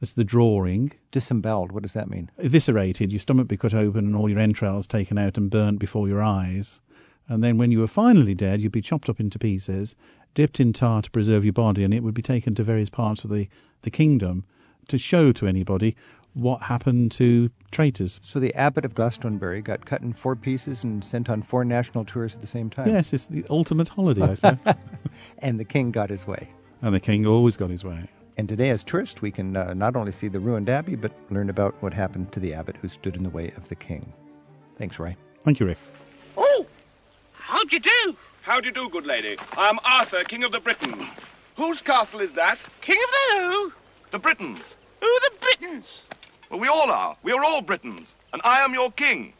That's 0.00 0.14
the 0.14 0.24
drawing. 0.24 0.92
Disemboweled. 1.12 1.70
What 1.70 1.82
does 1.82 1.92
that 1.92 2.10
mean? 2.10 2.30
eviscerated, 2.38 3.12
your 3.12 3.20
stomach 3.20 3.46
be 3.46 3.56
cut 3.56 3.74
open 3.74 4.06
and 4.06 4.16
all 4.16 4.28
your 4.28 4.40
entrails 4.40 4.86
taken 4.86 5.18
out 5.18 5.36
and 5.36 5.50
burnt 5.50 5.78
before 5.78 6.08
your 6.08 6.22
eyes. 6.22 6.80
And 7.28 7.44
then 7.44 7.56
when 7.56 7.70
you 7.70 7.78
were 7.78 7.86
finally 7.86 8.34
dead, 8.34 8.60
you'd 8.60 8.72
be 8.72 8.82
chopped 8.82 9.08
up 9.08 9.20
into 9.20 9.38
pieces, 9.38 9.94
dipped 10.34 10.58
in 10.58 10.72
tar 10.72 11.02
to 11.02 11.10
preserve 11.10 11.44
your 11.44 11.52
body, 11.52 11.84
and 11.84 11.94
it 11.94 12.02
would 12.02 12.14
be 12.14 12.22
taken 12.22 12.54
to 12.56 12.64
various 12.64 12.90
parts 12.90 13.22
of 13.22 13.30
the, 13.30 13.48
the 13.82 13.90
kingdom 13.90 14.44
to 14.88 14.98
show 14.98 15.30
to 15.32 15.46
anybody 15.46 15.94
what 16.34 16.62
happened 16.62 17.12
to 17.12 17.50
traitors. 17.70 18.18
So 18.22 18.40
the 18.40 18.54
abbot 18.54 18.84
of 18.84 18.94
Glastonbury 18.94 19.60
got 19.60 19.84
cut 19.84 20.00
in 20.00 20.12
four 20.12 20.34
pieces 20.36 20.82
and 20.84 21.04
sent 21.04 21.28
on 21.28 21.42
four 21.42 21.64
national 21.64 22.04
tours 22.04 22.34
at 22.34 22.40
the 22.40 22.46
same 22.46 22.70
time. 22.70 22.88
Yes, 22.88 23.12
it's 23.12 23.26
the 23.26 23.44
ultimate 23.50 23.88
holiday, 23.88 24.22
I 24.22 24.34
suppose. 24.34 24.58
And 25.38 25.60
the 25.60 25.64
king 25.64 25.90
got 25.90 26.08
his 26.08 26.26
way. 26.26 26.48
and 26.80 26.94
the 26.94 27.00
king 27.00 27.26
always 27.26 27.56
got 27.56 27.68
his 27.70 27.84
way. 27.84 28.08
And 28.38 28.48
today, 28.48 28.70
as 28.70 28.82
tourists, 28.82 29.20
we 29.20 29.30
can 29.30 29.54
uh, 29.56 29.74
not 29.74 29.94
only 29.94 30.10
see 30.10 30.26
the 30.28 30.40
ruined 30.40 30.70
abbey, 30.70 30.96
but 30.96 31.12
learn 31.30 31.50
about 31.50 31.74
what 31.82 31.92
happened 31.92 32.32
to 32.32 32.40
the 32.40 32.54
abbot 32.54 32.76
who 32.80 32.88
stood 32.88 33.14
in 33.14 33.22
the 33.24 33.28
way 33.30 33.50
of 33.58 33.68
the 33.68 33.74
king. 33.74 34.10
Thanks, 34.78 34.98
Ray. 34.98 35.16
Thank 35.44 35.60
you, 35.60 35.66
Rick. 35.66 35.76
Oh, 36.38 36.64
how'd 37.34 37.70
you 37.70 37.78
do? 37.80 38.16
How 38.40 38.58
do 38.58 38.68
you 38.68 38.72
do, 38.72 38.88
good 38.88 39.04
lady? 39.06 39.36
I 39.58 39.68
am 39.68 39.78
Arthur, 39.84 40.24
King 40.24 40.44
of 40.44 40.52
the 40.52 40.60
Britons. 40.60 41.10
Whose 41.56 41.82
castle 41.82 42.20
is 42.20 42.32
that? 42.32 42.58
King 42.80 42.98
of 43.04 43.10
the 43.10 43.42
who? 43.50 43.72
The 44.12 44.18
Britons. 44.18 44.60
Who 45.00 45.06
are 45.06 45.20
the 45.20 45.36
Britons? 45.40 46.02
Well, 46.52 46.60
we 46.60 46.68
all 46.68 46.90
are. 46.90 47.16
We 47.22 47.32
are 47.32 47.42
all 47.42 47.62
Britons. 47.62 48.06
And 48.34 48.42
I 48.44 48.60
am 48.60 48.74
your 48.74 48.92
king. 48.92 49.32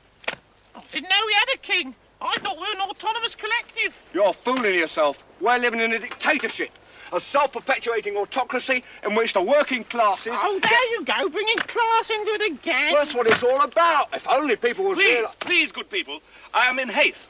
I 0.74 0.82
didn't 0.92 1.10
know 1.10 1.22
we 1.26 1.34
had 1.34 1.54
a 1.54 1.58
king. 1.58 1.94
I 2.22 2.38
thought 2.38 2.56
we 2.56 2.62
were 2.62 2.82
an 2.82 2.88
autonomous 2.88 3.34
collective. 3.34 3.94
You're 4.14 4.32
fooling 4.32 4.74
yourself. 4.74 5.18
We're 5.38 5.58
living 5.58 5.80
in 5.80 5.92
a 5.92 5.98
dictatorship, 5.98 6.70
a 7.12 7.20
self-perpetuating 7.20 8.16
autocracy 8.16 8.82
in 9.04 9.14
which 9.14 9.34
the 9.34 9.42
working 9.42 9.84
classes. 9.84 10.32
Oh, 10.36 10.58
there 10.62 10.90
you 10.92 11.04
go, 11.04 11.28
bringing 11.28 11.58
class 11.58 12.08
into 12.08 12.30
it 12.32 12.52
again. 12.52 12.92
Well, 12.94 13.04
that's 13.04 13.14
what 13.14 13.26
it's 13.26 13.42
all 13.42 13.60
about. 13.60 14.08
If 14.14 14.26
only 14.26 14.56
people 14.56 14.86
would 14.86 14.96
Please, 14.96 15.16
realize. 15.16 15.34
please, 15.40 15.70
good 15.70 15.90
people. 15.90 16.20
I 16.54 16.66
am 16.70 16.78
in 16.78 16.88
haste. 16.88 17.28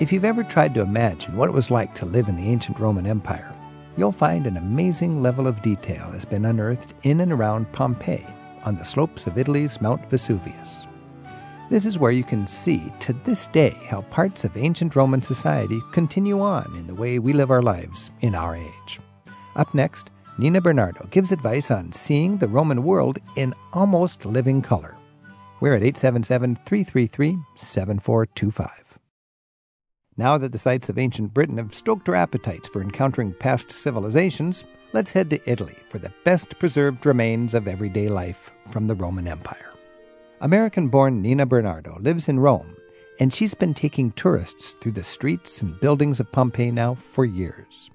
If 0.00 0.12
you've 0.12 0.24
ever 0.24 0.44
tried 0.44 0.72
to 0.76 0.80
imagine 0.80 1.36
what 1.36 1.50
it 1.50 1.52
was 1.52 1.70
like 1.70 1.94
to 1.96 2.06
live 2.06 2.26
in 2.28 2.36
the 2.36 2.48
ancient 2.48 2.78
Roman 2.78 3.06
Empire, 3.06 3.54
you'll 3.98 4.12
find 4.12 4.46
an 4.46 4.56
amazing 4.56 5.20
level 5.22 5.46
of 5.46 5.60
detail 5.60 6.10
has 6.12 6.24
been 6.24 6.46
unearthed 6.46 6.94
in 7.02 7.20
and 7.20 7.32
around 7.32 7.70
Pompeii 7.72 8.24
on 8.64 8.76
the 8.76 8.84
slopes 8.84 9.26
of 9.26 9.38
Italy's 9.38 9.80
Mount 9.80 10.08
Vesuvius. 10.10 10.86
This 11.70 11.86
is 11.86 11.98
where 11.98 12.12
you 12.12 12.22
can 12.22 12.46
see 12.46 12.92
to 13.00 13.12
this 13.24 13.46
day 13.46 13.76
how 13.86 14.02
parts 14.02 14.44
of 14.44 14.56
ancient 14.56 14.94
Roman 14.94 15.22
society 15.22 15.80
continue 15.92 16.40
on 16.40 16.74
in 16.76 16.86
the 16.86 16.94
way 16.94 17.18
we 17.18 17.32
live 17.32 17.50
our 17.50 17.62
lives 17.62 18.10
in 18.20 18.34
our 18.34 18.54
age. 18.54 19.00
Up 19.56 19.72
next, 19.74 20.10
Nina 20.38 20.60
Bernardo 20.60 21.06
gives 21.10 21.32
advice 21.32 21.70
on 21.70 21.92
seeing 21.92 22.36
the 22.36 22.48
Roman 22.48 22.82
world 22.82 23.18
in 23.36 23.54
almost 23.72 24.24
living 24.24 24.62
color. 24.62 24.96
We're 25.60 25.74
at 25.74 25.82
877 25.82 26.56
333 26.66 27.38
7425. 27.56 28.98
Now 30.16 30.36
that 30.38 30.52
the 30.52 30.58
sights 30.58 30.88
of 30.88 30.98
ancient 30.98 31.32
Britain 31.32 31.58
have 31.58 31.74
stoked 31.74 32.08
our 32.08 32.14
appetites 32.14 32.68
for 32.68 32.82
encountering 32.82 33.32
past 33.32 33.70
civilizations, 33.70 34.64
let's 34.92 35.12
head 35.12 35.30
to 35.30 35.50
Italy 35.50 35.76
for 35.88 35.98
the 35.98 36.12
best 36.24 36.58
preserved 36.58 37.06
remains 37.06 37.54
of 37.54 37.66
everyday 37.66 38.08
life 38.08 38.52
from 38.70 38.86
the 38.86 38.94
Roman 38.94 39.26
Empire. 39.26 39.72
American 40.40 40.88
born 40.88 41.22
Nina 41.22 41.46
Bernardo 41.46 41.98
lives 42.00 42.28
in 42.28 42.40
Rome, 42.40 42.76
and 43.18 43.32
she's 43.32 43.54
been 43.54 43.74
taking 43.74 44.12
tourists 44.12 44.74
through 44.80 44.92
the 44.92 45.04
streets 45.04 45.62
and 45.62 45.78
buildings 45.80 46.20
of 46.20 46.30
Pompeii 46.32 46.70
now 46.70 46.94
for 46.94 47.24
years. 47.24 47.90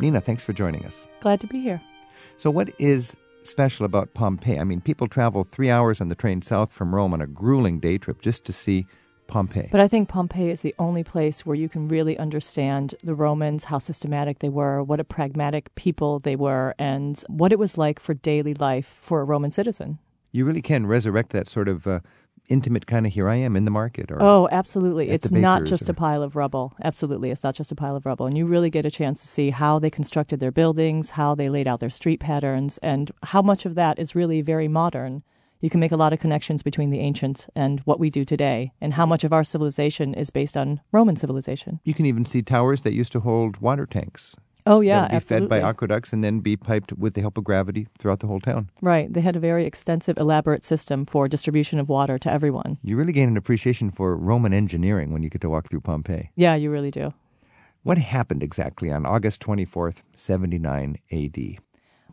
Nina, 0.00 0.20
thanks 0.20 0.42
for 0.42 0.52
joining 0.52 0.84
us. 0.84 1.06
Glad 1.20 1.40
to 1.40 1.46
be 1.46 1.60
here. 1.60 1.80
So, 2.36 2.50
what 2.50 2.70
is 2.78 3.16
special 3.44 3.86
about 3.86 4.12
Pompeii? 4.14 4.58
I 4.58 4.64
mean, 4.64 4.80
people 4.80 5.06
travel 5.06 5.44
three 5.44 5.70
hours 5.70 6.00
on 6.00 6.08
the 6.08 6.16
train 6.16 6.42
south 6.42 6.72
from 6.72 6.94
Rome 6.94 7.14
on 7.14 7.20
a 7.20 7.26
grueling 7.26 7.78
day 7.78 7.98
trip 7.98 8.20
just 8.20 8.44
to 8.46 8.52
see 8.52 8.86
Pompeii. 9.26 9.68
But 9.70 9.80
I 9.80 9.88
think 9.88 10.08
Pompeii 10.08 10.50
is 10.50 10.60
the 10.60 10.74
only 10.78 11.02
place 11.02 11.44
where 11.46 11.56
you 11.56 11.68
can 11.68 11.88
really 11.88 12.16
understand 12.18 12.94
the 13.02 13.14
Romans, 13.14 13.64
how 13.64 13.78
systematic 13.78 14.38
they 14.40 14.48
were, 14.48 14.82
what 14.82 15.00
a 15.00 15.04
pragmatic 15.04 15.74
people 15.74 16.18
they 16.18 16.36
were, 16.36 16.74
and 16.78 17.22
what 17.28 17.52
it 17.52 17.58
was 17.58 17.78
like 17.78 17.98
for 18.00 18.14
daily 18.14 18.54
life 18.54 18.98
for 19.00 19.20
a 19.20 19.24
Roman 19.24 19.50
citizen. 19.50 19.98
you 20.32 20.44
really 20.44 20.62
can 20.62 20.84
resurrect 20.86 21.30
that 21.30 21.46
sort 21.48 21.68
of 21.68 21.86
uh, 21.86 22.00
intimate 22.48 22.86
kind 22.86 23.06
of 23.06 23.12
here 23.12 23.28
I 23.28 23.36
am 23.36 23.56
in 23.56 23.64
the 23.64 23.70
market. 23.70 24.10
Or 24.10 24.20
Oh, 24.20 24.48
absolutely. 24.50 25.08
It's 25.10 25.30
not 25.30 25.64
just 25.64 25.88
or- 25.88 25.92
a 25.92 25.94
pile 25.94 26.22
of 26.24 26.34
rubble. 26.36 26.74
Absolutely. 26.82 27.30
It's 27.30 27.44
not 27.44 27.54
just 27.54 27.70
a 27.72 27.76
pile 27.76 27.94
of 27.96 28.04
rubble. 28.04 28.26
And 28.26 28.36
you 28.36 28.44
really 28.44 28.68
get 28.68 28.84
a 28.84 28.90
chance 28.90 29.20
to 29.22 29.28
see 29.28 29.50
how 29.50 29.78
they 29.78 29.90
constructed 29.90 30.40
their 30.40 30.50
buildings, 30.50 31.10
how 31.10 31.34
they 31.36 31.48
laid 31.48 31.66
out 31.68 31.78
their 31.80 31.88
street 31.88 32.18
patterns, 32.20 32.78
and 32.82 33.10
how 33.22 33.42
much 33.42 33.64
of 33.64 33.74
that 33.76 33.98
is 33.98 34.14
really 34.16 34.42
very 34.42 34.66
modern. 34.68 35.22
You 35.64 35.70
can 35.70 35.80
make 35.80 35.92
a 35.92 35.96
lot 35.96 36.12
of 36.12 36.20
connections 36.20 36.62
between 36.62 36.90
the 36.90 37.00
ancients 37.00 37.48
and 37.56 37.80
what 37.86 37.98
we 37.98 38.10
do 38.10 38.26
today, 38.26 38.74
and 38.82 38.92
how 38.92 39.06
much 39.06 39.24
of 39.24 39.32
our 39.32 39.42
civilization 39.42 40.12
is 40.12 40.28
based 40.28 40.58
on 40.58 40.82
Roman 40.92 41.16
civilization. 41.16 41.80
You 41.84 41.94
can 41.94 42.04
even 42.04 42.26
see 42.26 42.42
towers 42.42 42.82
that 42.82 42.92
used 42.92 43.12
to 43.12 43.20
hold 43.20 43.56
water 43.62 43.86
tanks. 43.86 44.36
Oh, 44.66 44.82
yeah, 44.82 45.08
be 45.08 45.16
absolutely. 45.16 45.48
fed 45.48 45.62
by 45.62 45.66
aqueducts 45.66 46.12
and 46.12 46.22
then 46.22 46.40
be 46.40 46.58
piped 46.58 46.92
with 46.92 47.14
the 47.14 47.22
help 47.22 47.38
of 47.38 47.44
gravity 47.44 47.88
throughout 47.98 48.20
the 48.20 48.26
whole 48.26 48.40
town. 48.40 48.68
Right. 48.82 49.10
They 49.10 49.22
had 49.22 49.36
a 49.36 49.40
very 49.40 49.64
extensive, 49.64 50.18
elaborate 50.18 50.66
system 50.66 51.06
for 51.06 51.28
distribution 51.28 51.78
of 51.78 51.88
water 51.88 52.18
to 52.18 52.30
everyone. 52.30 52.76
You 52.82 52.98
really 52.98 53.14
gain 53.14 53.30
an 53.30 53.38
appreciation 53.38 53.90
for 53.90 54.14
Roman 54.18 54.52
engineering 54.52 55.14
when 55.14 55.22
you 55.22 55.30
get 55.30 55.40
to 55.40 55.48
walk 55.48 55.70
through 55.70 55.80
Pompeii. 55.80 56.30
Yeah, 56.36 56.56
you 56.56 56.70
really 56.70 56.90
do. 56.90 57.14
What 57.84 57.96
happened 57.96 58.42
exactly 58.42 58.92
on 58.92 59.06
August 59.06 59.40
24th, 59.40 60.02
79 60.18 60.98
AD? 61.10 61.63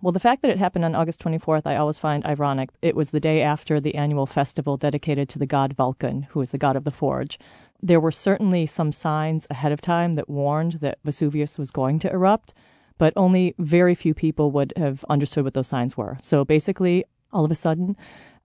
Well, 0.03 0.11
the 0.11 0.19
fact 0.19 0.41
that 0.41 0.49
it 0.49 0.57
happened 0.57 0.83
on 0.83 0.95
August 0.95 1.21
24th, 1.21 1.67
I 1.67 1.75
always 1.75 1.99
find 1.99 2.25
ironic. 2.25 2.71
It 2.81 2.95
was 2.95 3.11
the 3.11 3.19
day 3.19 3.43
after 3.43 3.79
the 3.79 3.93
annual 3.93 4.25
festival 4.25 4.75
dedicated 4.75 5.29
to 5.29 5.39
the 5.39 5.45
god 5.45 5.73
Vulcan, 5.73 6.23
who 6.31 6.41
is 6.41 6.49
the 6.49 6.57
god 6.57 6.75
of 6.75 6.85
the 6.85 6.91
forge. 6.91 7.37
There 7.83 7.99
were 7.99 8.11
certainly 8.11 8.65
some 8.65 8.91
signs 8.91 9.45
ahead 9.51 9.71
of 9.71 9.79
time 9.79 10.13
that 10.13 10.27
warned 10.27 10.73
that 10.81 10.97
Vesuvius 11.03 11.59
was 11.59 11.69
going 11.69 11.99
to 11.99 12.11
erupt, 12.11 12.55
but 12.97 13.13
only 13.15 13.53
very 13.59 13.93
few 13.93 14.15
people 14.15 14.49
would 14.49 14.73
have 14.75 15.05
understood 15.07 15.43
what 15.43 15.53
those 15.53 15.67
signs 15.67 15.95
were. 15.95 16.17
So 16.19 16.43
basically, 16.43 17.05
all 17.31 17.45
of 17.45 17.51
a 17.51 17.55
sudden, 17.55 17.95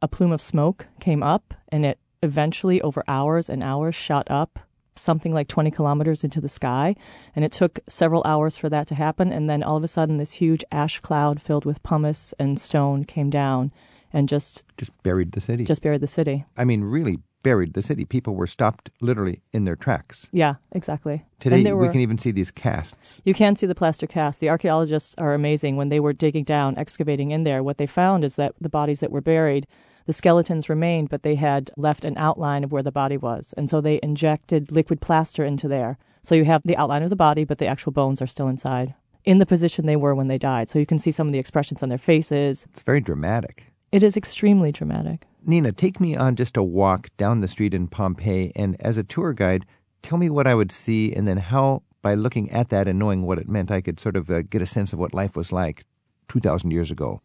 a 0.02 0.08
plume 0.08 0.32
of 0.32 0.42
smoke 0.42 0.86
came 1.00 1.22
up, 1.22 1.54
and 1.70 1.86
it 1.86 1.98
eventually, 2.22 2.82
over 2.82 3.02
hours 3.08 3.48
and 3.48 3.64
hours, 3.64 3.94
shot 3.94 4.26
up 4.30 4.58
something 4.98 5.32
like 5.32 5.48
20 5.48 5.70
kilometers 5.70 6.24
into 6.24 6.40
the 6.40 6.48
sky. 6.48 6.94
And 7.34 7.44
it 7.44 7.52
took 7.52 7.80
several 7.88 8.22
hours 8.24 8.56
for 8.56 8.68
that 8.68 8.86
to 8.88 8.94
happen. 8.94 9.32
And 9.32 9.48
then 9.48 9.62
all 9.62 9.76
of 9.76 9.84
a 9.84 9.88
sudden, 9.88 10.16
this 10.16 10.32
huge 10.32 10.64
ash 10.72 11.00
cloud 11.00 11.40
filled 11.40 11.64
with 11.64 11.82
pumice 11.82 12.34
and 12.38 12.58
stone 12.60 13.04
came 13.04 13.30
down 13.30 13.72
and 14.12 14.28
just 14.28 14.64
Just 14.78 14.92
buried 15.02 15.32
the 15.32 15.40
city. 15.40 15.64
just 15.64 15.82
buried 15.82 16.00
the 16.00 16.06
city. 16.06 16.44
I 16.56 16.64
mean, 16.64 16.82
really 16.84 17.18
buried 17.42 17.74
the 17.74 17.82
city. 17.82 18.04
People 18.04 18.34
were 18.34 18.46
stopped 18.46 18.90
literally 19.00 19.40
in 19.52 19.64
their 19.64 19.76
tracks. 19.76 20.28
Yeah, 20.32 20.54
exactly. 20.72 21.24
Today, 21.38 21.56
And 21.56 21.64
we 21.66 21.72
were- 21.86 21.92
can 21.92 22.00
even 22.00 22.18
see 22.18 22.32
these 22.32 22.50
casts. 22.50 23.20
You 23.24 23.34
can 23.34 23.54
see 23.54 23.66
the 23.66 23.74
plaster 23.74 24.06
casts. 24.08 24.40
The 24.40 24.48
archaeologists 24.50 25.14
are 25.18 25.32
amazing. 25.32 25.76
When 25.76 25.88
they 25.88 26.00
were 26.00 26.12
digging 26.12 26.42
down, 26.44 26.76
excavating 26.76 27.30
in 27.30 27.44
there, 27.44 27.62
what 27.62 27.78
they 27.78 27.86
found 27.86 28.24
is 28.24 28.34
that 28.36 28.54
the 28.60 28.68
bodies 28.68 28.98
that 29.00 29.12
were 29.12 29.20
buried, 29.20 29.66
the 30.06 30.12
skeletons 30.12 30.68
remained, 30.68 31.08
but 31.08 31.22
they 31.22 31.34
had 31.34 31.70
left 31.76 32.04
an 32.04 32.16
outline 32.16 32.64
of 32.64 32.72
where 32.72 32.82
the 32.82 32.92
body 32.92 33.16
was. 33.16 33.52
And 33.56 33.68
so 33.68 33.80
they 33.80 34.00
injected 34.02 34.72
liquid 34.72 35.00
plaster 35.00 35.44
into 35.44 35.68
there. 35.68 35.98
So 36.22 36.34
you 36.34 36.44
have 36.44 36.62
the 36.64 36.76
outline 36.76 37.02
of 37.02 37.10
the 37.10 37.16
body, 37.16 37.44
but 37.44 37.58
the 37.58 37.66
actual 37.66 37.92
bones 37.92 38.22
are 38.22 38.26
still 38.26 38.48
inside 38.48 38.94
in 39.24 39.38
the 39.38 39.46
position 39.46 39.86
they 39.86 39.96
were 39.96 40.14
when 40.14 40.28
they 40.28 40.38
died. 40.38 40.68
So 40.68 40.78
you 40.78 40.86
can 40.86 40.98
see 40.98 41.10
some 41.10 41.26
of 41.26 41.32
the 41.32 41.38
expressions 41.38 41.82
on 41.82 41.88
their 41.88 41.98
faces. 41.98 42.66
It's 42.70 42.82
very 42.82 43.00
dramatic. 43.00 43.72
It 43.92 44.02
is 44.02 44.16
extremely 44.16 44.72
dramatic. 44.72 45.26
Nina, 45.44 45.72
take 45.72 46.00
me 46.00 46.16
on 46.16 46.36
just 46.36 46.56
a 46.56 46.62
walk 46.62 47.08
down 47.16 47.40
the 47.40 47.48
street 47.48 47.74
in 47.74 47.88
Pompeii, 47.88 48.52
and 48.56 48.76
as 48.80 48.96
a 48.96 49.04
tour 49.04 49.32
guide, 49.32 49.64
tell 50.02 50.18
me 50.18 50.30
what 50.30 50.46
I 50.46 50.54
would 50.54 50.72
see, 50.72 51.12
and 51.12 51.26
then 51.26 51.36
how, 51.36 51.82
by 52.02 52.14
looking 52.14 52.50
at 52.50 52.68
that 52.70 52.88
and 52.88 52.98
knowing 52.98 53.22
what 53.22 53.38
it 53.38 53.48
meant, 53.48 53.70
I 53.70 53.80
could 53.80 54.00
sort 54.00 54.16
of 54.16 54.30
uh, 54.30 54.42
get 54.42 54.62
a 54.62 54.66
sense 54.66 54.92
of 54.92 54.98
what 54.98 55.14
life 55.14 55.36
was 55.36 55.52
like 55.52 55.84
2,000 56.28 56.70
years 56.70 56.90
ago. 56.90 57.20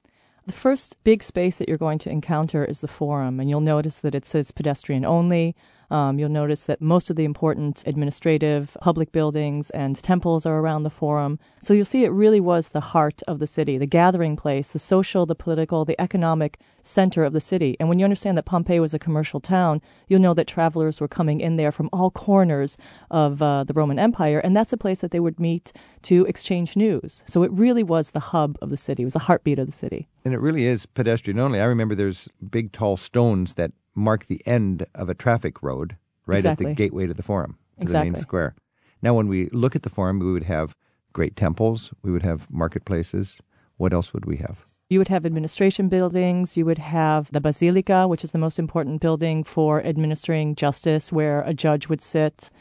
The 0.52 0.58
first 0.58 1.02
big 1.06 1.24
space 1.24 1.60
that 1.60 1.70
you're 1.70 1.78
going 1.78 1.98
to 2.00 2.10
encounter 2.10 2.66
is 2.66 2.82
the 2.82 2.88
Forum, 2.90 3.40
and 3.40 3.50
you'll 3.50 3.62
notice 3.62 4.00
that 4.00 4.14
it 4.14 4.26
says 4.26 4.52
pedestrian 4.52 5.06
only. 5.06 5.56
Um, 5.92 6.18
you'll 6.18 6.30
notice 6.30 6.64
that 6.64 6.82
most 6.82 7.10
of 7.10 7.18
the 7.18 7.26
important 7.26 7.84
administrative 7.86 8.78
public 8.80 9.12
buildings 9.12 9.70
and 9.72 10.02
temples 10.02 10.46
are 10.46 10.58
around 10.60 10.84
the 10.84 10.90
Forum. 10.90 11.38
So 11.62 11.74
you'll 11.74 11.86
see 11.86 12.06
it 12.06 12.10
really 12.10 12.40
was 12.40 12.70
the 12.70 12.80
heart 12.80 13.22
of 13.28 13.40
the 13.40 13.46
city, 13.46 13.78
the 13.78 13.86
gathering 13.86 14.38
place, 14.38 14.70
the 14.70 14.80
social, 14.80 15.26
the 15.26 15.36
political, 15.36 15.84
the 15.84 16.00
economic 16.00 16.60
center 16.82 17.26
of 17.26 17.34
the 17.34 17.42
city. 17.42 17.76
And 17.80 17.90
when 17.90 18.00
you 18.00 18.06
understand 18.06 18.38
that 18.38 18.46
Pompeii 18.46 18.80
was 18.80 18.94
a 18.94 19.00
commercial 19.00 19.42
town, 19.42 19.82
you'll 20.08 20.22
know 20.22 20.34
that 20.34 20.48
travelers 20.48 21.02
were 21.02 21.10
coming 21.10 21.42
in 21.42 21.58
there 21.58 21.74
from 21.74 21.90
all 21.92 22.10
corners 22.10 22.78
of 23.12 23.42
uh, 23.42 23.66
the 23.66 23.74
Roman 23.74 24.00
Empire, 24.00 24.40
and 24.40 24.56
that's 24.56 24.74
a 24.74 24.78
place 24.78 25.00
that 25.00 25.12
they 25.12 25.20
would 25.20 25.40
meet 25.40 25.74
to 26.04 26.26
exchange 26.26 26.78
news. 26.78 27.24
So 27.28 27.44
it 27.44 27.52
really 27.52 27.84
was 27.84 28.12
the 28.12 28.20
hub 28.20 28.58
of 28.62 28.70
the 28.70 28.78
city, 28.78 29.04
it 29.04 29.06
was 29.06 29.14
the 29.14 29.20
heartbeat 29.20 29.60
of 29.60 29.68
the 29.68 29.74
city. 29.74 30.08
And 30.24 30.34
it 30.34 30.40
really 30.40 30.66
is 30.66 30.86
pedestrian 30.86 31.40
only. 31.40 31.60
I 31.60 31.66
remember 31.66 31.96
there's 31.96 32.30
big 32.50 32.72
tall 32.72 32.96
stones 32.96 33.56
that 33.56 33.72
mark 33.96 34.26
the 34.26 34.42
end 34.46 34.86
of 34.96 35.10
a 35.10 35.14
traffic 35.14 35.62
road 35.62 35.98
right 36.26 36.46
at 36.46 36.58
the 36.58 36.74
gateway 36.74 37.08
to 37.08 37.14
the 37.14 37.24
forum, 37.24 37.58
to 37.80 37.88
the 37.88 38.04
main 38.04 38.16
square. 38.16 38.56
Now, 39.02 39.14
when 39.14 39.28
we 39.28 39.50
look 39.50 39.76
at 39.76 39.84
the 39.84 39.90
forum, 39.90 40.20
we 40.20 40.32
would 40.32 40.44
have 40.44 40.76
great 41.14 41.36
temples, 41.36 41.92
we 42.04 42.12
would 42.12 42.24
have 42.24 42.50
marketplaces. 42.50 43.42
What 43.78 43.94
else 43.94 44.14
would 44.14 44.26
we 44.26 44.38
have? 44.38 44.66
You 44.90 45.00
would 45.00 45.08
have 45.08 45.26
administration 45.26 45.88
buildings. 45.88 46.58
You 46.58 46.66
would 46.66 46.78
have 46.78 47.32
the 47.32 47.40
Basilica, 47.40 48.08
which 48.08 48.24
is 48.24 48.32
the 48.32 48.38
most 48.38 48.60
important 48.60 49.02
building 49.02 49.44
for 49.44 49.82
administering 49.86 50.54
justice, 50.54 51.12
where 51.12 51.42
a 51.44 51.54
judge 51.54 51.88
would 51.88 52.02
sit. 52.02 52.52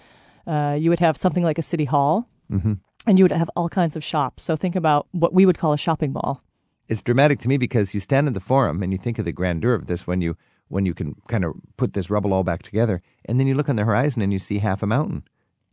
Uh, 0.47 0.76
you 0.78 0.91
would 0.91 1.01
have 1.01 1.16
something 1.16 1.43
like 1.43 1.59
a 1.59 1.62
city 1.62 1.85
hall. 1.85 2.28
Mm-hmm. 2.51 2.74
And 3.07 3.18
you 3.18 3.24
would 3.24 3.33
have 3.33 3.51
all 3.57 3.68
kinds 3.68 3.97
of 3.97 4.05
shops. 4.05 4.45
So 4.45 4.57
think 4.57 4.76
about 4.76 5.09
what 5.11 5.33
we 5.33 5.45
would 5.45 5.59
call 5.59 5.72
a 5.72 5.78
shopping 5.78 6.12
mall. 6.12 6.43
It's 6.89 7.03
dramatic 7.03 7.39
to 7.41 7.49
me 7.49 7.57
because 7.57 7.95
you 7.95 8.01
stand 8.01 8.28
in 8.28 8.35
the 8.35 8.41
forum 8.41 8.83
and 8.83 8.93
you 8.93 8.99
think 8.99 9.18
of 9.18 9.24
the 9.24 9.33
grandeur 9.33 9.74
of 9.74 9.87
this 9.87 10.07
when 10.07 10.20
you 10.20 10.37
when 10.71 10.87
you 10.87 10.95
can 10.95 11.14
kind 11.29 11.45
of 11.45 11.53
put 11.77 11.93
this 11.93 12.09
rubble 12.11 12.33
all 12.33 12.45
back 12.45 12.62
together, 12.62 13.03
and 13.27 13.39
then 13.39 13.47
you 13.47 13.55
look 13.55 13.68
on 13.68 13.77
the 13.77 13.85
horizon 13.85 14.23
and 14.23 14.33
you 14.33 14.39
see 14.39 14.59
half 14.59 14.83
a 14.83 14.87
mountain. 14.87 15.23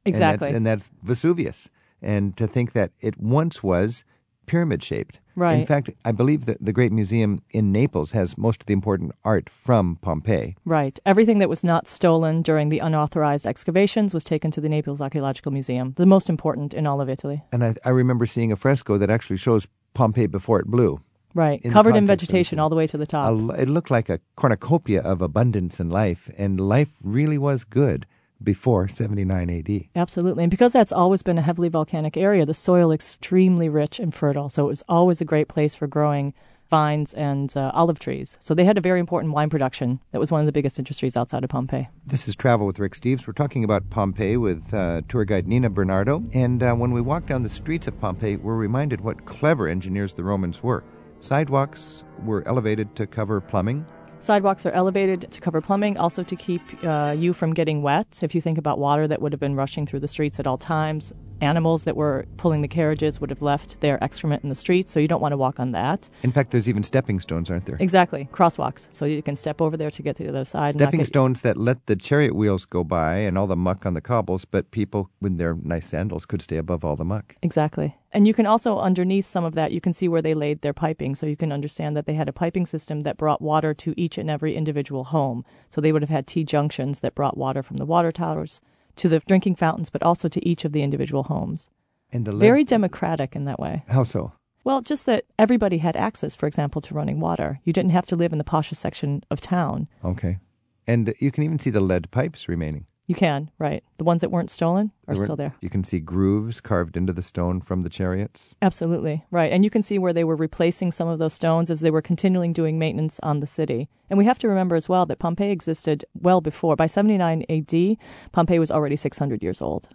And 0.06 0.16
that's- 0.16 0.34
Exactly. 0.36 0.50
and 0.56 0.66
that's, 0.66 0.90
Vesuvius. 1.04 1.70
And 2.02 2.36
to 2.38 2.46
think 2.48 2.74
that 2.74 2.92
it 3.00 3.18
once 3.20 3.64
was 3.64 4.04
pyramid 4.46 4.82
shaped. 4.82 5.20
Right. 5.36 5.60
In 5.60 5.66
fact, 5.66 5.90
I 6.06 6.12
believe 6.14 6.46
that 6.46 6.58
the 6.62 6.72
Great 6.72 6.92
Museum 6.92 7.40
in 7.52 7.72
Naples 7.72 8.12
has 8.14 8.38
most 8.38 8.62
of 8.62 8.66
the 8.66 8.74
important 8.74 9.12
art 9.26 9.50
from 9.50 9.98
Pompeii. 10.02 10.56
Right. 10.64 10.98
Everything 11.06 11.40
that 11.40 11.50
was 11.50 11.64
not 11.64 11.88
stolen 11.88 12.42
during 12.44 12.70
the 12.70 12.80
unauthorized 12.80 13.46
excavations 13.46 14.14
was 14.14 14.24
taken 14.24 14.50
to 14.52 14.62
the 14.62 14.70
Naples 14.70 15.02
Archaeological 15.02 15.52
Museum, 15.52 15.94
the 15.98 16.06
most 16.06 16.30
important 16.30 16.74
in 16.74 16.88
all 16.88 17.02
of 17.02 17.10
Italy. 17.10 17.44
And 17.52 17.64
I, 17.64 17.76
I 17.84 17.90
remember 17.90 18.26
seeing 18.26 18.52
a 18.52 18.56
fresco 18.56 18.98
that 18.98 19.10
actually 19.10 19.38
shows 19.38 19.68
Pompeii 19.94 20.28
before 20.28 20.60
it 20.60 20.68
blew. 20.68 21.02
Right. 21.38 21.62
In 21.62 21.72
Covered 21.72 21.90
in 21.96 22.08
context 22.08 22.24
of 22.24 22.28
the 22.30 22.34
vegetation 22.34 22.60
all 22.60 22.70
the 22.70 22.76
way 22.76 22.88
to 22.88 22.98
the 22.98 23.06
top. 23.06 23.30
l- 23.30 23.52
it 23.52 23.70
looked 23.70 23.92
like 23.92 24.10
a 24.10 24.20
cornucopia 24.36 25.02
of 25.02 25.22
abundance 25.22 25.80
and 25.80 25.92
life, 25.92 26.32
and 26.36 26.60
life 26.60 26.90
really 27.04 27.38
was 27.38 27.64
good 27.64 28.08
before 28.44 28.88
79 28.88 29.50
AD. 29.50 29.88
Absolutely. 29.96 30.44
And 30.46 30.50
because 30.52 30.74
that's 30.74 30.92
always 30.92 31.22
been 31.22 31.38
a 31.38 31.44
heavily 31.44 31.70
volcanic 31.70 32.18
area, 32.18 32.44
the 32.44 32.56
soil 32.56 32.92
extremely 32.92 33.70
rich 33.70 34.00
and 34.00 34.14
fertile. 34.16 34.50
So 34.50 34.66
it 34.66 34.70
was 34.70 34.84
always 34.90 35.22
a 35.22 35.26
great 35.26 35.48
place 35.48 35.76
for 35.76 35.86
growing 35.86 36.34
vines 36.72 37.14
and 37.14 37.56
uh, 37.56 37.72
olive 37.74 38.00
trees. 38.00 38.36
So 38.40 38.56
they 38.56 38.66
had 38.66 38.78
a 38.78 38.82
very 38.82 39.00
important 39.00 39.34
wine 39.34 39.50
production 39.50 40.00
that 40.12 40.20
was 40.20 40.32
one 40.32 40.40
of 40.40 40.48
the 40.48 40.52
biggest 40.52 40.80
industries 40.80 41.16
outside 41.16 41.44
of 41.44 41.52
Pompeii. 41.52 41.88
This 42.06 42.28
is 42.28 42.36
Travel 42.36 42.66
with 42.66 42.80
Rick 42.80 42.94
Steves. 42.94 43.26
We're 43.28 43.34
talking 43.34 43.64
about 43.64 43.90
Pompeii 43.92 44.38
with 44.38 44.74
uh, 44.74 45.02
tour 45.08 45.24
guide 45.24 45.48
Nina 45.48 45.70
Bernardo. 45.70 46.24
And 46.34 46.62
uh, 46.64 46.74
when 46.74 46.92
we 46.92 47.00
walk 47.00 47.28
down 47.28 47.44
the 47.44 47.50
streets 47.50 47.88
of 47.88 48.00
Pompeii, 48.02 48.38
we're 48.38 48.56
reminded 48.56 49.02
what 49.02 49.26
clever 49.26 49.68
engineers 49.68 50.14
the 50.14 50.24
Romans 50.24 50.62
were. 50.64 50.84
Sidewalks 51.20 52.04
were 52.24 52.48
elevated 52.48 52.96
to 52.96 53.08
cover 53.08 53.42
plumbing. 53.42 53.86
Sidewalks 54.20 54.66
are 54.66 54.72
elevated 54.72 55.32
to 55.32 55.42
cover 55.42 55.62
plumbing, 55.62 55.98
also 55.98 56.24
to 56.24 56.36
keep 56.36 56.62
uh, 56.84 57.16
you 57.18 57.34
from 57.34 57.54
getting 57.54 57.82
wet. 57.82 58.20
If 58.24 58.34
you 58.34 58.42
think 58.42 58.58
about 58.58 58.80
water 58.80 59.08
that 59.08 59.22
would 59.22 59.32
have 59.32 59.40
been 59.40 59.56
rushing 59.56 59.86
through 59.86 60.00
the 60.00 60.08
streets 60.08 60.40
at 60.40 60.48
all 60.48 60.58
times, 60.58 61.14
animals 61.42 61.84
that 61.84 61.96
were 61.96 62.26
pulling 62.38 62.62
the 62.62 62.68
carriages 62.68 63.20
would 63.20 63.30
have 63.30 63.42
left 63.42 63.80
their 63.82 64.04
excrement 64.04 64.44
in 64.44 64.50
the 64.50 64.56
street, 64.56 64.90
so 64.90 65.00
you 65.00 65.08
don't 65.08 65.22
want 65.22 65.32
to 65.32 65.38
walk 65.38 65.60
on 65.60 65.72
that. 65.72 66.10
In 66.24 66.32
fact, 66.32 66.52
there's 66.52 66.70
even 66.70 66.84
stepping 66.84 67.20
stones, 67.20 67.50
aren't 67.50 67.66
there? 67.66 67.78
Exactly, 67.80 68.30
crosswalks, 68.32 68.88
so 68.92 69.06
you 69.06 69.22
can 69.22 69.36
step 69.36 69.62
over 69.62 69.78
there 69.78 69.92
to 69.92 70.02
get 70.02 70.16
to 70.18 70.24
the 70.24 70.30
other 70.30 70.46
side. 70.46 70.74
Stepping 70.74 71.06
stones 71.06 71.42
that 71.42 71.58
let 71.58 71.86
the 71.88 71.96
chariot 71.96 72.36
wheels 72.36 72.66
go 72.66 72.84
by 72.84 73.16
and 73.16 73.38
all 73.38 73.48
the 73.48 73.56
muck 73.56 73.86
on 73.86 73.94
the 73.94 74.02
cobbles, 74.02 74.46
but 74.46 74.72
people 74.72 75.10
with 75.22 75.38
their 75.38 75.56
nice 75.64 75.88
sandals 75.88 76.26
could 76.26 76.42
stay 76.42 76.58
above 76.58 76.84
all 76.84 76.96
the 76.96 77.06
muck. 77.06 77.36
Exactly. 77.42 77.96
And 78.12 78.26
you 78.26 78.34
can 78.34 78.46
also, 78.46 78.80
underneath 78.80 79.26
some 79.26 79.44
of 79.44 79.54
that, 79.56 79.72
you 79.72 79.82
can 79.82 79.94
see 79.94 80.08
where 80.08 80.22
they 80.22 80.34
laid 80.34 80.62
their 80.62 80.74
piping. 80.74 81.14
So 81.14 81.26
you 81.26 81.36
can 81.36 81.52
understand 81.52 81.96
that 81.98 82.06
they 82.06 82.14
had 82.14 82.30
a 82.30 82.34
piping 82.34 82.66
system 82.66 83.02
that 83.02 83.18
brought 83.18 83.42
water 83.42 83.74
to 83.76 83.94
each 83.98 84.18
and 84.18 84.30
every 84.30 84.56
individual 84.56 85.04
home. 85.04 85.44
So 85.70 85.82
they 85.82 85.92
would 85.92 86.02
have 86.02 86.10
had 86.10 86.26
T 86.26 86.44
junctions 86.44 87.02
that 87.02 87.16
brought 87.16 87.38
water 87.38 87.62
from 87.62 87.78
the 87.78 87.86
water 87.86 88.12
towers 88.12 88.62
to 88.98 89.10
the 89.10 89.20
drinking 89.20 89.56
fountains, 89.56 89.90
but 89.90 90.04
also 90.04 90.28
to 90.28 90.48
each 90.48 90.66
of 90.66 90.72
the 90.72 90.84
individual 90.84 91.24
homes. 91.24 91.70
And 92.12 92.26
the 92.26 92.32
lead- 92.32 92.42
Very 92.42 92.64
democratic 92.64 93.36
in 93.36 93.46
that 93.46 93.60
way. 93.60 93.84
How 93.88 94.04
so? 94.04 94.32
Well, 94.64 94.82
just 94.82 95.06
that 95.06 95.26
everybody 95.40 95.78
had 95.78 95.96
access, 95.96 96.36
for 96.36 96.48
example, 96.48 96.82
to 96.82 96.94
running 96.94 97.20
water. 97.20 97.60
You 97.64 97.72
didn't 97.74 97.92
have 97.92 98.06
to 98.08 98.16
live 98.16 98.32
in 98.34 98.38
the 98.38 98.44
poshest 98.44 98.78
section 98.78 99.24
of 99.32 99.40
town. 99.40 99.88
Okay. 100.04 100.40
And 100.86 101.14
you 101.20 101.32
can 101.32 101.44
even 101.44 101.60
see 101.60 101.70
the 101.70 101.82
lead 101.82 102.12
pipes 102.12 102.48
remaining. 102.50 102.86
You 103.08 103.16
can, 103.16 103.50
right. 103.58 103.84
The 103.98 104.04
ones 104.04 104.20
that 104.20 104.32
weren't 104.32 104.50
stolen 104.50 104.92
are 105.08 105.16
still 105.16 105.38
there. 105.38 105.56
You 105.62 105.70
can 105.70 105.86
see 105.86 106.00
grooves 106.00 106.60
carved 106.60 106.98
into 106.98 107.14
the 107.14 107.22
stone 107.22 107.62
from 107.62 107.82
the 107.82 107.90
chariots. 107.90 108.54
Absolutely, 108.62 109.24
right. 109.32 109.50
And 109.52 109.64
you 109.64 109.70
can 109.70 109.82
see 109.82 109.98
where 109.98 110.12
they 110.12 110.26
were 110.26 110.36
replacing 110.36 110.92
some 110.92 111.08
of 111.08 111.18
those 111.18 111.34
stones 111.34 111.72
as 111.72 111.80
they 111.80 111.90
were 111.90 112.02
continuing 112.02 112.52
doing 112.52 112.78
maintenance 112.78 113.18
on 113.24 113.40
the 113.40 113.48
city. 113.48 113.88
And 114.10 114.18
we 114.18 114.26
have 114.26 114.38
to 114.40 114.50
remember 114.50 114.76
as 114.76 114.90
well 114.90 115.06
that 115.06 115.20
Pompeii 115.20 115.52
existed 115.52 116.04
well 116.22 116.42
before. 116.42 116.76
By 116.76 116.86
79 116.88 117.46
AD, 117.50 117.98
Pompeii 118.34 118.60
was 118.60 118.72
already 118.72 118.98
600 118.98 119.42
years 119.42 119.62
old. 119.62 119.88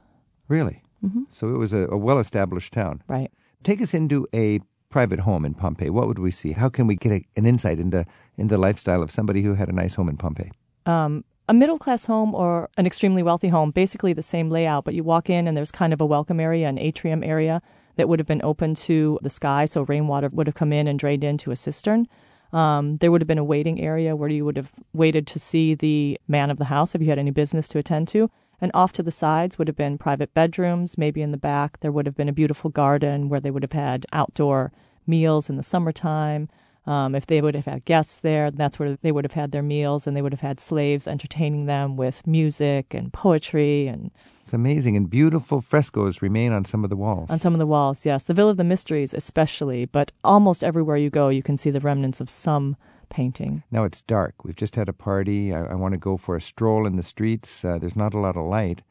Really? 0.48 0.82
Mhm. 1.04 1.26
So 1.28 1.48
it 1.54 1.58
was 1.58 1.74
a, 1.74 1.86
a 1.90 1.98
well 1.98 2.18
established 2.18 2.72
town. 2.72 3.02
Right. 3.08 3.30
Take 3.62 3.82
us 3.82 3.92
into 3.92 4.26
a 4.34 4.60
private 4.88 5.20
home 5.20 5.44
in 5.44 5.52
Pompeii. 5.52 5.90
What 5.90 6.06
would 6.08 6.18
we 6.18 6.30
see? 6.30 6.52
How 6.52 6.70
can 6.70 6.86
we 6.86 6.96
get 6.96 7.12
a, 7.12 7.24
an 7.36 7.44
insight 7.44 7.78
into, 7.78 8.06
into 8.38 8.54
the 8.54 8.58
lifestyle 8.60 9.02
of 9.02 9.10
somebody 9.10 9.42
who 9.42 9.54
had 9.54 9.68
a 9.68 9.72
nice 9.72 9.94
home 9.94 10.08
in 10.08 10.16
Pompeii? 10.16 10.50
Um, 10.86 11.24
a 11.48 11.54
middle 11.54 11.78
class 11.78 12.04
home 12.04 12.34
or 12.34 12.70
an 12.76 12.86
extremely 12.86 13.22
wealthy 13.22 13.48
home, 13.48 13.70
basically 13.70 14.12
the 14.12 14.22
same 14.22 14.50
layout, 14.50 14.84
but 14.84 14.94
you 14.94 15.02
walk 15.02 15.28
in 15.28 15.48
and 15.48 15.56
there's 15.56 15.72
kind 15.72 15.92
of 15.92 16.00
a 16.00 16.06
welcome 16.06 16.40
area, 16.40 16.68
an 16.68 16.78
atrium 16.78 17.22
area 17.24 17.60
that 17.96 18.08
would 18.08 18.18
have 18.18 18.26
been 18.26 18.40
open 18.42 18.74
to 18.74 19.18
the 19.22 19.30
sky, 19.30 19.64
so 19.64 19.82
rainwater 19.82 20.28
would 20.28 20.46
have 20.46 20.54
come 20.54 20.72
in 20.72 20.86
and 20.86 20.98
drained 20.98 21.24
into 21.24 21.50
a 21.50 21.56
cistern. 21.56 22.06
Um, 22.52 22.98
there 22.98 23.10
would 23.10 23.20
have 23.20 23.28
been 23.28 23.38
a 23.38 23.44
waiting 23.44 23.80
area 23.80 24.14
where 24.14 24.28
you 24.28 24.44
would 24.44 24.56
have 24.56 24.72
waited 24.92 25.26
to 25.28 25.38
see 25.38 25.74
the 25.74 26.18
man 26.28 26.50
of 26.50 26.58
the 26.58 26.66
house 26.66 26.94
if 26.94 27.00
you 27.00 27.08
had 27.08 27.18
any 27.18 27.30
business 27.30 27.68
to 27.68 27.78
attend 27.78 28.08
to. 28.08 28.30
And 28.60 28.70
off 28.74 28.92
to 28.92 29.02
the 29.02 29.10
sides 29.10 29.58
would 29.58 29.68
have 29.68 29.76
been 29.76 29.98
private 29.98 30.32
bedrooms. 30.34 30.96
Maybe 30.96 31.22
in 31.22 31.32
the 31.32 31.36
back, 31.36 31.80
there 31.80 31.90
would 31.90 32.06
have 32.06 32.14
been 32.14 32.28
a 32.28 32.32
beautiful 32.32 32.70
garden 32.70 33.28
where 33.28 33.40
they 33.40 33.50
would 33.50 33.64
have 33.64 33.72
had 33.72 34.06
outdoor 34.12 34.70
meals 35.06 35.50
in 35.50 35.56
the 35.56 35.62
summertime. 35.62 36.48
Um, 36.84 37.14
if 37.14 37.26
they 37.26 37.40
would 37.40 37.54
have 37.54 37.66
had 37.66 37.84
guests 37.84 38.18
there, 38.18 38.50
that's 38.50 38.78
where 38.78 38.96
they 39.02 39.12
would 39.12 39.24
have 39.24 39.34
had 39.34 39.52
their 39.52 39.62
meals, 39.62 40.06
and 40.06 40.16
they 40.16 40.22
would 40.22 40.32
have 40.32 40.40
had 40.40 40.58
slaves 40.58 41.06
entertaining 41.06 41.66
them 41.66 41.96
with 41.96 42.26
music 42.26 42.92
and 42.92 43.12
poetry 43.12 43.86
and 43.86 44.10
It's 44.40 44.52
amazing, 44.52 44.96
and 44.96 45.08
beautiful 45.08 45.60
frescoes 45.60 46.22
remain 46.22 46.50
on 46.52 46.64
some 46.64 46.82
of 46.82 46.90
the 46.90 46.96
walls. 46.96 47.30
on 47.30 47.38
some 47.38 47.52
of 47.52 47.60
the 47.60 47.66
walls. 47.66 48.04
Yes, 48.04 48.24
the 48.24 48.34
Villa 48.34 48.50
of 48.50 48.56
the 48.56 48.64
Mysteries, 48.64 49.14
especially, 49.14 49.86
but 49.86 50.10
almost 50.24 50.64
everywhere 50.64 50.96
you 50.96 51.08
go, 51.10 51.28
you 51.28 51.42
can 51.42 51.56
see 51.56 51.70
the 51.70 51.78
remnants 51.80 52.20
of 52.20 52.28
some 52.28 52.76
painting. 53.10 53.62
Now 53.70 53.84
it's 53.84 54.00
dark. 54.02 54.42
We've 54.44 54.56
just 54.56 54.74
had 54.74 54.88
a 54.88 54.92
party. 54.92 55.52
I, 55.54 55.66
I 55.66 55.74
want 55.74 55.92
to 55.92 55.98
go 55.98 56.16
for 56.16 56.34
a 56.34 56.40
stroll 56.40 56.86
in 56.86 56.96
the 56.96 57.02
streets. 57.04 57.64
Uh, 57.64 57.78
there's 57.78 57.94
not 57.94 58.14
a 58.14 58.18
lot 58.18 58.36
of 58.36 58.46
light, 58.46 58.82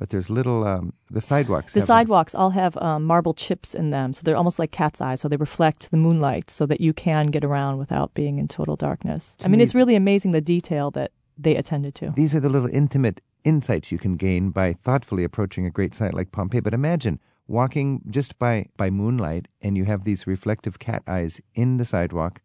But 0.00 0.08
there's 0.08 0.30
little 0.30 0.66
um, 0.66 0.94
the 1.10 1.20
sidewalks. 1.20 1.74
The 1.74 1.82
sidewalks 1.82 2.34
all 2.34 2.50
have 2.50 2.74
um, 2.78 3.04
marble 3.04 3.34
chips 3.34 3.74
in 3.74 3.90
them, 3.90 4.14
so 4.14 4.22
they're 4.24 4.34
almost 4.34 4.58
like 4.58 4.70
cat's 4.70 5.02
eyes. 5.02 5.20
So 5.20 5.28
they 5.28 5.36
reflect 5.36 5.90
the 5.90 5.98
moonlight, 5.98 6.48
so 6.48 6.64
that 6.64 6.80
you 6.80 6.94
can 6.94 7.26
get 7.26 7.44
around 7.44 7.76
without 7.76 8.14
being 8.14 8.38
in 8.38 8.48
total 8.48 8.76
darkness. 8.76 9.36
I 9.44 9.48
mean, 9.48 9.58
me- 9.58 9.64
it's 9.64 9.74
really 9.74 9.94
amazing 9.94 10.32
the 10.32 10.40
detail 10.40 10.90
that 10.92 11.12
they 11.36 11.54
attended 11.54 11.94
to. 11.96 12.12
These 12.16 12.34
are 12.34 12.40
the 12.40 12.48
little 12.48 12.70
intimate 12.72 13.20
insights 13.44 13.92
you 13.92 13.98
can 13.98 14.16
gain 14.16 14.48
by 14.48 14.72
thoughtfully 14.72 15.22
approaching 15.22 15.66
a 15.66 15.70
great 15.70 15.94
site 15.94 16.14
like 16.14 16.32
Pompeii. 16.32 16.62
But 16.62 16.72
imagine 16.72 17.20
walking 17.46 18.00
just 18.08 18.38
by, 18.38 18.68
by 18.78 18.88
moonlight 18.88 19.48
and 19.60 19.76
you 19.76 19.84
have 19.84 20.04
these 20.04 20.26
reflective 20.26 20.78
cat 20.78 21.02
eyes 21.06 21.42
in 21.54 21.76
the 21.76 21.84
sidewalk 21.84 22.40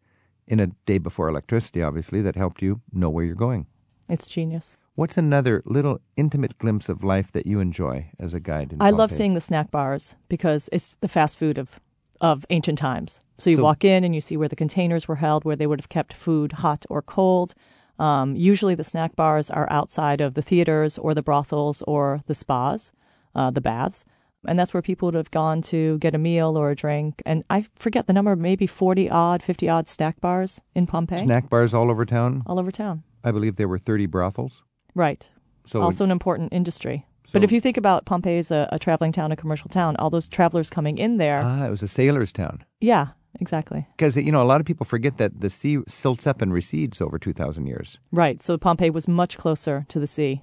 in 0.46 0.60
a 0.60 0.66
day 0.84 0.98
before 0.98 1.28
electricity, 1.28 1.82
obviously, 1.82 2.20
that 2.20 2.36
helped 2.36 2.60
you 2.60 2.82
know 2.92 3.08
where 3.08 3.24
you're 3.24 3.34
going. 3.34 3.66
It's 4.10 4.26
genius. 4.26 4.76
What's 4.96 5.18
another 5.18 5.62
little 5.66 6.00
intimate 6.16 6.56
glimpse 6.58 6.88
of 6.88 7.04
life 7.04 7.30
that 7.32 7.46
you 7.46 7.60
enjoy 7.60 8.10
as 8.18 8.32
a 8.32 8.40
guide 8.40 8.72
in 8.72 8.80
I 8.80 8.90
love 8.90 9.10
seeing 9.10 9.34
the 9.34 9.42
snack 9.42 9.70
bars 9.70 10.16
because 10.30 10.70
it's 10.72 10.96
the 11.00 11.08
fast 11.08 11.38
food 11.38 11.58
of 11.58 11.78
of 12.18 12.46
ancient 12.48 12.78
times. 12.78 13.20
So 13.36 13.50
you 13.50 13.56
So- 13.56 13.62
walk 13.62 13.84
in 13.84 14.02
and 14.02 14.14
you 14.14 14.22
see 14.22 14.38
where 14.38 14.48
the 14.48 14.56
containers 14.56 15.06
were 15.06 15.16
held, 15.16 15.44
where 15.44 15.54
they 15.54 15.66
would 15.66 15.78
have 15.80 15.90
kept 15.90 16.14
food 16.14 16.52
hot 16.52 16.86
or 16.88 17.02
cold. 17.02 17.52
Um, 17.98 18.34
usually, 18.36 18.74
the 18.74 18.84
snack 18.84 19.14
bars 19.14 19.50
are 19.50 19.66
outside 19.70 20.22
of 20.22 20.32
the 20.32 20.40
theaters 20.40 20.96
or 20.96 21.12
the 21.12 21.22
brothels 21.22 21.82
or 21.82 22.22
the 22.26 22.34
spas, 22.34 22.90
uh, 23.34 23.50
the 23.50 23.60
baths, 23.60 24.02
and 24.48 24.58
that's 24.58 24.72
where 24.72 24.80
people 24.82 25.08
would 25.08 25.14
have 25.14 25.30
gone 25.30 25.60
to 25.62 25.98
get 25.98 26.14
a 26.14 26.18
meal 26.18 26.56
or 26.56 26.70
a 26.70 26.74
drink. 26.74 27.22
And 27.26 27.44
I 27.50 27.66
forget 27.74 28.06
the 28.06 28.14
number, 28.14 28.34
maybe 28.34 28.66
forty 28.66 29.10
odd, 29.10 29.42
fifty 29.42 29.68
odd 29.68 29.86
snack 29.86 30.18
bars 30.22 30.62
in 30.74 30.86
Pompeii, 30.86 31.18
Snack 31.18 31.50
bars 31.50 31.74
all 31.74 31.90
over 31.90 32.06
town. 32.06 32.42
all 32.46 32.58
over 32.58 32.70
town. 32.70 33.02
I 33.22 33.30
believe 33.30 33.56
there 33.56 33.68
were 33.68 33.78
30 33.78 34.06
brothels. 34.06 34.62
Right. 34.96 35.28
So 35.66 35.82
also 35.82 36.02
an 36.04 36.10
important 36.10 36.52
industry. 36.52 37.06
So- 37.26 37.32
but 37.34 37.44
if 37.44 37.52
you 37.52 37.60
think 37.60 37.76
about 37.76 38.04
Pompeii 38.06 38.38
as 38.38 38.50
a, 38.50 38.68
a 38.72 38.78
traveling 38.78 39.12
town, 39.12 39.30
a 39.32 39.36
commercial 39.36 39.68
town, 39.68 39.94
all 39.96 40.10
those 40.10 40.28
travelers 40.28 40.70
coming 40.70 40.96
in 40.98 41.18
there, 41.18 41.42
ah, 41.44 41.66
it 41.66 41.70
was 41.70 41.82
a 41.82 41.88
sailor's 41.88 42.32
town. 42.32 42.64
yeah, 42.80 43.08
exactly. 43.40 43.86
Because, 43.96 44.16
you 44.16 44.32
know, 44.32 44.42
a 44.42 44.48
lot 44.52 44.60
of 44.60 44.66
people 44.66 44.86
forget 44.86 45.18
that 45.18 45.40
the 45.40 45.50
sea 45.50 45.78
silts 45.86 46.26
up 46.26 46.40
and 46.40 46.52
recedes 46.52 47.00
over 47.00 47.18
2,000 47.18 47.66
years. 47.66 47.98
Right. 48.12 48.40
So 48.42 48.56
Pompeii 48.56 48.90
was 48.90 49.06
much 49.08 49.36
closer 49.36 49.84
to 49.88 49.98
the 50.00 50.06
sea. 50.06 50.42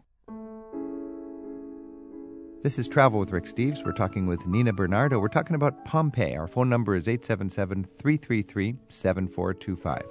This 2.61 2.79
is 2.79 2.87
Travel 2.87 3.19
with 3.19 3.31
Rick 3.31 3.45
Steves. 3.45 3.83
We're 3.85 3.91
talking 3.91 4.25
with 4.25 4.47
Nina 4.47 4.71
Bernardo. 4.71 5.19
We're 5.19 5.27
talking 5.27 5.55
about 5.55 5.83
Pompeii. 5.83 6.37
Our 6.37 6.47
phone 6.47 6.69
number 6.69 6.95
is 6.95 7.07
877 7.09 7.83
333 7.97 8.75
7425. 8.87 10.03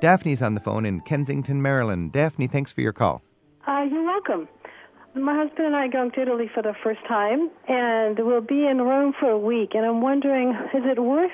Daphne's 0.00 0.40
on 0.40 0.54
the 0.54 0.60
phone 0.60 0.86
in 0.86 1.00
Kensington, 1.00 1.60
Maryland. 1.60 2.12
Daphne, 2.12 2.46
thanks 2.46 2.72
for 2.72 2.80
your 2.80 2.94
call. 2.94 3.22
Uh, 3.70 3.82
you're 3.82 4.02
welcome. 4.04 4.48
My 5.14 5.36
husband 5.36 5.66
and 5.68 5.76
I 5.76 5.84
are 5.84 5.88
going 5.88 6.10
to 6.12 6.22
Italy 6.22 6.50
for 6.52 6.60
the 6.60 6.74
first 6.82 6.98
time, 7.06 7.50
and 7.68 8.18
we'll 8.18 8.40
be 8.40 8.66
in 8.66 8.78
Rome 8.82 9.12
for 9.20 9.30
a 9.30 9.38
week. 9.38 9.74
And 9.74 9.86
I'm 9.86 10.00
wondering, 10.00 10.50
is 10.74 10.82
it 10.84 11.00
worth 11.00 11.30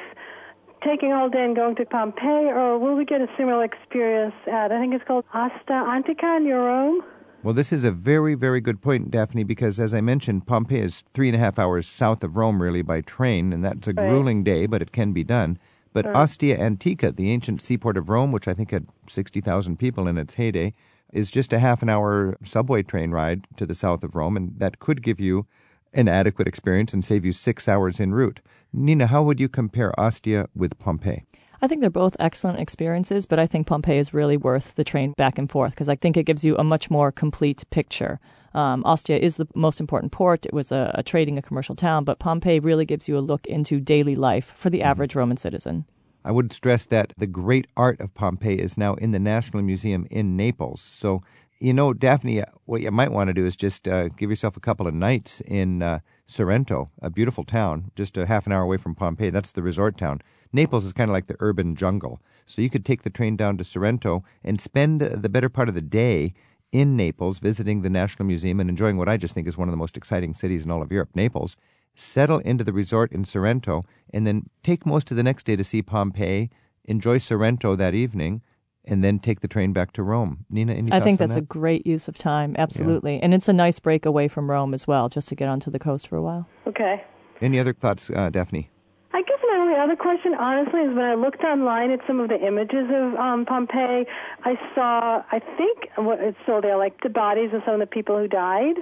taking 0.84 1.12
all 1.12 1.30
day 1.30 1.42
and 1.44 1.56
going 1.56 1.76
to 1.76 1.86
Pompeii, 1.86 2.48
or 2.48 2.78
will 2.78 2.94
we 2.94 3.06
get 3.06 3.22
a 3.22 3.26
similar 3.38 3.64
experience 3.64 4.34
at, 4.46 4.70
I 4.70 4.78
think 4.78 4.92
it's 4.92 5.04
called 5.06 5.24
Ostia 5.32 5.82
Antica 5.88 6.38
near 6.38 6.60
Rome? 6.60 7.00
Well, 7.42 7.54
this 7.54 7.72
is 7.72 7.84
a 7.84 7.90
very, 7.90 8.34
very 8.34 8.60
good 8.60 8.82
point, 8.82 9.10
Daphne, 9.10 9.42
because 9.42 9.80
as 9.80 9.94
I 9.94 10.02
mentioned, 10.02 10.46
Pompeii 10.46 10.80
is 10.80 11.04
three 11.14 11.28
and 11.28 11.36
a 11.36 11.38
half 11.38 11.58
hours 11.58 11.88
south 11.88 12.22
of 12.22 12.36
Rome, 12.36 12.60
really, 12.60 12.82
by 12.82 13.00
train, 13.00 13.54
and 13.54 13.64
that's 13.64 13.88
a 13.88 13.94
Right. 13.94 14.08
grueling 14.08 14.44
day, 14.44 14.66
but 14.66 14.82
it 14.82 14.92
can 14.92 15.12
be 15.12 15.24
done. 15.24 15.58
But. 15.94 16.04
Ostia 16.04 16.58
Antica, 16.58 17.12
the 17.12 17.30
ancient 17.30 17.62
seaport 17.62 17.96
of 17.96 18.10
Rome, 18.10 18.30
which 18.30 18.46
I 18.46 18.52
think 18.52 18.72
had 18.72 18.88
60,000 19.06 19.78
people 19.78 20.06
in 20.06 20.18
its 20.18 20.34
heyday, 20.34 20.74
is 21.12 21.30
just 21.30 21.52
a 21.52 21.58
half 21.58 21.82
an 21.82 21.88
hour 21.88 22.36
subway 22.44 22.82
train 22.82 23.10
ride 23.10 23.46
to 23.56 23.66
the 23.66 23.74
south 23.74 24.02
of 24.02 24.14
Rome, 24.14 24.36
and 24.36 24.58
that 24.58 24.78
could 24.78 25.02
give 25.02 25.20
you 25.20 25.46
an 25.92 26.08
adequate 26.08 26.48
experience 26.48 26.92
and 26.92 27.04
save 27.04 27.24
you 27.24 27.32
six 27.32 27.68
hours 27.68 28.00
en 28.00 28.12
route. 28.12 28.40
Nina, 28.72 29.06
how 29.06 29.22
would 29.22 29.40
you 29.40 29.48
compare 29.48 29.98
Ostia 29.98 30.48
with 30.54 30.78
Pompeii? 30.78 31.24
I 31.62 31.68
think 31.68 31.80
they're 31.80 31.90
both 31.90 32.16
excellent 32.20 32.60
experiences, 32.60 33.24
but 33.24 33.38
I 33.38 33.46
think 33.46 33.66
Pompeii 33.66 33.98
is 33.98 34.12
really 34.12 34.36
worth 34.36 34.74
the 34.74 34.84
train 34.84 35.14
back 35.16 35.38
and 35.38 35.50
forth 35.50 35.70
because 35.70 35.88
I 35.88 35.96
think 35.96 36.16
it 36.16 36.24
gives 36.24 36.44
you 36.44 36.54
a 36.56 36.64
much 36.64 36.90
more 36.90 37.10
complete 37.10 37.64
picture. 37.70 38.20
Um, 38.52 38.84
Ostia 38.84 39.16
is 39.16 39.36
the 39.36 39.48
most 39.54 39.80
important 39.80 40.12
port. 40.12 40.44
It 40.44 40.52
was 40.52 40.70
a, 40.70 40.90
a 40.94 41.02
trading, 41.02 41.38
a 41.38 41.42
commercial 41.42 41.74
town, 41.74 42.04
but 42.04 42.18
Pompeii 42.18 42.58
really 42.58 42.84
gives 42.84 43.08
you 43.08 43.16
a 43.16 43.20
look 43.20 43.46
into 43.46 43.80
daily 43.80 44.14
life 44.16 44.52
for 44.54 44.70
the 44.70 44.82
average 44.82 45.14
Roman 45.14 45.36
citizen. 45.36 45.86
I 46.26 46.32
would 46.32 46.52
stress 46.52 46.84
that 46.86 47.12
the 47.16 47.28
great 47.28 47.68
art 47.76 48.00
of 48.00 48.12
Pompeii 48.12 48.58
is 48.58 48.76
now 48.76 48.94
in 48.94 49.12
the 49.12 49.20
National 49.20 49.62
Museum 49.62 50.08
in 50.10 50.36
Naples. 50.36 50.80
So, 50.80 51.22
you 51.60 51.72
know, 51.72 51.92
Daphne, 51.92 52.42
what 52.64 52.80
you 52.80 52.90
might 52.90 53.12
want 53.12 53.28
to 53.28 53.34
do 53.34 53.46
is 53.46 53.54
just 53.54 53.86
uh, 53.86 54.08
give 54.08 54.28
yourself 54.28 54.56
a 54.56 54.60
couple 54.60 54.88
of 54.88 54.94
nights 54.94 55.40
in 55.42 55.84
uh, 55.84 56.00
Sorrento, 56.26 56.90
a 57.00 57.10
beautiful 57.10 57.44
town, 57.44 57.92
just 57.94 58.18
a 58.18 58.26
half 58.26 58.44
an 58.44 58.52
hour 58.52 58.62
away 58.62 58.76
from 58.76 58.96
Pompeii. 58.96 59.30
That's 59.30 59.52
the 59.52 59.62
resort 59.62 59.96
town. 59.96 60.20
Naples 60.52 60.84
is 60.84 60.92
kind 60.92 61.08
of 61.08 61.12
like 61.12 61.28
the 61.28 61.36
urban 61.38 61.76
jungle. 61.76 62.20
So 62.44 62.60
you 62.60 62.70
could 62.70 62.84
take 62.84 63.04
the 63.04 63.10
train 63.10 63.36
down 63.36 63.56
to 63.58 63.64
Sorrento 63.64 64.24
and 64.42 64.60
spend 64.60 65.02
the 65.02 65.28
better 65.28 65.48
part 65.48 65.68
of 65.68 65.76
the 65.76 65.80
day 65.80 66.34
in 66.72 66.96
Naples 66.96 67.38
visiting 67.38 67.82
the 67.82 67.90
National 67.90 68.26
Museum 68.26 68.58
and 68.58 68.68
enjoying 68.68 68.96
what 68.96 69.08
I 69.08 69.16
just 69.16 69.32
think 69.32 69.46
is 69.46 69.56
one 69.56 69.68
of 69.68 69.72
the 69.72 69.78
most 69.78 69.96
exciting 69.96 70.34
cities 70.34 70.64
in 70.64 70.72
all 70.72 70.82
of 70.82 70.90
Europe, 70.90 71.10
Naples. 71.14 71.56
Settle 71.98 72.40
into 72.40 72.62
the 72.62 72.74
resort 72.74 73.10
in 73.10 73.24
Sorrento 73.24 73.82
and 74.12 74.26
then 74.26 74.50
take 74.62 74.84
most 74.84 75.10
of 75.10 75.16
the 75.16 75.22
next 75.22 75.44
day 75.44 75.56
to 75.56 75.64
see 75.64 75.80
Pompeii, 75.80 76.50
enjoy 76.84 77.16
Sorrento 77.18 77.74
that 77.74 77.94
evening, 77.94 78.42
and 78.84 79.02
then 79.02 79.18
take 79.18 79.40
the 79.40 79.48
train 79.48 79.72
back 79.72 79.92
to 79.92 80.02
Rome. 80.02 80.44
Nina, 80.50 80.74
any 80.74 80.92
I 80.92 80.96
thoughts 80.96 81.04
think 81.04 81.20
on 81.20 81.28
that's 81.28 81.36
a 81.36 81.40
great 81.40 81.86
use 81.86 82.06
of 82.06 82.16
time, 82.16 82.54
absolutely. 82.58 83.20
And 83.20 83.34
it's 83.34 83.48
a 83.48 83.52
nice 83.52 83.78
break 83.78 84.06
away 84.06 84.28
from 84.28 84.50
Rome 84.50 84.74
as 84.74 84.86
well, 84.86 85.08
just 85.08 85.28
to 85.30 85.34
get 85.34 85.48
onto 85.48 85.70
the 85.70 85.78
coast 85.78 86.06
for 86.06 86.16
a 86.16 86.22
while. 86.22 86.46
Okay. 86.66 87.02
Any 87.40 87.58
other 87.58 87.72
thoughts, 87.72 88.10
uh, 88.10 88.30
Daphne? 88.30 88.70
I 89.12 89.22
guess 89.22 89.38
my 89.50 89.58
only 89.58 89.74
other 89.78 89.96
question, 89.96 90.34
honestly, 90.34 90.80
is 90.80 90.94
when 90.94 91.04
I 91.04 91.14
looked 91.14 91.42
online 91.42 91.90
at 91.90 92.00
some 92.06 92.20
of 92.20 92.28
the 92.28 92.38
images 92.46 92.86
of 92.90 93.14
um, 93.14 93.46
Pompeii, 93.46 94.04
I 94.44 94.54
saw, 94.74 95.22
I 95.32 95.40
think 95.56 95.88
what 95.96 96.20
it's 96.20 96.36
still 96.42 96.60
there, 96.60 96.76
like 96.76 97.00
the 97.02 97.08
bodies 97.08 97.50
of 97.54 97.62
some 97.64 97.74
of 97.74 97.80
the 97.80 97.86
people 97.86 98.18
who 98.18 98.28
died. 98.28 98.76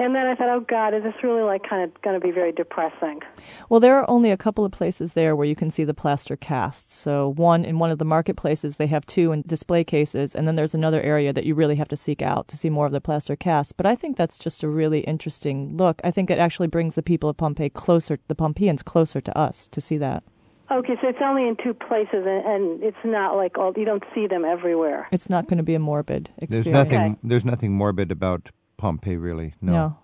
And 0.00 0.14
then 0.14 0.26
I 0.26 0.34
thought, 0.34 0.48
oh 0.48 0.60
God, 0.60 0.94
is 0.94 1.02
this 1.02 1.12
really 1.22 1.42
like 1.42 1.68
kind 1.68 1.84
of 1.84 2.00
going 2.00 2.18
to 2.18 2.26
be 2.26 2.32
very 2.32 2.52
depressing? 2.52 3.20
Well, 3.68 3.80
there 3.80 3.98
are 3.98 4.08
only 4.08 4.30
a 4.30 4.36
couple 4.38 4.64
of 4.64 4.72
places 4.72 5.12
there 5.12 5.36
where 5.36 5.46
you 5.46 5.54
can 5.54 5.70
see 5.70 5.84
the 5.84 5.92
plaster 5.92 6.36
casts. 6.36 6.94
So, 6.94 7.34
one 7.36 7.66
in 7.66 7.78
one 7.78 7.90
of 7.90 7.98
the 7.98 8.06
marketplaces, 8.06 8.76
they 8.76 8.86
have 8.86 9.04
two 9.04 9.30
in 9.30 9.42
display 9.46 9.84
cases, 9.84 10.34
and 10.34 10.48
then 10.48 10.54
there's 10.54 10.74
another 10.74 11.02
area 11.02 11.34
that 11.34 11.44
you 11.44 11.54
really 11.54 11.76
have 11.76 11.88
to 11.88 11.98
seek 11.98 12.22
out 12.22 12.48
to 12.48 12.56
see 12.56 12.70
more 12.70 12.86
of 12.86 12.92
the 12.92 13.00
plaster 13.02 13.36
casts. 13.36 13.74
But 13.74 13.84
I 13.84 13.94
think 13.94 14.16
that's 14.16 14.38
just 14.38 14.62
a 14.62 14.70
really 14.70 15.00
interesting 15.00 15.76
look. 15.76 16.00
I 16.02 16.10
think 16.10 16.30
it 16.30 16.38
actually 16.38 16.68
brings 16.68 16.94
the 16.94 17.02
people 17.02 17.28
of 17.28 17.36
Pompeii 17.36 17.68
closer, 17.68 18.18
the 18.26 18.34
Pompeians 18.34 18.82
closer 18.82 19.20
to 19.20 19.36
us 19.36 19.68
to 19.68 19.82
see 19.82 19.98
that. 19.98 20.22
Okay, 20.70 20.94
so 21.02 21.08
it's 21.08 21.18
only 21.20 21.46
in 21.46 21.56
two 21.62 21.74
places, 21.74 22.24
and, 22.26 22.46
and 22.46 22.82
it's 22.82 23.04
not 23.04 23.36
like 23.36 23.58
all 23.58 23.74
you 23.76 23.84
don't 23.84 24.04
see 24.14 24.26
them 24.26 24.46
everywhere. 24.46 25.08
It's 25.12 25.28
not 25.28 25.46
going 25.46 25.58
to 25.58 25.64
be 25.64 25.74
a 25.74 25.78
morbid 25.78 26.30
experience. 26.38 26.64
There's 26.64 26.90
nothing. 26.90 27.18
There's 27.22 27.44
nothing 27.44 27.72
morbid 27.74 28.10
about 28.10 28.50
Pompeii, 28.80 29.16
really. 29.16 29.54
No. 29.60 29.72
No. 29.72 29.96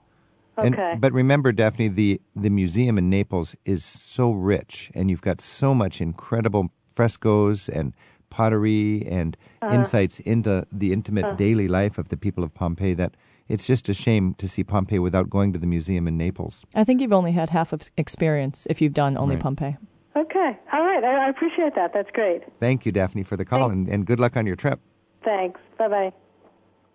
And, 0.64 0.74
Okay. 0.74 0.94
but 0.98 1.12
remember, 1.12 1.52
Daphne, 1.52 1.88
the 1.88 2.20
the 2.44 2.50
museum 2.50 2.96
in 2.98 3.10
Naples 3.10 3.56
is 3.64 3.84
so 3.84 4.24
rich, 4.32 4.90
and 4.94 5.10
you've 5.10 5.20
got 5.30 5.40
so 5.42 5.74
much 5.74 6.00
incredible 6.00 6.64
frescoes 6.96 7.68
and 7.78 7.92
pottery 8.30 9.06
and 9.18 9.36
Uh-huh. 9.62 9.74
insights 9.74 10.20
into 10.20 10.52
the 10.80 10.88
intimate 10.92 11.24
Uh. 11.26 11.34
daily 11.46 11.68
life 11.68 11.98
of 12.02 12.06
the 12.08 12.16
people 12.16 12.42
of 12.44 12.50
Pompeii 12.54 12.94
that 12.94 13.12
it's 13.48 13.66
just 13.72 13.88
a 13.88 13.94
shame 13.94 14.34
to 14.42 14.46
see 14.48 14.64
Pompeii 14.64 14.98
without 14.98 15.28
going 15.36 15.52
to 15.52 15.58
the 15.58 15.66
museum 15.76 16.08
in 16.08 16.16
Naples. 16.16 16.64
I 16.74 16.84
think 16.84 17.00
you've 17.00 17.12
only 17.20 17.32
had 17.32 17.50
half 17.50 17.72
of 17.72 17.80
experience 17.96 18.66
if 18.72 18.80
you've 18.82 18.94
done 19.04 19.16
only 19.22 19.36
Right. 19.36 19.42
Pompeii. 19.46 19.76
Okay, 20.24 20.50
all 20.72 20.84
right, 20.90 21.04
I, 21.04 21.26
I 21.26 21.28
appreciate 21.34 21.74
that. 21.74 21.92
That's 21.92 22.10
great. 22.20 22.40
Thank 22.60 22.86
you, 22.86 22.92
Daphne, 22.92 23.22
for 23.24 23.36
the 23.36 23.44
call, 23.44 23.70
and, 23.70 23.88
and 23.92 24.06
good 24.06 24.18
luck 24.20 24.36
on 24.36 24.46
your 24.46 24.56
trip. 24.56 24.78
Thanks. 25.22 25.60
Bye 25.78 25.88
bye. 25.88 26.12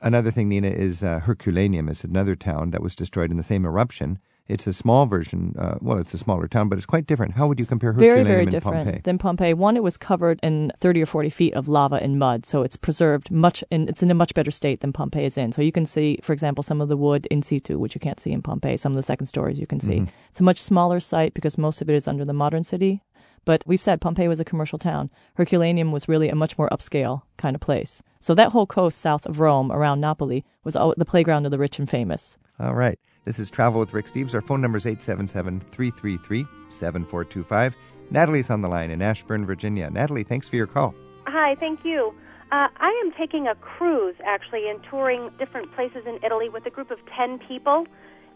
Another 0.01 0.31
thing, 0.31 0.49
Nina, 0.49 0.67
is 0.69 1.03
uh, 1.03 1.19
Herculaneum. 1.19 1.87
It's 1.89 2.03
another 2.03 2.35
town 2.35 2.71
that 2.71 2.81
was 2.81 2.95
destroyed 2.95 3.29
in 3.31 3.37
the 3.37 3.43
same 3.43 3.65
eruption. 3.65 4.17
It's 4.47 4.65
a 4.67 4.73
small 4.73 5.05
version. 5.05 5.55
Uh, 5.57 5.75
well, 5.79 5.99
it's 5.99 6.13
a 6.13 6.17
smaller 6.17 6.47
town, 6.47 6.67
but 6.67 6.77
it's 6.77 6.87
quite 6.87 7.05
different. 7.07 7.35
How 7.35 7.47
would 7.47 7.59
you 7.59 7.65
compare 7.65 7.93
very 7.93 8.07
Herculaneum 8.19 8.27
very 8.27 8.41
and 8.43 8.51
different 8.51 8.83
Pompeii? 8.85 9.01
than 9.03 9.17
Pompeii. 9.17 9.53
One, 9.53 9.77
it 9.77 9.83
was 9.83 9.95
covered 9.97 10.39
in 10.43 10.71
30 10.81 11.03
or 11.03 11.05
40 11.05 11.29
feet 11.29 11.53
of 11.53 11.69
lava 11.69 11.95
and 12.01 12.17
mud, 12.19 12.45
so 12.45 12.63
it's 12.63 12.75
preserved 12.75 13.31
much, 13.31 13.63
and 13.71 13.87
it's 13.87 14.01
in 14.03 14.11
a 14.11 14.15
much 14.15 14.33
better 14.33 14.51
state 14.51 14.81
than 14.81 14.91
Pompeii 14.91 15.25
is 15.25 15.37
in. 15.37 15.51
So 15.51 15.61
you 15.61 15.71
can 15.71 15.85
see, 15.85 16.19
for 16.23 16.33
example, 16.33 16.63
some 16.63 16.81
of 16.81 16.89
the 16.89 16.97
wood 16.97 17.27
in 17.27 17.43
situ, 17.43 17.77
which 17.77 17.95
you 17.95 18.01
can't 18.01 18.19
see 18.19 18.31
in 18.31 18.41
Pompeii. 18.41 18.75
Some 18.77 18.91
of 18.91 18.97
the 18.97 19.03
second 19.03 19.27
stories 19.27 19.59
you 19.59 19.67
can 19.67 19.79
see. 19.79 19.99
Mhm. 19.99 20.09
It's 20.31 20.39
a 20.41 20.43
much 20.43 20.61
smaller 20.61 20.99
site 20.99 21.33
because 21.35 21.57
most 21.57 21.81
of 21.81 21.89
it 21.89 21.95
is 21.95 22.07
under 22.07 22.25
the 22.25 22.33
modern 22.33 22.63
city. 22.63 23.03
But 23.45 23.63
we've 23.65 23.81
said 23.81 24.01
Pompeii 24.01 24.27
was 24.27 24.39
a 24.39 24.45
commercial 24.45 24.77
town. 24.77 25.09
Herculaneum 25.35 25.91
was 25.91 26.07
really 26.07 26.29
a 26.29 26.35
much 26.35 26.57
more 26.57 26.69
upscale 26.69 27.23
kind 27.37 27.55
of 27.55 27.61
place. 27.61 28.03
So 28.19 28.35
that 28.35 28.51
whole 28.51 28.67
coast 28.67 28.99
south 28.99 29.25
of 29.25 29.39
Rome, 29.39 29.71
around 29.71 29.99
Napoli, 29.99 30.45
was 30.63 30.75
all, 30.75 30.93
the 30.95 31.05
playground 31.05 31.45
of 31.45 31.51
the 31.51 31.57
rich 31.57 31.79
and 31.79 31.89
famous. 31.89 32.37
All 32.59 32.75
right. 32.75 32.99
This 33.25 33.39
is 33.39 33.49
Travel 33.49 33.79
with 33.79 33.93
Rick 33.93 34.07
Steves. 34.07 34.33
Our 34.33 34.41
phone 34.41 34.61
number 34.61 34.77
is 34.77 34.85
877 34.85 35.59
333 35.59 36.45
7425. 36.69 37.75
Natalie's 38.11 38.49
on 38.49 38.61
the 38.61 38.67
line 38.67 38.91
in 38.91 39.01
Ashburn, 39.01 39.45
Virginia. 39.45 39.89
Natalie, 39.89 40.23
thanks 40.23 40.47
for 40.49 40.55
your 40.55 40.67
call. 40.67 40.93
Hi, 41.25 41.55
thank 41.55 41.85
you. 41.85 42.13
Uh, 42.51 42.67
I 42.77 43.01
am 43.05 43.13
taking 43.17 43.47
a 43.47 43.55
cruise 43.55 44.15
actually 44.25 44.69
and 44.69 44.83
touring 44.89 45.29
different 45.39 45.73
places 45.73 46.03
in 46.05 46.19
Italy 46.23 46.49
with 46.49 46.65
a 46.65 46.69
group 46.69 46.91
of 46.91 46.99
10 47.17 47.39
people. 47.47 47.85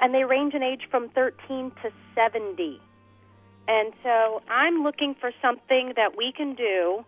and 0.01 0.13
they 0.13 0.25
range 0.25 0.53
in 0.53 0.61
age 0.61 0.81
from 0.91 1.09
13 1.09 1.71
to 1.81 1.89
70. 2.15 2.81
And 3.67 3.93
so 4.03 4.41
I'm 4.49 4.83
looking 4.83 5.15
for 5.19 5.31
something 5.41 5.93
that 5.95 6.15
we 6.17 6.31
can 6.31 6.53
do 6.55 7.03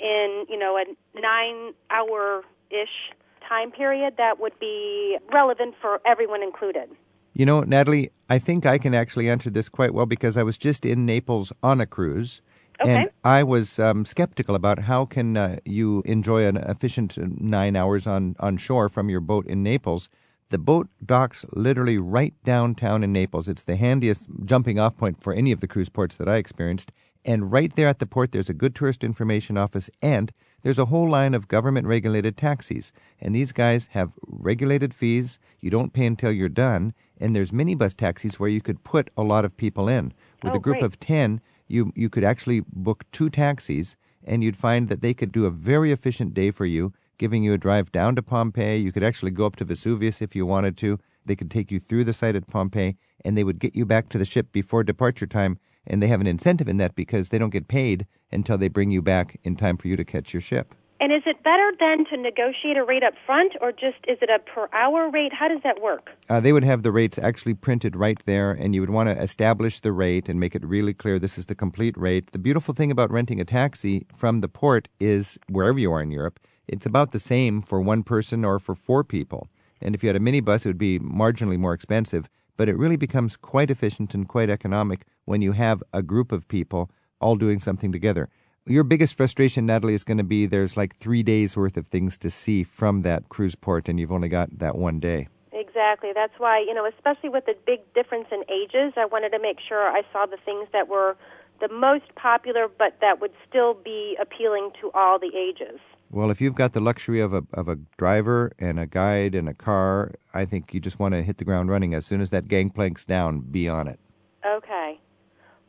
in, 0.00 0.46
you 0.48 0.58
know, 0.58 0.76
a 0.76 0.84
nine 1.20 1.74
hour 1.90 2.42
ish 2.70 3.14
time 3.48 3.70
period 3.70 4.14
that 4.16 4.40
would 4.40 4.58
be 4.58 5.18
relevant 5.32 5.74
for 5.80 6.00
everyone 6.06 6.42
included. 6.42 6.90
You 7.32 7.46
know, 7.46 7.60
Natalie, 7.60 8.10
I 8.28 8.38
think 8.38 8.66
I 8.66 8.78
can 8.78 8.94
actually 8.94 9.28
answer 9.28 9.50
this 9.50 9.68
quite 9.68 9.94
well 9.94 10.06
because 10.06 10.36
I 10.36 10.42
was 10.42 10.58
just 10.58 10.84
in 10.84 11.06
Naples 11.06 11.52
on 11.62 11.80
a 11.80 11.86
cruise. 11.86 12.42
Okay. 12.80 12.94
And 12.94 13.10
I 13.24 13.42
was 13.42 13.78
um, 13.78 14.04
skeptical 14.04 14.54
about 14.54 14.80
how 14.80 15.04
can 15.04 15.36
uh, 15.36 15.56
you 15.64 16.02
enjoy 16.06 16.46
an 16.46 16.56
efficient 16.56 17.18
nine 17.40 17.76
hours 17.76 18.06
on, 18.06 18.36
on 18.40 18.56
shore 18.56 18.88
from 18.88 19.10
your 19.10 19.20
boat 19.20 19.46
in 19.46 19.62
Naples. 19.62 20.08
The 20.50 20.58
boat 20.58 20.88
docks 21.04 21.44
literally 21.52 21.96
right 21.98 22.34
downtown 22.44 23.04
in 23.04 23.12
Naples. 23.12 23.48
It's 23.48 23.62
the 23.62 23.76
handiest 23.76 24.26
jumping 24.44 24.80
off 24.80 24.96
point 24.96 25.22
for 25.22 25.32
any 25.32 25.52
of 25.52 25.60
the 25.60 25.68
cruise 25.68 25.88
ports 25.88 26.16
that 26.16 26.28
I 26.28 26.36
experienced. 26.36 26.90
And 27.24 27.52
right 27.52 27.74
there 27.76 27.86
at 27.86 28.00
the 28.00 28.06
port, 28.06 28.32
there's 28.32 28.48
a 28.48 28.54
good 28.54 28.74
tourist 28.74 29.04
information 29.04 29.56
office 29.56 29.88
and 30.02 30.32
there's 30.62 30.78
a 30.78 30.86
whole 30.86 31.08
line 31.08 31.34
of 31.34 31.46
government 31.46 31.86
regulated 31.86 32.36
taxis. 32.36 32.90
And 33.20 33.32
these 33.34 33.52
guys 33.52 33.90
have 33.92 34.10
regulated 34.26 34.92
fees. 34.92 35.38
You 35.60 35.70
don't 35.70 35.92
pay 35.92 36.04
until 36.06 36.32
you're 36.32 36.48
done. 36.48 36.94
And 37.18 37.36
there's 37.36 37.52
minibus 37.52 37.94
taxis 37.94 38.40
where 38.40 38.48
you 38.48 38.60
could 38.60 38.82
put 38.82 39.10
a 39.16 39.22
lot 39.22 39.44
of 39.44 39.56
people 39.56 39.88
in. 39.88 40.12
With 40.42 40.54
Oh, 40.54 40.56
a 40.56 40.60
group 40.60 40.78
great. 40.78 40.84
of 40.84 40.98
10, 40.98 41.40
you, 41.68 41.92
you 41.94 42.10
could 42.10 42.24
actually 42.24 42.60
book 42.72 43.04
two 43.12 43.30
taxis 43.30 43.96
and 44.24 44.42
you'd 44.42 44.56
find 44.56 44.88
that 44.88 45.00
they 45.00 45.14
could 45.14 45.30
do 45.30 45.46
a 45.46 45.50
very 45.50 45.92
efficient 45.92 46.34
day 46.34 46.50
for 46.50 46.66
you, 46.66 46.92
giving 47.20 47.44
you 47.44 47.52
a 47.52 47.58
drive 47.58 47.92
down 47.92 48.16
to 48.16 48.22
Pompeii. 48.22 48.78
You 48.78 48.92
could 48.92 49.04
actually 49.04 49.30
go 49.30 49.44
up 49.44 49.56
to 49.56 49.64
Vesuvius 49.66 50.22
if 50.22 50.34
you 50.34 50.46
wanted 50.46 50.78
to. 50.78 50.98
They 51.26 51.36
could 51.36 51.50
take 51.50 51.70
you 51.70 51.78
through 51.78 52.04
the 52.04 52.14
site 52.14 52.34
at 52.34 52.46
Pompeii 52.46 52.96
and 53.26 53.36
they 53.36 53.44
would 53.44 53.58
get 53.58 53.76
you 53.76 53.84
back 53.84 54.08
to 54.08 54.18
the 54.18 54.24
ship 54.24 54.50
before 54.52 54.82
departure 54.82 55.26
time. 55.26 55.58
And 55.86 56.02
they 56.02 56.08
have 56.08 56.22
an 56.22 56.26
incentive 56.26 56.66
in 56.66 56.78
that 56.78 56.94
because 56.94 57.28
they 57.28 57.36
don't 57.36 57.50
get 57.50 57.68
paid 57.68 58.06
until 58.32 58.56
they 58.56 58.68
bring 58.68 58.90
you 58.90 59.02
back 59.02 59.38
in 59.44 59.54
time 59.54 59.76
for 59.76 59.86
you 59.86 59.96
to 59.96 60.04
catch 60.04 60.32
your 60.32 60.40
ship. 60.40 60.74
And 60.98 61.12
is 61.12 61.22
it 61.26 61.42
better 61.42 61.72
then 61.78 62.04
to 62.10 62.16
negotiate 62.16 62.76
a 62.76 62.84
rate 62.84 63.02
up 63.02 63.14
front, 63.24 63.54
or 63.62 63.72
just 63.72 63.96
is 64.06 64.18
it 64.20 64.28
a 64.28 64.38
per 64.38 64.68
hour 64.74 65.10
rate? 65.10 65.32
How 65.32 65.48
does 65.48 65.60
that 65.64 65.80
work? 65.80 66.10
Uh, 66.28 66.40
they 66.40 66.52
would 66.52 66.62
have 66.64 66.82
the 66.82 66.92
rates 66.92 67.18
actually 67.18 67.54
printed 67.54 67.96
right 67.96 68.18
there, 68.26 68.50
and 68.50 68.74
you 68.74 68.82
would 68.82 68.90
want 68.90 69.08
to 69.08 69.18
establish 69.18 69.80
the 69.80 69.92
rate 69.92 70.28
and 70.28 70.38
make 70.38 70.54
it 70.54 70.62
really 70.62 70.92
clear 70.92 71.18
this 71.18 71.38
is 71.38 71.46
the 71.46 71.54
complete 71.54 71.96
rate. 71.96 72.32
The 72.32 72.38
beautiful 72.38 72.74
thing 72.74 72.90
about 72.90 73.10
renting 73.10 73.40
a 73.40 73.46
taxi 73.46 74.06
from 74.14 74.42
the 74.42 74.48
port 74.48 74.88
is 75.00 75.38
wherever 75.48 75.78
you 75.78 75.90
are 75.90 76.02
in 76.02 76.10
Europe, 76.10 76.38
it's 76.70 76.86
about 76.86 77.10
the 77.10 77.18
same 77.18 77.60
for 77.60 77.80
one 77.80 78.04
person 78.04 78.44
or 78.44 78.60
for 78.60 78.76
four 78.76 79.02
people. 79.02 79.48
And 79.82 79.92
if 79.92 80.02
you 80.02 80.08
had 80.08 80.14
a 80.14 80.20
minibus, 80.20 80.64
it 80.64 80.68
would 80.68 80.78
be 80.78 81.00
marginally 81.00 81.58
more 81.58 81.74
expensive, 81.74 82.30
but 82.56 82.68
it 82.68 82.76
really 82.76 82.96
becomes 82.96 83.36
quite 83.36 83.72
efficient 83.72 84.14
and 84.14 84.28
quite 84.28 84.48
economic 84.48 85.04
when 85.24 85.42
you 85.42 85.52
have 85.52 85.82
a 85.92 86.00
group 86.00 86.30
of 86.30 86.46
people 86.46 86.88
all 87.20 87.34
doing 87.34 87.58
something 87.58 87.90
together. 87.90 88.28
Your 88.66 88.84
biggest 88.84 89.16
frustration, 89.16 89.66
Natalie, 89.66 89.94
is 89.94 90.04
going 90.04 90.18
to 90.18 90.24
be 90.24 90.46
there's 90.46 90.76
like 90.76 90.96
three 90.98 91.24
days 91.24 91.56
worth 91.56 91.76
of 91.76 91.88
things 91.88 92.16
to 92.18 92.30
see 92.30 92.62
from 92.62 93.00
that 93.00 93.28
cruise 93.28 93.56
port, 93.56 93.88
and 93.88 93.98
you've 93.98 94.12
only 94.12 94.28
got 94.28 94.58
that 94.58 94.76
one 94.76 95.00
day. 95.00 95.26
Exactly. 95.52 96.10
That's 96.14 96.38
why, 96.38 96.60
you 96.60 96.72
know, 96.72 96.86
especially 96.86 97.30
with 97.30 97.46
the 97.46 97.56
big 97.66 97.80
difference 97.94 98.26
in 98.30 98.44
ages, 98.48 98.92
I 98.96 99.06
wanted 99.06 99.30
to 99.30 99.40
make 99.40 99.58
sure 99.66 99.88
I 99.88 100.02
saw 100.12 100.26
the 100.26 100.36
things 100.44 100.68
that 100.72 100.88
were 100.88 101.16
the 101.60 101.68
most 101.68 102.14
popular, 102.14 102.68
but 102.68 102.96
that 103.00 103.20
would 103.20 103.32
still 103.48 103.74
be 103.74 104.16
appealing 104.20 104.70
to 104.80 104.92
all 104.94 105.18
the 105.18 105.32
ages. 105.36 105.80
Well, 106.12 106.30
if 106.32 106.40
you've 106.40 106.56
got 106.56 106.72
the 106.72 106.80
luxury 106.80 107.20
of 107.20 107.32
a 107.32 107.44
of 107.54 107.68
a 107.68 107.76
driver 107.96 108.52
and 108.58 108.80
a 108.80 108.86
guide 108.86 109.36
and 109.36 109.48
a 109.48 109.54
car, 109.54 110.12
I 110.34 110.44
think 110.44 110.74
you 110.74 110.80
just 110.80 110.98
want 110.98 111.14
to 111.14 111.22
hit 111.22 111.38
the 111.38 111.44
ground 111.44 111.70
running 111.70 111.94
as 111.94 112.04
soon 112.04 112.20
as 112.20 112.30
that 112.30 112.48
gangplank's 112.48 113.04
down. 113.04 113.40
Be 113.40 113.68
on 113.68 113.86
it. 113.86 114.00
Okay. 114.44 114.98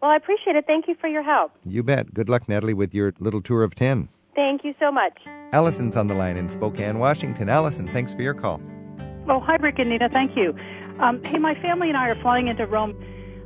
Well, 0.02 0.10
I 0.10 0.16
appreciate 0.16 0.56
it. 0.56 0.66
Thank 0.66 0.88
you 0.88 0.96
for 1.00 1.08
your 1.08 1.22
help. 1.22 1.52
You 1.64 1.84
bet. 1.84 2.12
Good 2.12 2.28
luck, 2.28 2.50
Natalie, 2.50 2.74
with 2.74 2.92
your 2.92 3.14
little 3.20 3.42
tour 3.42 3.62
of 3.62 3.76
ten. 3.76 4.10
Thank 4.34 4.64
you 4.64 4.74
so 4.80 4.92
much. 4.92 5.20
Allison's 5.54 5.96
on 5.96 6.08
the 6.08 6.16
line 6.16 6.38
in 6.38 6.50
Spokane, 6.50 6.98
Washington. 6.98 7.48
Allison, 7.48 7.88
thanks 7.88 8.14
for 8.14 8.24
your 8.24 8.34
call. 8.34 8.60
Oh, 9.30 9.40
hi, 9.40 9.58
Rick 9.58 9.78
and 9.78 9.90
Nina. 9.90 10.10
Thank 10.10 10.36
you. 10.36 10.56
Um, 11.00 11.22
hey, 11.24 11.38
my 11.38 11.54
family 11.62 11.90
and 11.90 11.98
I 11.98 12.10
are 12.10 12.16
flying 12.16 12.48
into 12.48 12.66
Rome. 12.66 12.96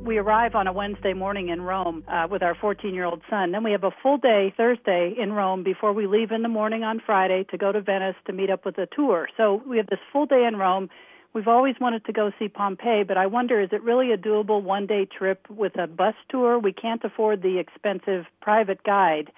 We 0.06 0.18
arrive 0.18 0.54
on 0.54 0.68
a 0.68 0.72
Wednesday 0.72 1.14
morning 1.14 1.48
in 1.48 1.60
Rome 1.62 2.04
uh, 2.06 2.28
with 2.30 2.40
our 2.40 2.54
14 2.54 2.94
year 2.94 3.04
old 3.04 3.22
son. 3.28 3.50
Then 3.50 3.64
we 3.64 3.72
have 3.72 3.82
a 3.82 3.90
full 4.04 4.18
day 4.18 4.54
Thursday 4.56 5.12
in 5.20 5.32
Rome 5.32 5.64
before 5.64 5.92
we 5.92 6.06
leave 6.06 6.30
in 6.30 6.42
the 6.42 6.48
morning 6.48 6.84
on 6.84 7.02
Friday 7.04 7.44
to 7.50 7.58
go 7.58 7.72
to 7.72 7.80
Venice 7.80 8.14
to 8.26 8.32
meet 8.32 8.48
up 8.48 8.64
with 8.64 8.78
a 8.78 8.86
tour. 8.94 9.28
So 9.36 9.60
we 9.66 9.78
have 9.78 9.88
this 9.88 9.98
full 10.12 10.24
day 10.24 10.46
in 10.46 10.54
Rome. 10.58 10.90
We've 11.32 11.48
always 11.48 11.74
wanted 11.80 12.04
to 12.04 12.12
go 12.12 12.30
see 12.38 12.46
Pompeii, 12.46 13.02
but 13.02 13.16
I 13.16 13.26
wonder 13.26 13.60
is 13.60 13.70
it 13.72 13.82
really 13.82 14.12
a 14.12 14.16
doable 14.16 14.62
one 14.62 14.86
day 14.86 15.06
trip 15.06 15.44
with 15.50 15.76
a 15.76 15.88
bus 15.88 16.14
tour? 16.30 16.56
We 16.56 16.72
can't 16.72 17.02
afford 17.02 17.42
the 17.42 17.58
expensive 17.58 18.26
private 18.40 18.84
guide. 18.84 19.32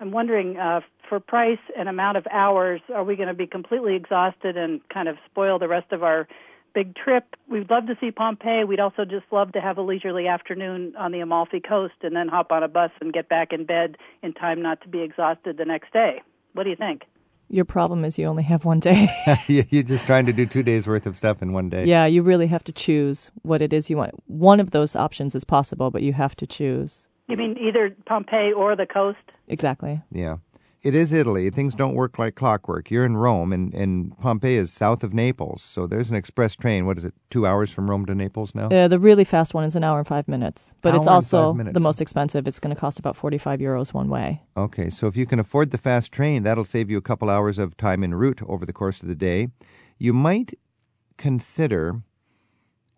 I'm 0.00 0.10
wondering 0.10 0.58
uh, 0.58 0.80
for 1.08 1.18
price 1.18 1.58
and 1.78 1.88
amount 1.88 2.18
of 2.18 2.26
hours, 2.30 2.82
are 2.94 3.04
we 3.04 3.16
going 3.16 3.28
to 3.28 3.34
be 3.34 3.46
completely 3.46 3.96
exhausted 3.96 4.58
and 4.58 4.86
kind 4.90 5.08
of 5.08 5.16
spoil 5.30 5.58
the 5.58 5.68
rest 5.68 5.92
of 5.92 6.02
our 6.02 6.28
big 6.74 6.94
trip? 6.94 7.24
We'd 7.48 7.70
love 7.70 7.86
to 7.86 7.96
see 8.00 8.10
Pompeii. 8.10 8.64
We'd 8.64 8.80
also 8.80 9.04
just 9.04 9.26
love 9.30 9.52
to 9.52 9.60
have 9.60 9.78
a 9.78 9.82
leisurely 9.82 10.26
afternoon 10.26 10.94
on 10.96 11.12
the 11.12 11.20
Amalfi 11.20 11.60
Coast 11.60 11.94
and 12.02 12.14
then 12.14 12.28
hop 12.28 12.52
on 12.52 12.62
a 12.62 12.68
bus 12.68 12.90
and 13.00 13.12
get 13.12 13.28
back 13.28 13.52
in 13.52 13.64
bed 13.64 13.96
in 14.22 14.32
time 14.32 14.62
not 14.62 14.80
to 14.82 14.88
be 14.88 15.00
exhausted 15.02 15.56
the 15.56 15.64
next 15.64 15.92
day. 15.92 16.22
What 16.52 16.64
do 16.64 16.70
you 16.70 16.76
think? 16.76 17.02
Your 17.52 17.64
problem 17.64 18.04
is 18.04 18.16
you 18.16 18.26
only 18.26 18.44
have 18.44 18.64
one 18.64 18.78
day. 18.78 19.08
You're 19.48 19.82
just 19.82 20.06
trying 20.06 20.26
to 20.26 20.32
do 20.32 20.46
two 20.46 20.62
days 20.62 20.86
worth 20.86 21.04
of 21.04 21.16
stuff 21.16 21.42
in 21.42 21.52
one 21.52 21.68
day. 21.68 21.84
yeah, 21.84 22.06
you 22.06 22.22
really 22.22 22.46
have 22.46 22.62
to 22.64 22.72
choose 22.72 23.30
what 23.42 23.60
it 23.60 23.72
is 23.72 23.90
you 23.90 23.96
want. 23.96 24.14
One 24.28 24.60
of 24.60 24.70
those 24.70 24.94
options 24.94 25.34
is 25.34 25.42
possible, 25.42 25.90
but 25.90 26.02
you 26.02 26.12
have 26.12 26.36
to 26.36 26.46
choose. 26.46 27.08
You 27.28 27.36
mean 27.36 27.56
either 27.58 27.94
Pompeii 28.06 28.52
or 28.52 28.76
the 28.76 28.86
coast? 28.86 29.18
Exactly. 29.48 30.00
Yeah. 30.12 30.36
It 30.82 30.94
is 30.94 31.12
Italy. 31.12 31.50
Things 31.50 31.74
don't 31.74 31.94
work 31.94 32.18
like 32.18 32.36
clockwork. 32.36 32.90
You're 32.90 33.04
in 33.04 33.18
Rome, 33.18 33.52
and, 33.52 33.74
and 33.74 34.18
Pompeii 34.18 34.54
is 34.54 34.72
south 34.72 35.04
of 35.04 35.12
Naples. 35.12 35.62
So 35.62 35.86
there's 35.86 36.08
an 36.08 36.16
express 36.16 36.56
train. 36.56 36.86
What 36.86 36.96
is 36.96 37.04
it, 37.04 37.12
two 37.28 37.46
hours 37.46 37.70
from 37.70 37.90
Rome 37.90 38.06
to 38.06 38.14
Naples 38.14 38.54
now? 38.54 38.68
Uh, 38.68 38.88
the 38.88 38.98
really 38.98 39.24
fast 39.24 39.52
one 39.52 39.64
is 39.64 39.76
an 39.76 39.84
hour 39.84 39.98
and 39.98 40.08
five 40.08 40.26
minutes, 40.26 40.72
but 40.80 40.94
Hour 40.94 41.00
it's 41.00 41.06
also 41.06 41.52
the 41.52 41.80
most 41.80 42.00
expensive. 42.00 42.48
It's 42.48 42.58
going 42.58 42.74
to 42.74 42.80
cost 42.80 42.98
about 42.98 43.14
45 43.14 43.60
euros 43.60 43.92
one 43.92 44.08
way. 44.08 44.40
Okay, 44.56 44.88
so 44.88 45.06
if 45.06 45.18
you 45.18 45.26
can 45.26 45.38
afford 45.38 45.70
the 45.70 45.78
fast 45.78 46.12
train, 46.12 46.44
that'll 46.44 46.64
save 46.64 46.90
you 46.90 46.96
a 46.96 47.02
couple 47.02 47.28
hours 47.28 47.58
of 47.58 47.76
time 47.76 48.02
en 48.02 48.14
route 48.14 48.40
over 48.46 48.64
the 48.64 48.72
course 48.72 49.02
of 49.02 49.08
the 49.08 49.14
day. 49.14 49.48
You 49.98 50.14
might 50.14 50.54
consider 51.18 52.00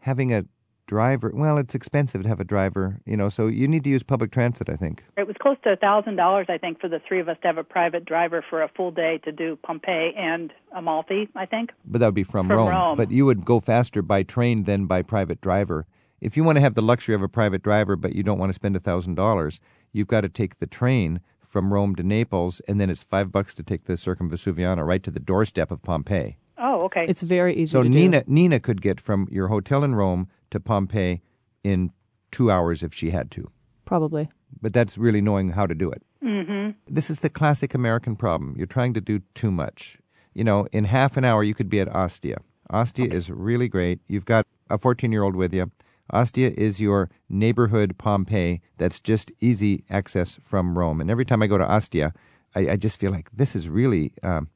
having 0.03 0.33
a 0.33 0.45
driver. 0.93 1.33
Well, 1.35 1.57
it's 1.57 1.75
expensive 1.75 2.23
to 2.23 2.29
have 2.29 2.39
a 2.39 2.45
driver, 2.45 3.01
you 3.07 3.17
know, 3.17 3.31
so 3.31 3.47
you 3.47 3.67
need 3.67 3.83
to 3.85 3.89
use 3.89 4.03
public 4.03 4.31
transit, 4.31 4.69
I 4.69 4.77
think. 4.77 5.05
It 5.17 5.27
was 5.27 5.37
close 5.41 5.57
to 5.65 5.71
a 5.71 5.77
thousand 5.77 6.17
dollars, 6.17 6.49
I 6.51 6.59
think, 6.59 6.83
for 6.83 6.89
the 6.89 7.01
three 7.09 7.19
of 7.19 7.31
us 7.31 7.39
to 7.41 7.47
have 7.47 7.57
a 7.57 7.65
private 7.65 8.05
driver 8.05 8.45
for 8.51 8.63
a 8.63 8.69
full 8.69 8.91
day 8.91 9.19
to 9.25 9.33
do 9.33 9.57
Pompeii 9.63 10.13
and 10.15 10.53
Amalfi. 10.77 11.31
I 11.35 11.47
think. 11.47 11.71
But 11.87 12.01
that 12.01 12.09
would 12.09 12.15
be 12.15 12.25
from, 12.25 12.47
From 12.47 12.59
Rome. 12.59 12.69
Rome. 12.69 12.97
But 12.99 13.11
you 13.11 13.25
would 13.25 13.43
go 13.47 13.59
faster 13.59 14.03
by 14.03 14.23
train 14.23 14.65
than 14.65 14.85
by 14.85 15.01
private 15.01 15.41
driver. 15.41 15.87
If 16.21 16.37
you 16.37 16.45
want 16.45 16.57
to 16.57 16.61
have 16.61 16.75
the 16.75 16.83
luxury 16.83 17.15
of 17.15 17.23
a 17.23 17.29
private 17.29 17.63
driver, 17.63 17.97
but 17.97 18.15
you 18.15 18.23
don't 18.23 18.39
want 18.39 18.51
to 18.51 18.55
spend 18.55 18.77
a 18.77 18.81
thousand 18.81 19.15
dollars, 19.15 19.61
you've 19.93 20.09
got 20.09 20.21
to 20.21 20.29
take 20.29 20.59
the 20.59 20.67
train 20.67 21.21
from 21.49 21.73
Rome 21.73 21.95
to 21.97 22.03
Naples, 22.03 22.61
and 22.69 22.79
then 22.79 22.91
it's 22.91 23.03
five 23.03 23.33
bucks 23.33 23.55
to 23.55 23.63
take 23.63 23.85
the 23.85 23.95
Circumvesuviana 23.95 24.87
right 24.87 25.03
to 25.03 25.11
the 25.11 25.21
doorstep 25.21 25.71
of 25.71 25.83
Pompeii. 25.83 26.37
Oh, 26.83 26.87
okay. 26.87 27.07
It's 27.09 27.23
very 27.23 27.55
easy 27.55 27.73
So 27.73 27.83
to 27.83 27.89
Nina 27.89 28.25
do. 28.25 28.33
Nina 28.33 28.61
could 28.61 28.83
get 28.83 29.01
from 29.01 29.29
your 29.31 29.49
hotel 29.49 29.85
in 29.85 29.95
Rome 29.95 30.29
to 30.51 30.61
Pompeii 30.61 31.23
in 31.63 31.93
two 32.31 32.51
hours 32.51 32.83
if 32.83 32.93
she 32.93 33.11
had 33.11 33.31
to. 33.33 33.51
Probably. 33.85 34.31
But 34.61 34.73
that's 34.73 34.99
really 34.99 35.21
knowing 35.21 35.51
how 35.51 35.67
to 35.67 35.75
do 35.75 35.91
it. 35.91 36.03
Mm-hmm. 36.23 36.71
This 36.89 37.11
is 37.11 37.21
the 37.21 37.31
classic 37.31 37.75
American 37.75 38.17
problem. 38.17 38.55
You're 38.57 38.67
trying 38.67 38.95
to 38.95 39.01
do 39.01 39.21
too 39.35 39.51
much. 39.51 39.99
You 40.35 40.45
know, 40.45 40.67
in 40.73 40.85
half 40.85 41.17
an 41.17 41.25
hour 41.25 41.43
you 41.45 41.55
could 41.55 41.69
be 41.69 41.81
at 41.81 41.95
Ostia. 41.95 42.39
Ostia 42.71 43.13
is 43.13 43.31
really 43.31 43.69
great. 43.69 44.01
You've 44.09 44.25
got 44.25 44.47
a 44.71 44.79
14 44.79 45.13
year 45.13 45.23
old 45.23 45.37
with 45.37 45.55
you. 45.55 45.71
Ostia 46.13 46.51
is 46.57 46.81
your 46.81 47.11
neighborhood 47.29 47.97
Pompeii 47.97 48.61
that's 48.77 48.99
just 48.99 49.31
easy 49.41 49.85
access 49.89 50.39
from 50.43 50.77
Rome. 50.77 51.01
And 51.01 51.11
every 51.11 51.25
time 51.25 51.43
I 51.43 51.47
go 51.47 51.59
to 51.59 51.65
Ostia, 51.65 52.13
I, 52.55 52.71
I 52.71 52.77
just 52.77 52.99
feel 52.99 53.13
like 53.13 53.31
this 53.33 53.55
is 53.55 53.69
really 53.69 54.13
um, 54.23 54.49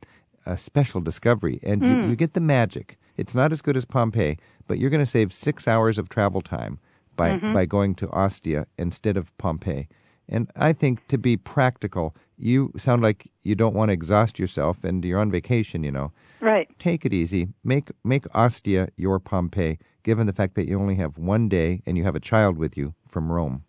a 0.46 0.56
special 0.56 1.00
discovery. 1.00 1.58
And 1.62 1.82
you, 1.82 1.88
Mm. 1.88 2.08
you 2.10 2.16
get 2.16 2.32
the 2.34 2.40
magic. 2.40 2.98
It's 3.16 3.34
not 3.34 3.52
as 3.52 3.62
good 3.62 3.76
as 3.76 3.84
Pompeii, 3.84 4.36
but 4.66 4.78
you're 4.78 4.90
going 4.90 5.04
to 5.04 5.10
save 5.10 5.32
six 5.32 5.66
hours 5.66 5.98
of 5.98 6.08
travel 6.08 6.40
time 6.40 6.78
by, 7.16 7.30
Mhm. 7.38 7.52
by 7.54 7.66
going 7.66 7.94
to 7.96 8.10
Ostia 8.10 8.66
instead 8.78 9.16
of 9.16 9.36
Pompeii. 9.38 9.88
And 10.28 10.50
I 10.56 10.72
think 10.72 11.06
to 11.08 11.18
be 11.18 11.36
practical, 11.36 12.14
you 12.36 12.72
sound 12.76 13.00
like 13.02 13.30
you 13.42 13.54
don't 13.54 13.74
want 13.74 13.88
to 13.90 13.92
exhaust 13.92 14.38
yourself 14.38 14.82
and 14.84 15.04
you're 15.04 15.20
on 15.20 15.30
vacation, 15.30 15.84
you 15.84 15.92
know. 15.92 16.10
Right. 16.40 16.68
Take 16.78 17.06
it 17.06 17.12
easy. 17.14 17.48
Make 17.64 17.90
make 18.04 18.26
Ostia 18.34 18.88
your 18.96 19.18
Pompeii, 19.20 19.78
given 20.02 20.26
the 20.26 20.32
fact 20.32 20.54
that 20.56 20.66
you 20.68 20.78
only 20.80 20.96
have 20.96 21.16
one 21.16 21.48
day 21.48 21.80
and 21.86 21.96
you 21.96 22.04
have 22.04 22.16
a 22.16 22.20
child 22.20 22.58
with 22.58 22.76
you 22.76 22.94
from 23.06 23.30
Rome. 23.30 23.62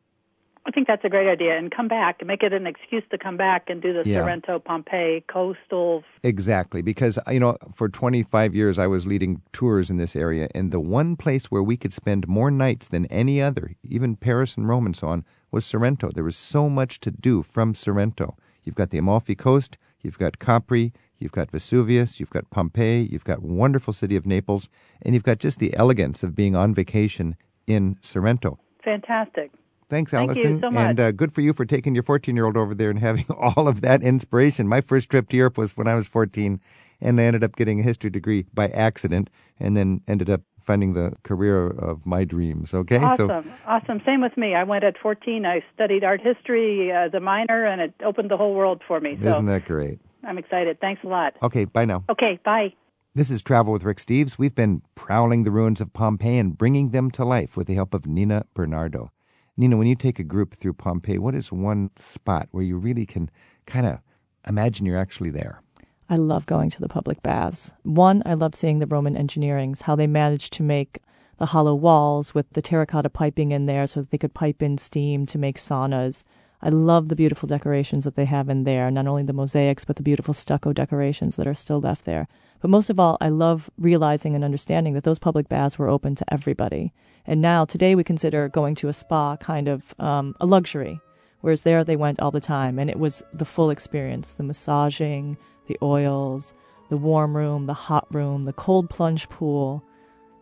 I 0.68 0.72
think 0.72 0.86
that's 0.86 1.06
a 1.06 1.10
great 1.10 1.30
idea, 1.30 1.58
and 1.58 1.72
come 1.72 1.88
back 1.88 2.24
make 2.26 2.44
it 2.44 2.52
an 2.52 2.68
excuse 2.68 3.04
to 3.12 3.18
come 3.18 3.38
back 3.38 3.70
and 3.70 3.82
do 3.82 3.94
the 3.94 4.08
Yeah. 4.08 4.20
Sorrento 4.20 4.60
Pompeii 4.60 5.24
coastal. 5.28 6.04
Exactly, 6.24 6.82
because 6.82 7.18
uh, 7.20 7.32
you 7.32 7.40
know, 7.40 7.58
for 7.74 7.88
25 7.88 8.54
years 8.54 8.78
I 8.78 8.86
was 8.86 9.08
leading 9.08 9.42
tours 9.54 9.90
in 9.90 9.96
this 9.96 10.14
area, 10.16 10.50
and 10.54 10.72
the 10.72 10.80
one 10.82 11.16
place 11.16 11.46
where 11.46 11.64
we 11.64 11.78
could 11.78 11.94
spend 11.94 12.28
more 12.28 12.52
nights 12.52 12.88
than 12.88 13.06
any 13.06 13.42
other, 13.42 13.76
even 13.84 14.18
Paris 14.18 14.56
and 14.58 14.68
Rome 14.68 14.86
and 14.86 14.96
so 14.96 15.08
on, 15.08 15.24
was 15.52 15.66
Sorrento. 15.66 16.10
There 16.14 16.26
was 16.26 16.36
so 16.36 16.70
much 16.70 17.00
to 17.00 17.12
do 17.12 17.44
from 17.44 17.74
Sorrento. 17.74 18.36
You've 18.64 18.76
got 18.76 18.90
the 18.90 18.98
Amalfi 18.98 19.36
Coast, 19.36 19.78
you've 20.02 20.20
got 20.20 20.38
Capri, 20.38 20.92
you've 21.18 21.32
got 21.32 21.50
Vesuvius, 21.50 22.20
you've 22.20 22.30
got 22.30 22.50
Pompeii, 22.50 23.08
you've 23.10 23.24
got 23.24 23.42
wonderful 23.42 23.94
city 23.94 24.18
of 24.18 24.26
Naples, 24.26 24.68
and 25.02 25.14
you've 25.14 25.24
got 25.24 25.40
just 25.40 25.60
the 25.60 25.74
elegance 25.78 26.24
of 26.24 26.36
being 26.36 26.58
on 26.58 26.74
vacation 26.74 27.38
in 27.66 27.98
Sorrento. 28.02 28.60
Fantastic. 28.84 29.52
Thanks, 29.90 30.12
Thank 30.12 30.36
you 30.36 30.44
Allison. 30.44 30.60
so 30.62 30.70
much. 30.72 30.90
And 30.90 31.00
uh, 31.00 31.12
good 31.12 31.32
for 31.32 31.42
you 31.42 31.54
for 31.54 31.66
taking 31.66 31.96
your 31.96 32.04
14 32.04 32.36
year 32.36 32.46
old 32.46 32.58
over 32.58 32.76
there 32.76 32.90
and 32.90 33.00
having 33.00 33.26
all 33.38 33.68
of 33.68 33.82
that 33.82 34.04
inspiration. 34.04 34.68
My 34.68 34.82
first 34.82 35.10
trip 35.10 35.30
to 35.30 35.38
Europe 35.38 35.58
was 35.58 35.78
when 35.78 35.88
I 35.88 35.96
was 35.96 36.08
14, 36.08 36.60
and 37.00 37.20
I 37.20 37.24
ended 37.24 37.44
up 37.44 37.56
getting 37.56 37.80
a 37.80 37.84
history 37.84 38.10
degree 38.10 38.46
by 38.54 38.68
accident 38.70 39.30
and 39.60 39.78
then 39.78 40.02
ended 40.08 40.30
up 40.30 40.42
finding 40.62 40.94
the 40.94 41.14
career 41.24 41.68
of 41.68 42.06
my 42.06 42.26
dreams. 42.26 42.74
Okay? 42.74 42.98
awesome, 42.98 43.28
So, 43.30 43.44
awesome. 43.66 44.02
Same 44.06 44.20
with 44.22 44.36
me. 44.36 44.54
I 44.54 44.64
went 44.64 44.84
at 44.84 44.98
14. 45.02 45.46
I 45.46 45.64
studied 45.74 46.04
art 46.04 46.20
history 46.22 46.92
as 46.92 47.14
a 47.14 47.22
minor, 47.22 47.66
and 47.66 47.80
it 47.82 47.94
opened 48.04 48.30
the 48.30 48.36
whole 48.38 48.54
world 48.54 48.82
for 48.86 49.00
me. 49.00 49.18
So 49.22 49.30
isn't 49.30 49.46
that 49.46 49.64
great? 49.64 50.00
I'm 50.26 50.38
excited. 50.38 50.82
Thanks 50.82 51.02
a 51.06 51.08
lot. 51.08 51.36
Okay, 51.42 51.64
bye 51.64 51.86
now. 51.86 52.04
Okay, 52.10 52.38
bye. 52.44 52.74
This 53.16 53.32
is 53.32 53.42
Travel 53.42 53.72
with 53.72 53.84
Rick 53.84 53.98
Steves. 53.98 54.38
We've 54.38 54.54
been 54.54 54.82
prowling 54.94 55.44
the 55.44 55.52
ruins 55.52 55.80
of 55.80 55.94
Pompeii 55.94 56.38
and 56.38 56.58
bringing 56.58 56.90
them 56.90 57.10
to 57.12 57.24
life 57.24 57.56
with 57.56 57.68
the 57.68 57.74
help 57.76 57.94
of 57.94 58.06
Nina 58.06 58.46
Bernardo. 58.54 59.12
Nina, 59.60 59.76
when 59.76 59.88
you 59.88 59.96
take 59.96 60.20
a 60.20 60.24
group 60.24 60.54
through 60.54 60.74
Pompeii, 60.74 61.18
what 61.18 61.34
is 61.34 61.52
one 61.52 61.90
spot 61.96 62.48
where 62.52 62.64
you 62.64 62.78
really 62.78 63.08
can 63.08 63.32
kind 63.66 63.88
of 63.88 64.00
imagine 64.48 64.86
you're 64.86 65.00
actually 65.00 65.32
there? 65.32 65.64
I 66.10 66.16
love 66.16 66.46
going 66.46 66.70
to 66.70 66.80
the 66.80 66.88
public 66.88 67.24
baths. 67.24 67.74
One, 67.82 68.22
I 68.24 68.36
love 68.36 68.54
seeing 68.54 68.78
the 68.78 68.86
Roman 68.86 69.16
engineerings, 69.16 69.82
how 69.82 69.96
they 69.96 70.06
managed 70.06 70.54
to 70.54 70.64
make 70.64 71.00
the 71.38 71.48
hollow 71.48 71.74
walls 71.74 72.36
with 72.36 72.50
the 72.52 72.62
terracotta 72.62 73.10
piping 73.10 73.52
in 73.52 73.66
there 73.66 73.88
so 73.88 74.02
that 74.02 74.12
they 74.12 74.18
could 74.18 74.36
pipe 74.36 74.62
in 74.62 74.78
steam 74.78 75.26
to 75.26 75.40
make 75.40 75.58
saunas. 75.58 76.24
I 76.62 76.70
love 76.70 77.10
the 77.10 77.16
beautiful 77.16 77.48
decorations 77.48 78.04
that 78.06 78.16
they 78.16 78.26
have 78.26 78.50
in 78.50 78.64
there, 78.64 78.90
not 78.90 79.06
only 79.08 79.24
the 79.24 79.34
mosaics, 79.34 79.86
but 79.86 79.96
the 79.96 80.04
beautiful 80.04 80.34
stucco 80.34 80.74
decorations 80.74 81.36
that 81.36 81.48
are 81.48 81.54
still 81.54 81.80
left 81.80 82.06
there. 82.06 82.28
But 82.62 82.72
most 82.72 82.90
of 82.90 83.00
all, 83.00 83.18
I 83.22 83.30
love 83.30 83.70
realizing 83.78 84.34
and 84.34 84.44
understanding 84.44 84.96
that 84.96 85.04
those 85.04 85.20
public 85.20 85.48
baths 85.48 85.78
were 85.78 85.88
open 85.90 86.16
to 86.16 86.34
everybody. 86.34 86.94
And 87.28 87.42
now, 87.42 87.64
today, 87.66 87.94
we 87.94 88.04
consider 88.04 88.50
going 88.50 88.74
to 88.76 88.88
a 88.88 88.94
spa 88.94 89.38
kind 89.38 89.68
of 89.68 89.94
um, 90.00 90.36
a 90.42 90.48
luxury, 90.48 91.00
whereas 91.42 91.62
there 91.62 91.84
they 91.84 91.96
went 91.96 92.20
all 92.20 92.32
the 92.32 92.42
time, 92.42 92.80
and 92.80 92.90
it 92.90 92.98
was 92.98 93.22
the 93.34 93.46
full 93.46 93.70
experience 93.70 94.34
the 94.34 94.44
massaging, 94.44 95.38
the 95.68 95.78
oils, 95.84 96.56
the 96.90 96.98
warm 96.98 97.38
room, 97.38 97.68
the 97.68 97.74
hot 97.76 98.08
room, 98.12 98.46
the 98.46 98.54
cold 98.54 98.90
plunge 98.90 99.30
pool, 99.30 99.84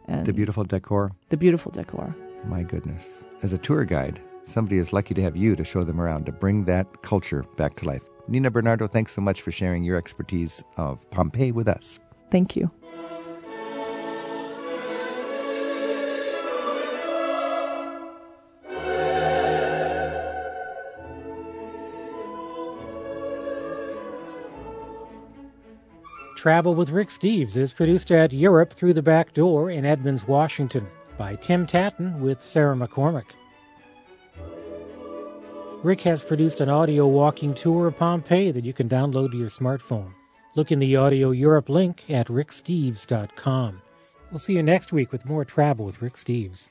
and 0.08 0.26
The 0.26 0.32
beautiful 0.34 0.64
decor. 0.64 1.12
the 1.30 1.38
beautiful 1.38 1.72
decor. 1.74 2.16
My 2.46 2.64
goodness. 2.64 3.26
As 3.42 3.52
a 3.52 3.58
tour 3.58 3.84
guide, 3.84 4.22
somebody 4.46 4.78
is 4.78 4.94
lucky 4.94 5.14
to 5.14 5.22
have 5.22 5.36
you 5.36 5.56
to 5.56 5.64
show 5.64 5.84
them 5.84 6.00
around, 6.00 6.26
to 6.28 6.32
bring 6.32 6.66
that 6.66 7.02
culture 7.02 7.44
back 7.58 7.76
to 7.78 7.86
life. 7.86 8.04
Nina 8.28 8.50
Bernardo, 8.50 8.88
thanks 8.88 9.14
so 9.14 9.22
much 9.22 9.42
for 9.42 9.52
sharing 9.52 9.84
your 9.84 9.98
expertise 9.98 10.64
of 10.78 11.10
Pompeii 11.12 11.52
with 11.52 11.68
us. 11.68 12.00
Thank 12.32 12.56
you. 12.56 12.72
Travel 26.36 26.76
with 26.76 26.92
Rick 26.92 27.10
Steves 27.10 27.58
is 27.58 27.74
produced 27.74 28.12
at 28.12 28.32
Europe 28.32 28.72
Through 28.72 28.94
the 28.94 29.02
Back 29.02 29.34
Door 29.34 29.72
in 29.72 29.84
Edmonds, 29.84 30.28
Washington 30.28 30.88
by 31.18 31.36
Tim 31.36 31.66
Tattan 31.66 32.20
with 32.22 32.42
Sarah 32.42 32.76
McCormick. 32.76 33.32
Rick 35.86 36.02
has 36.02 36.24
produced 36.24 36.62
an 36.62 36.70
audio 36.70 37.06
walking 37.06 37.54
tour 37.54 37.86
of 37.86 37.96
Pompeii 37.96 38.50
that 38.50 38.66
you 38.66 38.74
can 38.74 38.90
download 38.90 39.30
to 39.30 39.38
your 39.38 39.50
smartphone. 39.50 40.14
Look 40.56 40.72
in 40.72 40.80
the 40.80 40.96
Audio 40.96 41.30
Europe 41.30 41.70
link 41.70 42.10
at 42.10 42.26
ricksteves.com. 42.26 43.84
We'll 44.32 44.40
see 44.40 44.54
you 44.54 44.64
next 44.64 44.92
week 44.92 45.12
with 45.12 45.28
more 45.28 45.46
travel 45.46 45.86
with 45.86 46.02
Rick 46.02 46.16
Steves. 46.16 46.70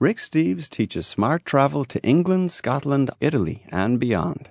Rick 0.00 0.16
Steves 0.16 0.68
teaches 0.68 1.06
smart 1.06 1.44
travel 1.44 1.84
to 1.84 2.02
England, 2.02 2.50
Scotland, 2.50 3.12
Italy, 3.20 3.66
and 3.68 4.00
beyond. 4.00 4.50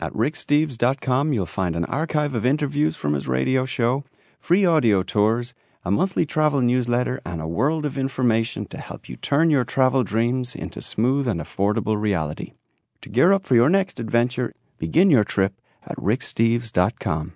At 0.00 0.12
ricksteves.com, 0.12 1.32
you'll 1.32 1.46
find 1.46 1.76
an 1.76 1.84
archive 1.84 2.34
of 2.34 2.44
interviews 2.44 2.96
from 2.96 3.14
his 3.14 3.28
radio 3.28 3.64
show, 3.64 4.02
free 4.40 4.64
audio 4.64 5.04
tours, 5.04 5.54
a 5.84 5.92
monthly 5.92 6.26
travel 6.26 6.60
newsletter, 6.60 7.20
and 7.24 7.40
a 7.40 7.46
world 7.46 7.86
of 7.86 7.96
information 7.96 8.66
to 8.66 8.78
help 8.78 9.08
you 9.08 9.14
turn 9.14 9.50
your 9.50 9.64
travel 9.64 10.02
dreams 10.02 10.56
into 10.56 10.82
smooth 10.82 11.28
and 11.28 11.40
affordable 11.40 11.96
reality. 11.96 12.54
To 13.02 13.08
gear 13.08 13.32
up 13.32 13.46
for 13.46 13.54
your 13.54 13.68
next 13.68 13.98
adventure, 13.98 14.52
begin 14.78 15.10
your 15.10 15.24
trip 15.24 15.54
at 15.86 15.96
ricksteves.com. 15.96 17.32